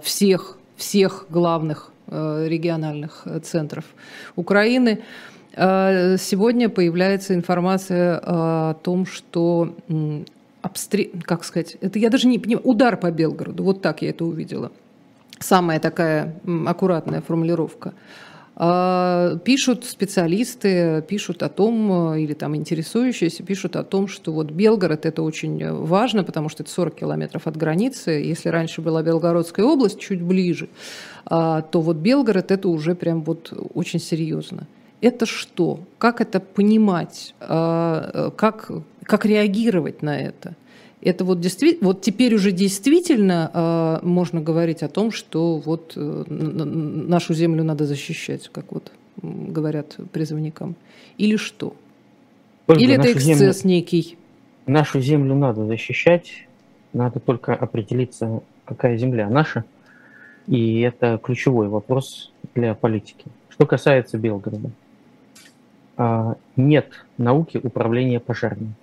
всех, 0.02 0.58
всех 0.76 1.24
главных 1.30 1.90
региональных 2.06 3.26
центров 3.44 3.86
Украины. 4.36 5.00
Э, 5.56 6.16
сегодня 6.18 6.68
появляется 6.68 7.34
информация 7.34 8.16
э, 8.16 8.20
о 8.24 8.74
том, 8.74 9.06
что 9.06 9.74
обстрел, 10.62 11.10
как 11.22 11.44
сказать, 11.44 11.76
это 11.80 11.98
я 11.98 12.10
даже 12.10 12.26
не 12.26 12.38
понимаю, 12.38 12.66
удар 12.66 12.96
по 12.96 13.10
Белгороду, 13.10 13.62
вот 13.62 13.82
так 13.82 14.02
я 14.02 14.10
это 14.10 14.24
увидела. 14.24 14.72
Самая 15.38 15.78
такая 15.78 16.34
аккуратная 16.66 17.20
формулировка. 17.20 17.92
Э, 18.56 19.38
пишут 19.44 19.84
специалисты, 19.84 21.04
пишут 21.06 21.44
о 21.44 21.48
том, 21.48 22.16
или 22.16 22.32
там 22.32 22.56
интересующиеся, 22.56 23.44
пишут 23.44 23.76
о 23.76 23.84
том, 23.84 24.08
что 24.08 24.32
вот 24.32 24.50
Белгород 24.50 25.06
это 25.06 25.22
очень 25.22 25.72
важно, 25.72 26.24
потому 26.24 26.48
что 26.48 26.64
это 26.64 26.72
40 26.72 26.96
километров 26.96 27.46
от 27.46 27.56
границы. 27.56 28.10
Если 28.10 28.48
раньше 28.48 28.80
была 28.80 29.04
Белгородская 29.04 29.64
область, 29.64 30.00
чуть 30.00 30.22
ближе, 30.22 30.68
то 31.28 31.64
вот 31.72 31.96
Белгород 31.98 32.50
это 32.50 32.68
уже 32.68 32.94
прям 32.96 33.22
вот 33.22 33.52
очень 33.74 34.00
серьезно 34.00 34.66
это 35.04 35.26
что? 35.26 35.80
Как 35.98 36.20
это 36.20 36.40
понимать? 36.40 37.34
А, 37.40 38.30
как, 38.36 38.70
как 39.02 39.26
реагировать 39.26 40.02
на 40.02 40.18
это? 40.18 40.54
Это 41.02 41.24
вот 41.24 41.40
действительно, 41.40 41.88
вот 41.88 42.00
теперь 42.00 42.34
уже 42.34 42.50
действительно 42.50 43.50
э, 43.52 44.06
можно 44.06 44.40
говорить 44.40 44.82
о 44.82 44.88
том, 44.88 45.12
что 45.12 45.58
вот 45.58 45.92
э, 45.96 46.24
нашу 46.28 47.34
землю 47.34 47.62
надо 47.62 47.84
защищать, 47.84 48.48
как 48.48 48.72
вот 48.72 48.90
говорят 49.20 49.96
призывникам. 50.12 50.76
Или 51.18 51.36
что? 51.36 51.76
Ольга, 52.66 52.82
Или 52.82 52.94
это 52.94 53.12
эксцесс 53.12 53.60
землю, 53.60 53.74
некий? 53.74 54.16
Нашу 54.66 55.00
землю 55.00 55.34
надо 55.34 55.66
защищать, 55.66 56.46
надо 56.94 57.20
только 57.20 57.54
определиться, 57.54 58.40
какая 58.64 58.96
земля 58.96 59.28
наша. 59.28 59.64
И 60.46 60.80
это 60.80 61.20
ключевой 61.22 61.68
вопрос 61.68 62.32
для 62.54 62.74
политики. 62.74 63.26
Что 63.50 63.66
касается 63.66 64.16
Белгорода. 64.16 64.70
А, 65.96 66.36
нет 66.56 67.04
науки 67.18 67.60
управления 67.62 68.20
пожарами. 68.20 68.74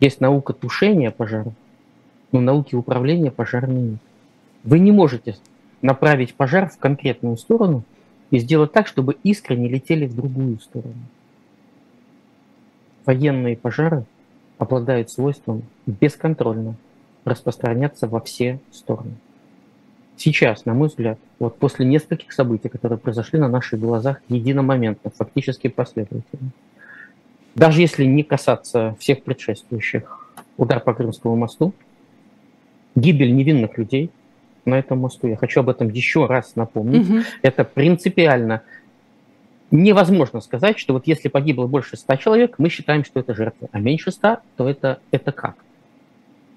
Есть 0.00 0.20
наука 0.20 0.52
тушения 0.52 1.10
пожаров, 1.10 1.52
но 2.32 2.40
науки 2.40 2.74
управления 2.74 3.30
пожарами 3.30 3.78
нет. 3.78 4.00
Вы 4.64 4.78
не 4.78 4.92
можете 4.92 5.36
направить 5.82 6.34
пожар 6.34 6.68
в 6.68 6.78
конкретную 6.78 7.36
сторону 7.36 7.82
и 8.30 8.38
сделать 8.38 8.72
так, 8.72 8.86
чтобы 8.86 9.16
искры 9.22 9.56
не 9.56 9.68
летели 9.68 10.06
в 10.06 10.14
другую 10.14 10.58
сторону. 10.60 10.94
Военные 13.04 13.56
пожары 13.56 14.04
обладают 14.58 15.10
свойством 15.10 15.62
бесконтрольно 15.86 16.74
распространяться 17.24 18.06
во 18.06 18.20
все 18.20 18.60
стороны. 18.70 19.14
Сейчас, 20.18 20.64
на 20.64 20.74
мой 20.74 20.88
взгляд, 20.88 21.16
вот 21.38 21.58
после 21.58 21.86
нескольких 21.86 22.32
событий, 22.32 22.68
которые 22.68 22.98
произошли 22.98 23.38
на 23.38 23.48
наших 23.48 23.78
глазах 23.78 24.20
единомоментно, 24.28 25.12
фактически 25.16 25.68
последовательно, 25.68 26.50
даже 27.54 27.80
если 27.80 28.04
не 28.04 28.24
касаться 28.24 28.96
всех 28.98 29.22
предшествующих, 29.22 30.34
удар 30.56 30.80
по 30.80 30.92
Крымскому 30.92 31.36
мосту, 31.36 31.72
гибель 32.96 33.32
невинных 33.32 33.78
людей 33.78 34.10
на 34.64 34.76
этом 34.76 34.98
мосту, 34.98 35.28
я 35.28 35.36
хочу 35.36 35.60
об 35.60 35.68
этом 35.68 35.88
еще 35.88 36.26
раз 36.26 36.56
напомнить, 36.56 37.08
угу. 37.08 37.18
это 37.42 37.62
принципиально 37.62 38.62
невозможно 39.70 40.40
сказать, 40.40 40.80
что 40.80 40.94
вот 40.94 41.06
если 41.06 41.28
погибло 41.28 41.68
больше 41.68 41.96
ста 41.96 42.16
человек, 42.16 42.56
мы 42.58 42.70
считаем, 42.70 43.04
что 43.04 43.20
это 43.20 43.34
жертвы, 43.34 43.68
а 43.70 43.78
меньше 43.78 44.10
ста, 44.10 44.40
то 44.56 44.68
это, 44.68 44.98
это 45.12 45.30
как? 45.30 45.56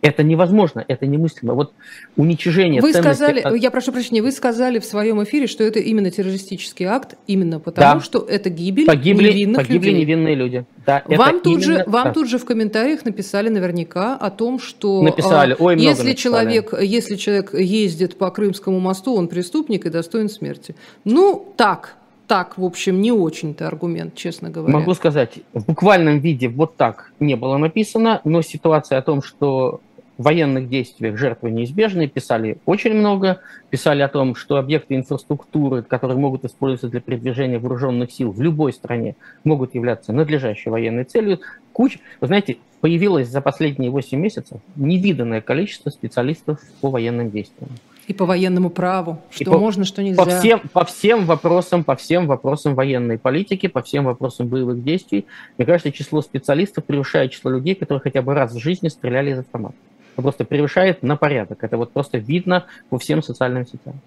Это 0.01 0.23
невозможно, 0.23 0.83
это 0.87 1.05
немыслимо. 1.05 1.53
Вот 1.53 1.73
уничижение 2.17 2.81
Вы 2.81 2.91
сказали, 2.93 3.57
я 3.59 3.69
прошу 3.69 3.91
прощения, 3.91 4.21
вы 4.23 4.31
сказали 4.31 4.79
в 4.79 4.85
своем 4.85 5.23
эфире, 5.23 5.45
что 5.45 5.63
это 5.63 5.79
именно 5.79 6.09
террористический 6.09 6.87
акт, 6.87 7.15
именно 7.27 7.59
потому, 7.59 7.99
да. 7.99 8.05
что 8.05 8.19
это 8.19 8.49
гибель 8.49 8.87
погибли, 8.87 9.31
невинных 9.31 9.57
погибли 9.57 9.89
людей. 9.89 10.01
невинные 10.01 10.35
люди. 10.35 10.65
Да, 10.85 11.03
вам 11.05 11.41
тут 11.41 11.63
же, 11.63 11.83
вам 11.85 12.05
да. 12.05 12.13
тут 12.13 12.27
же 12.27 12.39
в 12.39 12.45
комментариях 12.45 13.05
написали 13.05 13.49
наверняка 13.49 14.15
о 14.15 14.31
том, 14.31 14.59
что 14.59 15.03
написали, 15.03 15.55
ой, 15.59 15.75
много 15.75 15.89
если 15.89 16.07
написали. 16.07 16.15
человек, 16.15 16.73
если 16.81 17.15
человек 17.15 17.53
ездит 17.53 18.17
по 18.17 18.31
Крымскому 18.31 18.79
мосту, 18.79 19.15
он 19.15 19.27
преступник 19.27 19.85
и 19.85 19.89
достоин 19.89 20.29
смерти. 20.29 20.75
Ну 21.05 21.53
так, 21.55 21.97
так, 22.31 22.57
в 22.57 22.63
общем, 22.63 23.01
не 23.01 23.11
очень-то 23.11 23.67
аргумент, 23.67 24.15
честно 24.15 24.49
говоря. 24.49 24.73
Могу 24.73 24.93
сказать, 24.93 25.39
в 25.53 25.65
буквальном 25.65 26.19
виде 26.19 26.47
вот 26.47 26.77
так 26.77 27.11
не 27.19 27.35
было 27.35 27.57
написано, 27.57 28.21
но 28.23 28.41
ситуация 28.41 28.99
о 28.99 29.01
том, 29.01 29.21
что 29.21 29.81
в 30.21 30.23
военных 30.23 30.69
действиях 30.69 31.17
жертвы 31.17 31.49
неизбежны, 31.49 32.07
писали 32.07 32.59
очень 32.67 32.93
много, 32.93 33.39
писали 33.71 34.03
о 34.03 34.07
том, 34.07 34.35
что 34.35 34.57
объекты 34.57 34.95
инфраструктуры, 34.95 35.81
которые 35.81 36.17
могут 36.17 36.45
использоваться 36.45 36.89
для 36.89 37.01
передвижения 37.01 37.57
вооруженных 37.57 38.11
сил 38.11 38.31
в 38.31 38.39
любой 38.39 38.71
стране, 38.71 39.15
могут 39.43 39.73
являться 39.73 40.13
надлежащей 40.13 40.69
военной 40.69 41.05
целью. 41.05 41.39
Куча, 41.73 41.99
вы 42.19 42.27
знаете, 42.27 42.57
появилось 42.81 43.29
за 43.29 43.41
последние 43.41 43.89
8 43.89 44.19
месяцев 44.19 44.61
невиданное 44.75 45.41
количество 45.41 45.89
специалистов 45.89 46.59
по 46.81 46.91
военным 46.91 47.31
действиям. 47.31 47.71
И 48.05 48.13
по 48.13 48.25
военному 48.25 48.69
праву, 48.69 49.21
что 49.31 49.43
и 49.43 49.57
можно, 49.57 49.83
по, 49.83 49.87
что 49.87 50.03
нельзя. 50.03 50.23
По 50.23 50.29
всем, 50.29 50.61
по 50.71 50.85
всем 50.85 51.25
вопросам, 51.25 51.83
по 51.83 51.95
всем 51.95 52.27
вопросам 52.27 52.75
военной 52.75 53.17
политики, 53.17 53.67
по 53.67 53.81
всем 53.81 54.03
вопросам 54.05 54.47
боевых 54.47 54.83
действий, 54.83 55.25
мне 55.57 55.65
кажется, 55.65 55.91
число 55.91 56.21
специалистов 56.21 56.85
превышает 56.85 57.31
число 57.31 57.49
людей, 57.49 57.73
которые 57.73 58.01
хотя 58.01 58.21
бы 58.21 58.35
раз 58.35 58.53
в 58.53 58.59
жизни 58.59 58.87
стреляли 58.87 59.31
из 59.31 59.39
автомата 59.39 59.75
просто 60.21 60.45
превышает 60.45 61.03
на 61.03 61.15
порядок. 61.15 61.63
Это 61.63 61.77
вот 61.77 61.91
просто 61.91 62.17
видно 62.17 62.65
по 62.89 62.97
всем 62.97 63.21
социальным 63.23 63.65
сетям. 63.65 63.99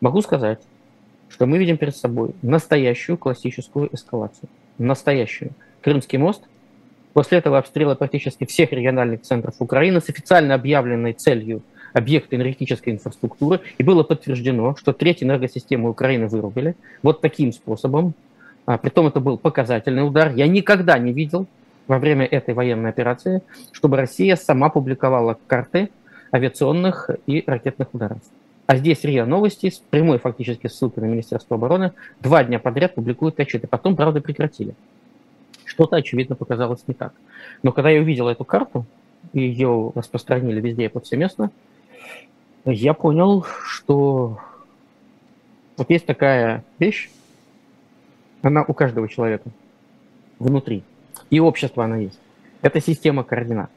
Могу 0.00 0.20
сказать, 0.22 0.60
что 1.28 1.46
мы 1.46 1.58
видим 1.58 1.76
перед 1.76 1.96
собой 1.96 2.34
настоящую 2.42 3.16
классическую 3.16 3.88
эскалацию. 3.94 4.48
Настоящую. 4.78 5.52
Крымский 5.80 6.18
мост. 6.18 6.42
После 7.12 7.38
этого 7.38 7.58
обстрела 7.58 7.94
практически 7.94 8.46
всех 8.46 8.72
региональных 8.72 9.22
центров 9.22 9.54
Украины 9.58 10.00
с 10.00 10.08
официально 10.08 10.54
объявленной 10.54 11.12
целью 11.12 11.62
объекты 11.92 12.36
энергетической 12.36 12.90
инфраструктуры. 12.90 13.60
И 13.78 13.82
было 13.82 14.02
подтверждено, 14.02 14.76
что 14.76 14.92
треть 14.92 15.22
энергосистемы 15.22 15.90
Украины 15.90 16.26
вырубили. 16.26 16.74
Вот 17.02 17.20
таким 17.20 17.52
способом. 17.52 18.14
А, 18.64 18.78
притом 18.78 19.08
это 19.08 19.20
был 19.20 19.36
показательный 19.36 20.06
удар. 20.06 20.32
Я 20.34 20.46
никогда 20.46 20.98
не 20.98 21.12
видел 21.12 21.46
во 21.86 21.98
время 21.98 22.26
этой 22.26 22.54
военной 22.54 22.90
операции, 22.90 23.42
чтобы 23.72 23.96
Россия 23.96 24.36
сама 24.36 24.68
публиковала 24.68 25.38
карты 25.46 25.90
авиационных 26.32 27.10
и 27.26 27.44
ракетных 27.46 27.92
ударов. 27.94 28.18
А 28.66 28.76
здесь 28.76 29.04
РИА 29.04 29.26
Новости 29.26 29.70
с 29.70 29.78
прямой 29.78 30.18
фактически 30.18 30.68
ссылкой 30.68 31.02
на 31.02 31.08
Министерство 31.08 31.56
обороны 31.56 31.92
два 32.20 32.44
дня 32.44 32.58
подряд 32.58 32.94
публикуют 32.94 33.38
отчеты. 33.38 33.66
Потом, 33.66 33.96
правда, 33.96 34.20
прекратили. 34.20 34.74
Что-то, 35.64 35.96
очевидно, 35.96 36.36
показалось 36.36 36.86
не 36.86 36.94
так. 36.94 37.12
Но 37.62 37.72
когда 37.72 37.90
я 37.90 38.00
увидел 38.00 38.28
эту 38.28 38.44
карту, 38.44 38.86
и 39.32 39.40
ее 39.40 39.92
распространили 39.94 40.60
везде 40.60 40.86
и 40.86 40.88
повсеместно, 40.88 41.50
я 42.64 42.94
понял, 42.94 43.44
что 43.66 44.38
вот 45.76 45.90
есть 45.90 46.06
такая 46.06 46.64
вещь, 46.78 47.10
она 48.42 48.64
у 48.66 48.72
каждого 48.74 49.08
человека 49.08 49.50
внутри. 50.38 50.84
И 51.32 51.40
общество 51.40 51.84
она 51.86 51.96
есть. 51.96 52.20
Это 52.60 52.78
система 52.78 53.24
координат. 53.24 53.70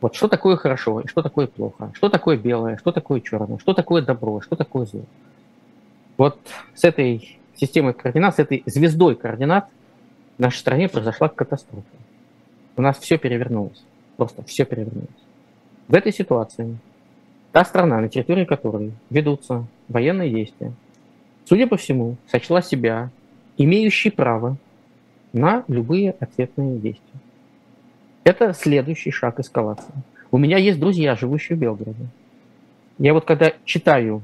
Вот 0.00 0.14
что 0.14 0.28
такое 0.28 0.54
хорошо 0.54 1.00
и 1.00 1.08
что 1.08 1.22
такое 1.22 1.48
плохо, 1.48 1.90
что 1.92 2.08
такое 2.08 2.36
белое, 2.36 2.76
что 2.76 2.92
такое 2.92 3.20
черное, 3.20 3.58
что 3.58 3.74
такое 3.74 4.00
добро, 4.00 4.40
что 4.42 4.54
такое 4.54 4.86
зло. 4.86 5.02
Вот 6.16 6.38
с 6.76 6.84
этой 6.84 7.36
системой 7.56 7.94
координат, 7.94 8.36
с 8.36 8.38
этой 8.38 8.62
звездой 8.64 9.16
координат 9.16 9.68
в 10.36 10.40
нашей 10.40 10.58
стране 10.58 10.88
произошла 10.88 11.28
катастрофа. 11.28 11.82
У 12.76 12.82
нас 12.82 12.96
все 12.98 13.18
перевернулось. 13.18 13.82
Просто 14.16 14.44
все 14.44 14.64
перевернулось. 14.64 15.08
В 15.88 15.94
этой 15.96 16.12
ситуации 16.12 16.78
та 17.50 17.64
страна, 17.64 18.00
на 18.00 18.08
территории 18.08 18.44
которой 18.44 18.92
ведутся 19.10 19.64
военные 19.88 20.30
действия, 20.30 20.72
судя 21.44 21.66
по 21.66 21.76
всему, 21.76 22.14
сочла 22.28 22.62
себя 22.62 23.10
имеющей 23.56 24.10
право 24.10 24.56
на 25.32 25.64
любые 25.68 26.12
ответные 26.12 26.78
действия. 26.78 27.20
Это 28.24 28.52
следующий 28.52 29.10
шаг 29.10 29.40
эскалации. 29.40 29.92
У 30.30 30.38
меня 30.38 30.58
есть 30.58 30.78
друзья, 30.78 31.16
живущие 31.16 31.56
в 31.56 31.60
Белгороде. 31.60 32.06
Я 32.98 33.14
вот 33.14 33.24
когда 33.24 33.52
читаю 33.64 34.22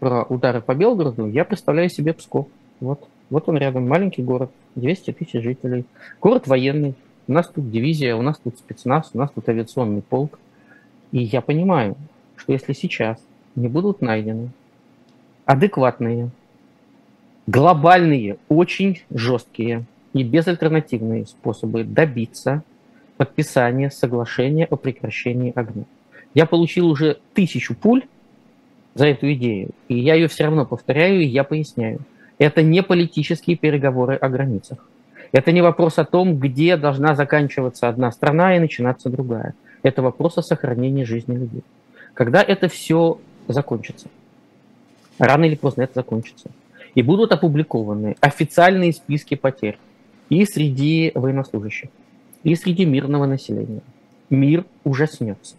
про 0.00 0.24
удары 0.24 0.60
по 0.60 0.74
Белгороду, 0.74 1.26
я 1.26 1.44
представляю 1.44 1.88
себе 1.88 2.12
Псков. 2.12 2.48
Вот, 2.80 3.06
вот 3.30 3.48
он 3.48 3.58
рядом, 3.58 3.88
маленький 3.88 4.22
город, 4.22 4.50
200 4.74 5.12
тысяч 5.12 5.42
жителей. 5.42 5.84
Город 6.20 6.46
военный. 6.46 6.94
У 7.26 7.32
нас 7.32 7.46
тут 7.46 7.70
дивизия, 7.70 8.16
у 8.16 8.22
нас 8.22 8.38
тут 8.38 8.56
спецназ, 8.58 9.10
у 9.12 9.18
нас 9.18 9.30
тут 9.30 9.48
авиационный 9.48 10.02
полк. 10.02 10.38
И 11.12 11.18
я 11.22 11.40
понимаю, 11.40 11.96
что 12.36 12.52
если 12.52 12.72
сейчас 12.72 13.18
не 13.54 13.68
будут 13.68 14.00
найдены 14.00 14.50
адекватные, 15.44 16.30
глобальные, 17.46 18.38
очень 18.48 19.02
жесткие 19.10 19.84
и 20.12 20.22
безальтернативные 20.22 21.26
способы 21.26 21.84
добиться 21.84 22.62
подписания 23.16 23.90
соглашения 23.90 24.64
о 24.64 24.76
прекращении 24.76 25.52
огня. 25.54 25.84
Я 26.34 26.46
получил 26.46 26.88
уже 26.88 27.18
тысячу 27.34 27.74
пуль 27.74 28.04
за 28.94 29.06
эту 29.06 29.32
идею, 29.32 29.70
и 29.88 29.98
я 29.98 30.14
ее 30.14 30.28
все 30.28 30.44
равно 30.44 30.64
повторяю, 30.64 31.20
и 31.20 31.26
я 31.26 31.44
поясняю. 31.44 32.00
Это 32.38 32.62
не 32.62 32.82
политические 32.82 33.56
переговоры 33.56 34.14
о 34.16 34.28
границах. 34.28 34.78
Это 35.32 35.52
не 35.52 35.60
вопрос 35.60 35.98
о 35.98 36.04
том, 36.04 36.38
где 36.38 36.76
должна 36.76 37.14
заканчиваться 37.14 37.88
одна 37.88 38.10
страна 38.12 38.56
и 38.56 38.60
начинаться 38.60 39.10
другая. 39.10 39.54
Это 39.82 40.00
вопрос 40.02 40.38
о 40.38 40.42
сохранении 40.42 41.04
жизни 41.04 41.36
людей. 41.36 41.62
Когда 42.14 42.42
это 42.42 42.68
все 42.68 43.18
закончится, 43.46 44.08
рано 45.18 45.44
или 45.44 45.54
поздно 45.54 45.82
это 45.82 45.94
закончится, 45.96 46.50
и 46.94 47.02
будут 47.02 47.32
опубликованы 47.32 48.16
официальные 48.20 48.92
списки 48.92 49.34
потерь 49.34 49.78
и 50.28 50.44
среди 50.44 51.12
военнослужащих, 51.14 51.90
и 52.44 52.54
среди 52.54 52.84
мирного 52.84 53.26
населения, 53.26 53.82
мир 54.30 54.64
ужаснется. 54.84 55.56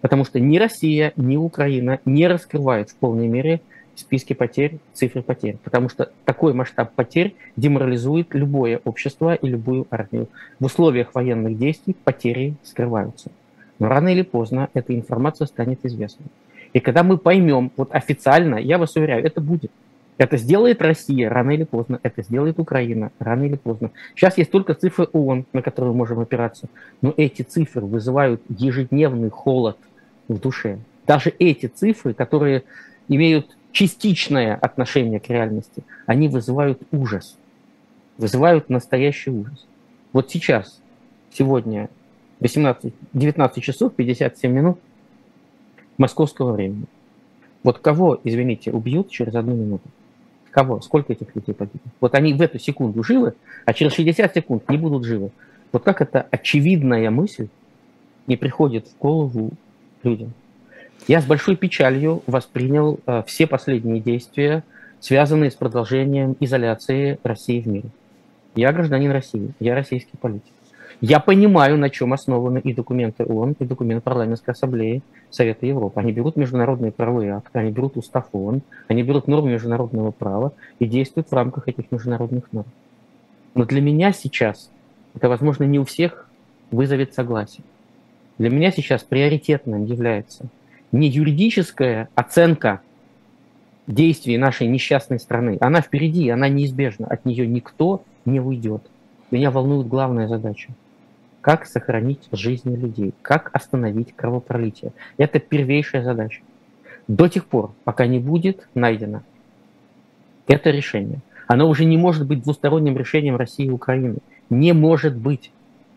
Потому 0.00 0.24
что 0.24 0.40
ни 0.40 0.58
Россия, 0.58 1.12
ни 1.16 1.36
Украина 1.36 2.00
не 2.04 2.26
раскрывают 2.26 2.90
в 2.90 2.96
полной 2.96 3.28
мере 3.28 3.60
списки 3.96 4.32
потерь, 4.32 4.78
цифры 4.94 5.22
потерь. 5.22 5.58
Потому 5.62 5.88
что 5.88 6.10
такой 6.24 6.54
масштаб 6.54 6.92
потерь 6.94 7.34
деморализует 7.56 8.34
любое 8.34 8.80
общество 8.84 9.34
и 9.34 9.46
любую 9.46 9.86
армию. 9.90 10.28
В 10.58 10.64
условиях 10.64 11.14
военных 11.14 11.58
действий 11.58 11.94
потери 12.04 12.54
скрываются. 12.64 13.30
Но 13.78 13.88
рано 13.88 14.08
или 14.08 14.22
поздно 14.22 14.68
эта 14.74 14.94
информация 14.94 15.46
станет 15.46 15.84
известна. 15.84 16.24
И 16.72 16.80
когда 16.80 17.02
мы 17.02 17.18
поймем, 17.18 17.70
вот 17.76 17.94
официально, 17.94 18.56
я 18.56 18.78
вас 18.78 18.96
уверяю, 18.96 19.24
это 19.24 19.40
будет. 19.40 19.70
Это 20.20 20.36
сделает 20.36 20.82
Россия 20.82 21.30
рано 21.30 21.52
или 21.52 21.64
поздно, 21.64 21.98
это 22.02 22.22
сделает 22.22 22.58
Украина 22.58 23.10
рано 23.18 23.44
или 23.44 23.56
поздно. 23.56 23.90
Сейчас 24.14 24.36
есть 24.36 24.50
только 24.50 24.74
цифры 24.74 25.08
ООН, 25.10 25.46
на 25.54 25.62
которые 25.62 25.92
мы 25.92 25.96
можем 25.96 26.20
опираться, 26.20 26.68
но 27.00 27.14
эти 27.16 27.40
цифры 27.40 27.86
вызывают 27.86 28.42
ежедневный 28.50 29.30
холод 29.30 29.78
в 30.28 30.38
душе. 30.38 30.78
Даже 31.06 31.30
эти 31.38 31.68
цифры, 31.68 32.12
которые 32.12 32.64
имеют 33.08 33.56
частичное 33.72 34.56
отношение 34.56 35.20
к 35.20 35.30
реальности, 35.30 35.84
они 36.04 36.28
вызывают 36.28 36.82
ужас, 36.92 37.38
вызывают 38.18 38.68
настоящий 38.68 39.30
ужас. 39.30 39.66
Вот 40.12 40.30
сейчас, 40.30 40.82
сегодня, 41.32 41.88
18, 42.40 42.92
19 43.14 43.64
часов 43.64 43.94
57 43.94 44.52
минут 44.52 44.78
московского 45.96 46.52
времени. 46.52 46.84
Вот 47.62 47.78
кого, 47.78 48.20
извините, 48.22 48.70
убьют 48.70 49.08
через 49.08 49.34
одну 49.34 49.54
минуту? 49.54 49.88
Кого? 50.50 50.80
Сколько 50.80 51.12
этих 51.12 51.34
людей 51.34 51.54
погибнет? 51.54 51.92
Вот 52.00 52.14
они 52.14 52.34
в 52.34 52.42
эту 52.42 52.58
секунду 52.58 53.02
живы, 53.04 53.34
а 53.64 53.72
через 53.72 53.92
60 53.92 54.34
секунд 54.34 54.68
не 54.68 54.76
будут 54.76 55.04
живы. 55.04 55.30
Вот 55.72 55.84
как 55.84 56.00
эта 56.00 56.26
очевидная 56.30 57.10
мысль 57.10 57.48
не 58.26 58.36
приходит 58.36 58.88
в 58.88 58.98
голову 58.98 59.50
людям? 60.02 60.32
Я 61.06 61.20
с 61.20 61.24
большой 61.24 61.56
печалью 61.56 62.22
воспринял 62.26 62.98
э, 63.06 63.22
все 63.26 63.46
последние 63.46 64.00
действия, 64.00 64.64
связанные 64.98 65.50
с 65.50 65.54
продолжением 65.54 66.36
изоляции 66.40 67.18
России 67.22 67.60
в 67.60 67.66
мире. 67.66 67.88
Я 68.54 68.72
гражданин 68.72 69.10
России, 69.10 69.52
я 69.60 69.74
российский 69.74 70.16
политик. 70.16 70.52
Я 71.00 71.20
понимаю, 71.20 71.78
на 71.78 71.88
чем 71.88 72.12
основаны 72.12 72.58
и 72.58 72.74
документы 72.74 73.24
ООН, 73.24 73.56
и 73.58 73.64
документы 73.64 74.02
парламентской 74.02 74.50
ассамблеи 74.50 75.02
Совета 75.30 75.66
Европы. 75.66 75.98
Они 76.00 76.12
берут 76.12 76.36
международные 76.36 76.92
правовые 76.92 77.32
акты, 77.32 77.58
они 77.58 77.70
берут 77.70 77.96
устав 77.96 78.26
ООН, 78.32 78.62
они 78.88 79.02
берут 79.02 79.28
нормы 79.28 79.52
международного 79.52 80.10
права 80.10 80.52
и 80.78 80.86
действуют 80.86 81.30
в 81.30 81.32
рамках 81.32 81.68
этих 81.68 81.90
международных 81.90 82.52
норм. 82.52 82.68
Но 83.54 83.64
для 83.64 83.80
меня 83.80 84.12
сейчас, 84.12 84.70
это, 85.14 85.28
возможно, 85.28 85.64
не 85.64 85.78
у 85.78 85.84
всех 85.84 86.28
вызовет 86.70 87.14
согласие. 87.14 87.64
Для 88.38 88.50
меня 88.50 88.70
сейчас 88.70 89.02
приоритетным 89.02 89.84
является 89.84 90.46
не 90.92 91.08
юридическая 91.08 92.08
оценка 92.14 92.80
действий 93.86 94.38
нашей 94.38 94.66
несчастной 94.66 95.18
страны. 95.18 95.56
Она 95.60 95.80
впереди, 95.80 96.28
она 96.30 96.48
неизбежна. 96.48 97.06
От 97.06 97.24
нее 97.24 97.46
никто 97.46 98.02
не 98.24 98.40
уйдет. 98.40 98.82
Меня 99.30 99.50
волнует 99.50 99.88
главная 99.88 100.28
задача 100.28 100.70
как 101.40 101.66
сохранить 101.66 102.28
жизни 102.32 102.76
людей, 102.76 103.14
как 103.22 103.50
остановить 103.54 104.14
кровопролитие. 104.14 104.92
Это 105.16 105.38
первейшая 105.38 106.02
задача. 106.02 106.42
До 107.08 107.28
тех 107.28 107.46
пор, 107.46 107.72
пока 107.84 108.06
не 108.06 108.18
будет 108.18 108.68
найдено 108.74 109.22
это 110.46 110.70
решение, 110.70 111.20
оно 111.46 111.68
уже 111.68 111.84
не 111.84 111.96
может 111.96 112.26
быть 112.26 112.42
двусторонним 112.42 112.96
решением 112.96 113.36
России 113.36 113.66
и 113.66 113.70
Украины. 113.70 114.18
Не 114.50 114.72
может 114.72 115.16
быть. 115.16 115.50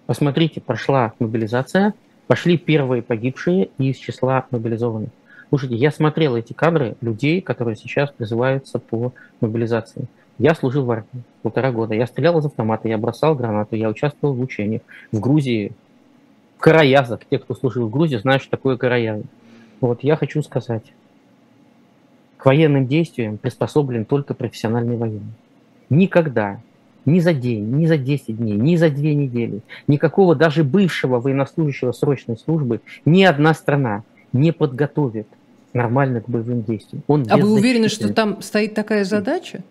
Посмотрите, 0.05 0.61
прошла 0.61 1.13
мобилизация, 1.19 1.93
пошли 2.27 2.57
первые 2.57 3.01
погибшие 3.01 3.69
из 3.77 3.97
числа 3.97 4.45
мобилизованных. 4.51 5.09
Слушайте, 5.49 5.75
я 5.75 5.91
смотрел 5.91 6.36
эти 6.36 6.53
кадры 6.53 6.95
людей, 7.01 7.41
которые 7.41 7.75
сейчас 7.75 8.11
призываются 8.11 8.79
по 8.79 9.13
мобилизации. 9.41 10.05
Я 10.39 10.55
служил 10.55 10.86
в 10.86 10.91
армии 10.91 11.23
полтора 11.41 11.71
года. 11.71 11.93
Я 11.93 12.07
стрелял 12.07 12.39
из 12.39 12.45
автомата, 12.45 12.88
я 12.88 12.97
бросал 12.97 13.36
гранату, 13.36 13.75
я 13.75 13.89
участвовал 13.89 14.34
в 14.34 14.41
учениях. 14.41 14.81
В 15.11 15.19
Грузии, 15.19 15.73
в 16.57 16.61
Караязах, 16.61 17.21
те, 17.29 17.38
кто 17.38 17.53
служил 17.53 17.88
в 17.88 17.91
Грузии, 17.91 18.17
знают, 18.17 18.41
что 18.41 18.51
такое 18.51 18.77
Караязы. 18.77 19.25
Вот 19.79 20.03
я 20.03 20.15
хочу 20.15 20.41
сказать, 20.41 20.84
к 22.38 22.45
военным 22.45 22.88
действиям 22.88 23.38
приспособлен 23.38 24.05
только 24.05 24.34
профессиональный 24.34 24.97
военный. 24.97 25.34
Никогда, 25.89 26.59
ни 27.05 27.19
за 27.19 27.34
день, 27.34 27.69
ни 27.77 27.86
за 27.86 27.97
10 27.97 28.38
дней, 28.38 28.55
ни 28.55 28.75
за 28.75 28.89
две 28.89 29.13
недели, 29.13 29.61
никакого 29.88 30.36
даже 30.36 30.63
бывшего 30.63 31.19
военнослужащего 31.19 31.91
срочной 31.91 32.38
службы 32.38 32.81
ни 33.05 33.23
одна 33.23 33.53
страна 33.53 34.03
не 34.31 34.51
подготовит 34.51 35.27
нормально 35.73 36.21
к 36.21 36.29
боевым 36.29 36.63
действиям. 36.63 37.03
Он 37.07 37.25
а 37.29 37.38
вы 37.38 37.51
уверены, 37.51 37.88
что 37.88 38.13
там 38.13 38.41
стоит 38.41 38.73
такая 38.73 39.03
задача? 39.05 39.63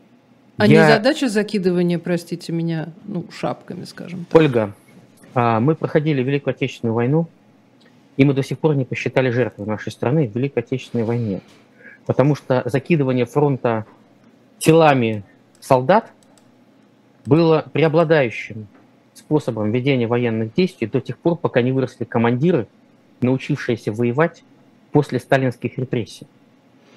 А 0.63 0.67
я... 0.67 0.83
не 0.83 0.93
задача 0.93 1.29
закидывания, 1.29 1.99
простите 1.99 2.53
меня, 2.53 2.91
ну, 3.05 3.25
шапками, 3.33 3.85
скажем 3.85 4.25
так. 4.27 4.41
Ольга, 4.41 4.75
а, 5.35 5.59
мы 5.59 5.75
проходили 5.75 6.23
Великую 6.23 6.55
Отечественную 6.55 6.95
войну, 6.95 7.27
и 8.17 8.25
мы 8.25 8.33
до 8.33 8.45
сих 8.45 8.61
пор 8.61 8.77
не 8.77 8.85
посчитали 8.85 9.31
жертвы 9.31 9.67
нашей 9.67 9.91
страны 9.91 10.29
в 10.29 10.37
Великой 10.37 10.61
Отечественной 10.61 11.03
войне. 11.05 11.41
Потому 12.07 12.37
что 12.37 12.63
закидывание 12.67 13.27
фронта 13.27 13.87
телами 14.59 15.25
солдат 15.59 16.13
было 17.27 17.65
преобладающим 17.73 18.69
способом 19.15 19.73
ведения 19.73 20.07
военных 20.07 20.55
действий 20.55 20.87
до 20.87 21.01
тех 21.01 21.19
пор, 21.19 21.37
пока 21.37 21.61
не 21.61 21.73
выросли 21.73 22.05
командиры, 22.05 22.69
научившиеся 23.21 23.93
воевать 23.93 24.45
после 24.93 25.19
сталинских 25.19 25.77
репрессий. 25.79 26.29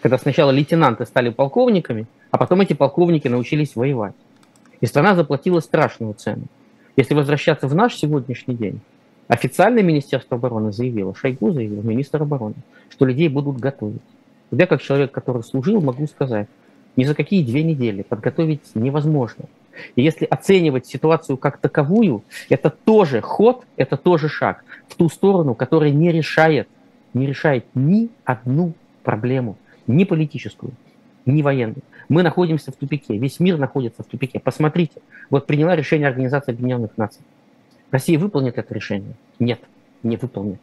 Когда 0.01 0.19
сначала 0.19 0.51
лейтенанты 0.51 1.07
стали 1.07 1.29
полковниками, 1.29 2.05
а 2.35 2.37
потом 2.37 2.59
эти 2.59 2.73
полковники 2.73 3.29
научились 3.29 3.77
воевать. 3.77 4.13
И 4.81 4.85
страна 4.87 5.15
заплатила 5.15 5.61
страшную 5.61 6.15
цену. 6.15 6.47
Если 6.97 7.13
возвращаться 7.13 7.65
в 7.69 7.73
наш 7.73 7.95
сегодняшний 7.95 8.55
день, 8.55 8.81
официальное 9.29 9.83
Министерство 9.83 10.35
обороны 10.35 10.73
заявило, 10.73 11.15
Шойгу 11.15 11.53
заявил, 11.53 11.81
министр 11.81 12.23
обороны, 12.23 12.55
что 12.89 13.05
людей 13.05 13.29
будут 13.29 13.61
готовить. 13.61 14.01
Я, 14.51 14.67
как 14.67 14.81
человек, 14.81 15.13
который 15.13 15.43
служил, 15.43 15.79
могу 15.79 16.05
сказать, 16.07 16.49
ни 16.97 17.05
за 17.05 17.15
какие 17.15 17.41
две 17.41 17.63
недели 17.63 18.01
подготовить 18.01 18.75
невозможно. 18.75 19.45
И 19.95 20.01
если 20.01 20.25
оценивать 20.25 20.85
ситуацию 20.87 21.37
как 21.37 21.59
таковую, 21.59 22.21
это 22.49 22.69
тоже 22.69 23.21
ход, 23.21 23.63
это 23.77 23.95
тоже 23.95 24.27
шаг 24.27 24.65
в 24.89 24.95
ту 24.95 25.07
сторону, 25.07 25.55
которая 25.55 25.91
не 25.91 26.11
решает, 26.11 26.67
не 27.13 27.27
решает 27.27 27.65
ни 27.75 28.09
одну 28.25 28.73
проблему, 29.03 29.55
ни 29.87 30.03
политическую, 30.03 30.73
ни 31.25 31.41
военную. 31.41 31.81
Мы 32.09 32.23
находимся 32.23 32.71
в 32.71 32.75
тупике, 32.75 33.17
весь 33.17 33.39
мир 33.39 33.57
находится 33.57 34.03
в 34.03 34.05
тупике. 34.05 34.39
Посмотрите, 34.39 35.01
вот 35.29 35.47
приняла 35.47 35.75
решение 35.75 36.07
Организации 36.07 36.51
Объединенных 36.51 36.97
Наций. 36.97 37.21
Россия 37.91 38.19
выполнит 38.19 38.57
это 38.57 38.73
решение? 38.73 39.13
Нет, 39.39 39.59
не 40.03 40.17
выполнит. 40.17 40.59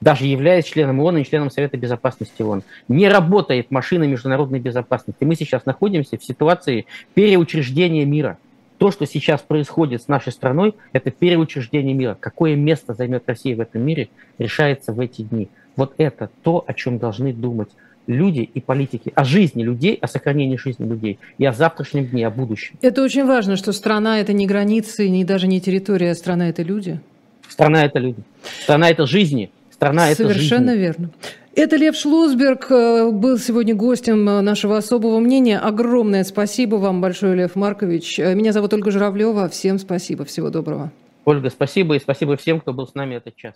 Даже 0.00 0.26
являясь 0.26 0.66
членом 0.66 1.00
ООН 1.00 1.18
и 1.18 1.24
членом 1.24 1.50
Совета 1.50 1.76
Безопасности 1.76 2.42
ООН. 2.42 2.62
Не 2.88 3.08
работает 3.08 3.70
машина 3.70 4.04
международной 4.04 4.58
безопасности. 4.58 5.24
Мы 5.24 5.34
сейчас 5.34 5.64
находимся 5.64 6.18
в 6.18 6.24
ситуации 6.24 6.86
переучреждения 7.14 8.04
мира. 8.04 8.38
То, 8.78 8.90
что 8.90 9.06
сейчас 9.06 9.40
происходит 9.40 10.02
с 10.02 10.08
нашей 10.08 10.32
страной, 10.32 10.74
это 10.92 11.10
переучреждение 11.10 11.94
мира. 11.94 12.18
Какое 12.20 12.56
место 12.56 12.92
займет 12.92 13.22
Россия 13.26 13.56
в 13.56 13.60
этом 13.60 13.82
мире, 13.82 14.10
решается 14.36 14.92
в 14.92 15.00
эти 15.00 15.22
дни. 15.22 15.48
Вот 15.76 15.94
это 15.96 16.28
то, 16.42 16.64
о 16.66 16.74
чем 16.74 16.98
должны 16.98 17.32
думать 17.32 17.70
люди 18.06 18.40
и 18.40 18.60
политики, 18.60 19.12
о 19.14 19.24
жизни 19.24 19.62
людей, 19.62 19.98
о 20.00 20.06
сохранении 20.06 20.56
жизни 20.56 20.86
людей 20.86 21.18
и 21.38 21.44
о 21.44 21.52
завтрашнем 21.52 22.06
дне, 22.06 22.26
о 22.26 22.30
будущем. 22.30 22.76
Это 22.82 23.02
очень 23.02 23.24
важно, 23.24 23.56
что 23.56 23.72
страна– 23.72 24.20
это 24.20 24.32
не 24.32 24.46
границы, 24.46 25.08
не 25.08 25.24
даже 25.24 25.46
не 25.46 25.60
территория, 25.60 26.10
а 26.10 26.14
страна– 26.14 26.48
это 26.50 26.62
люди. 26.62 27.00
Страна– 27.48 27.84
это 27.84 27.98
люди. 27.98 28.22
Страна– 28.62 28.88
это 28.90 29.06
жизни. 29.06 29.50
Страна– 29.70 30.08
это 30.10 30.22
Совершенно 30.22 30.72
жизни. 30.72 30.82
верно. 30.82 31.10
Это 31.56 31.76
Лев 31.76 31.94
Шлосберг 31.94 32.66
э, 32.70 33.10
был 33.12 33.38
сегодня 33.38 33.76
гостем 33.76 34.28
э, 34.28 34.40
нашего 34.40 34.76
особого 34.76 35.20
мнения. 35.20 35.58
Огромное 35.58 36.24
спасибо 36.24 36.76
вам 36.76 37.00
большое, 37.00 37.36
Лев 37.36 37.54
Маркович. 37.54 38.18
Э, 38.18 38.34
меня 38.34 38.52
зовут 38.52 38.74
Ольга 38.74 38.90
Журавлева. 38.90 39.48
Всем 39.48 39.78
спасибо. 39.78 40.24
Всего 40.24 40.50
доброго. 40.50 40.90
Ольга, 41.24 41.50
спасибо 41.50 41.94
и 41.94 42.00
спасибо 42.00 42.36
всем, 42.36 42.60
кто 42.60 42.72
был 42.72 42.88
с 42.88 42.94
нами 42.94 43.14
этот 43.14 43.36
час. 43.36 43.54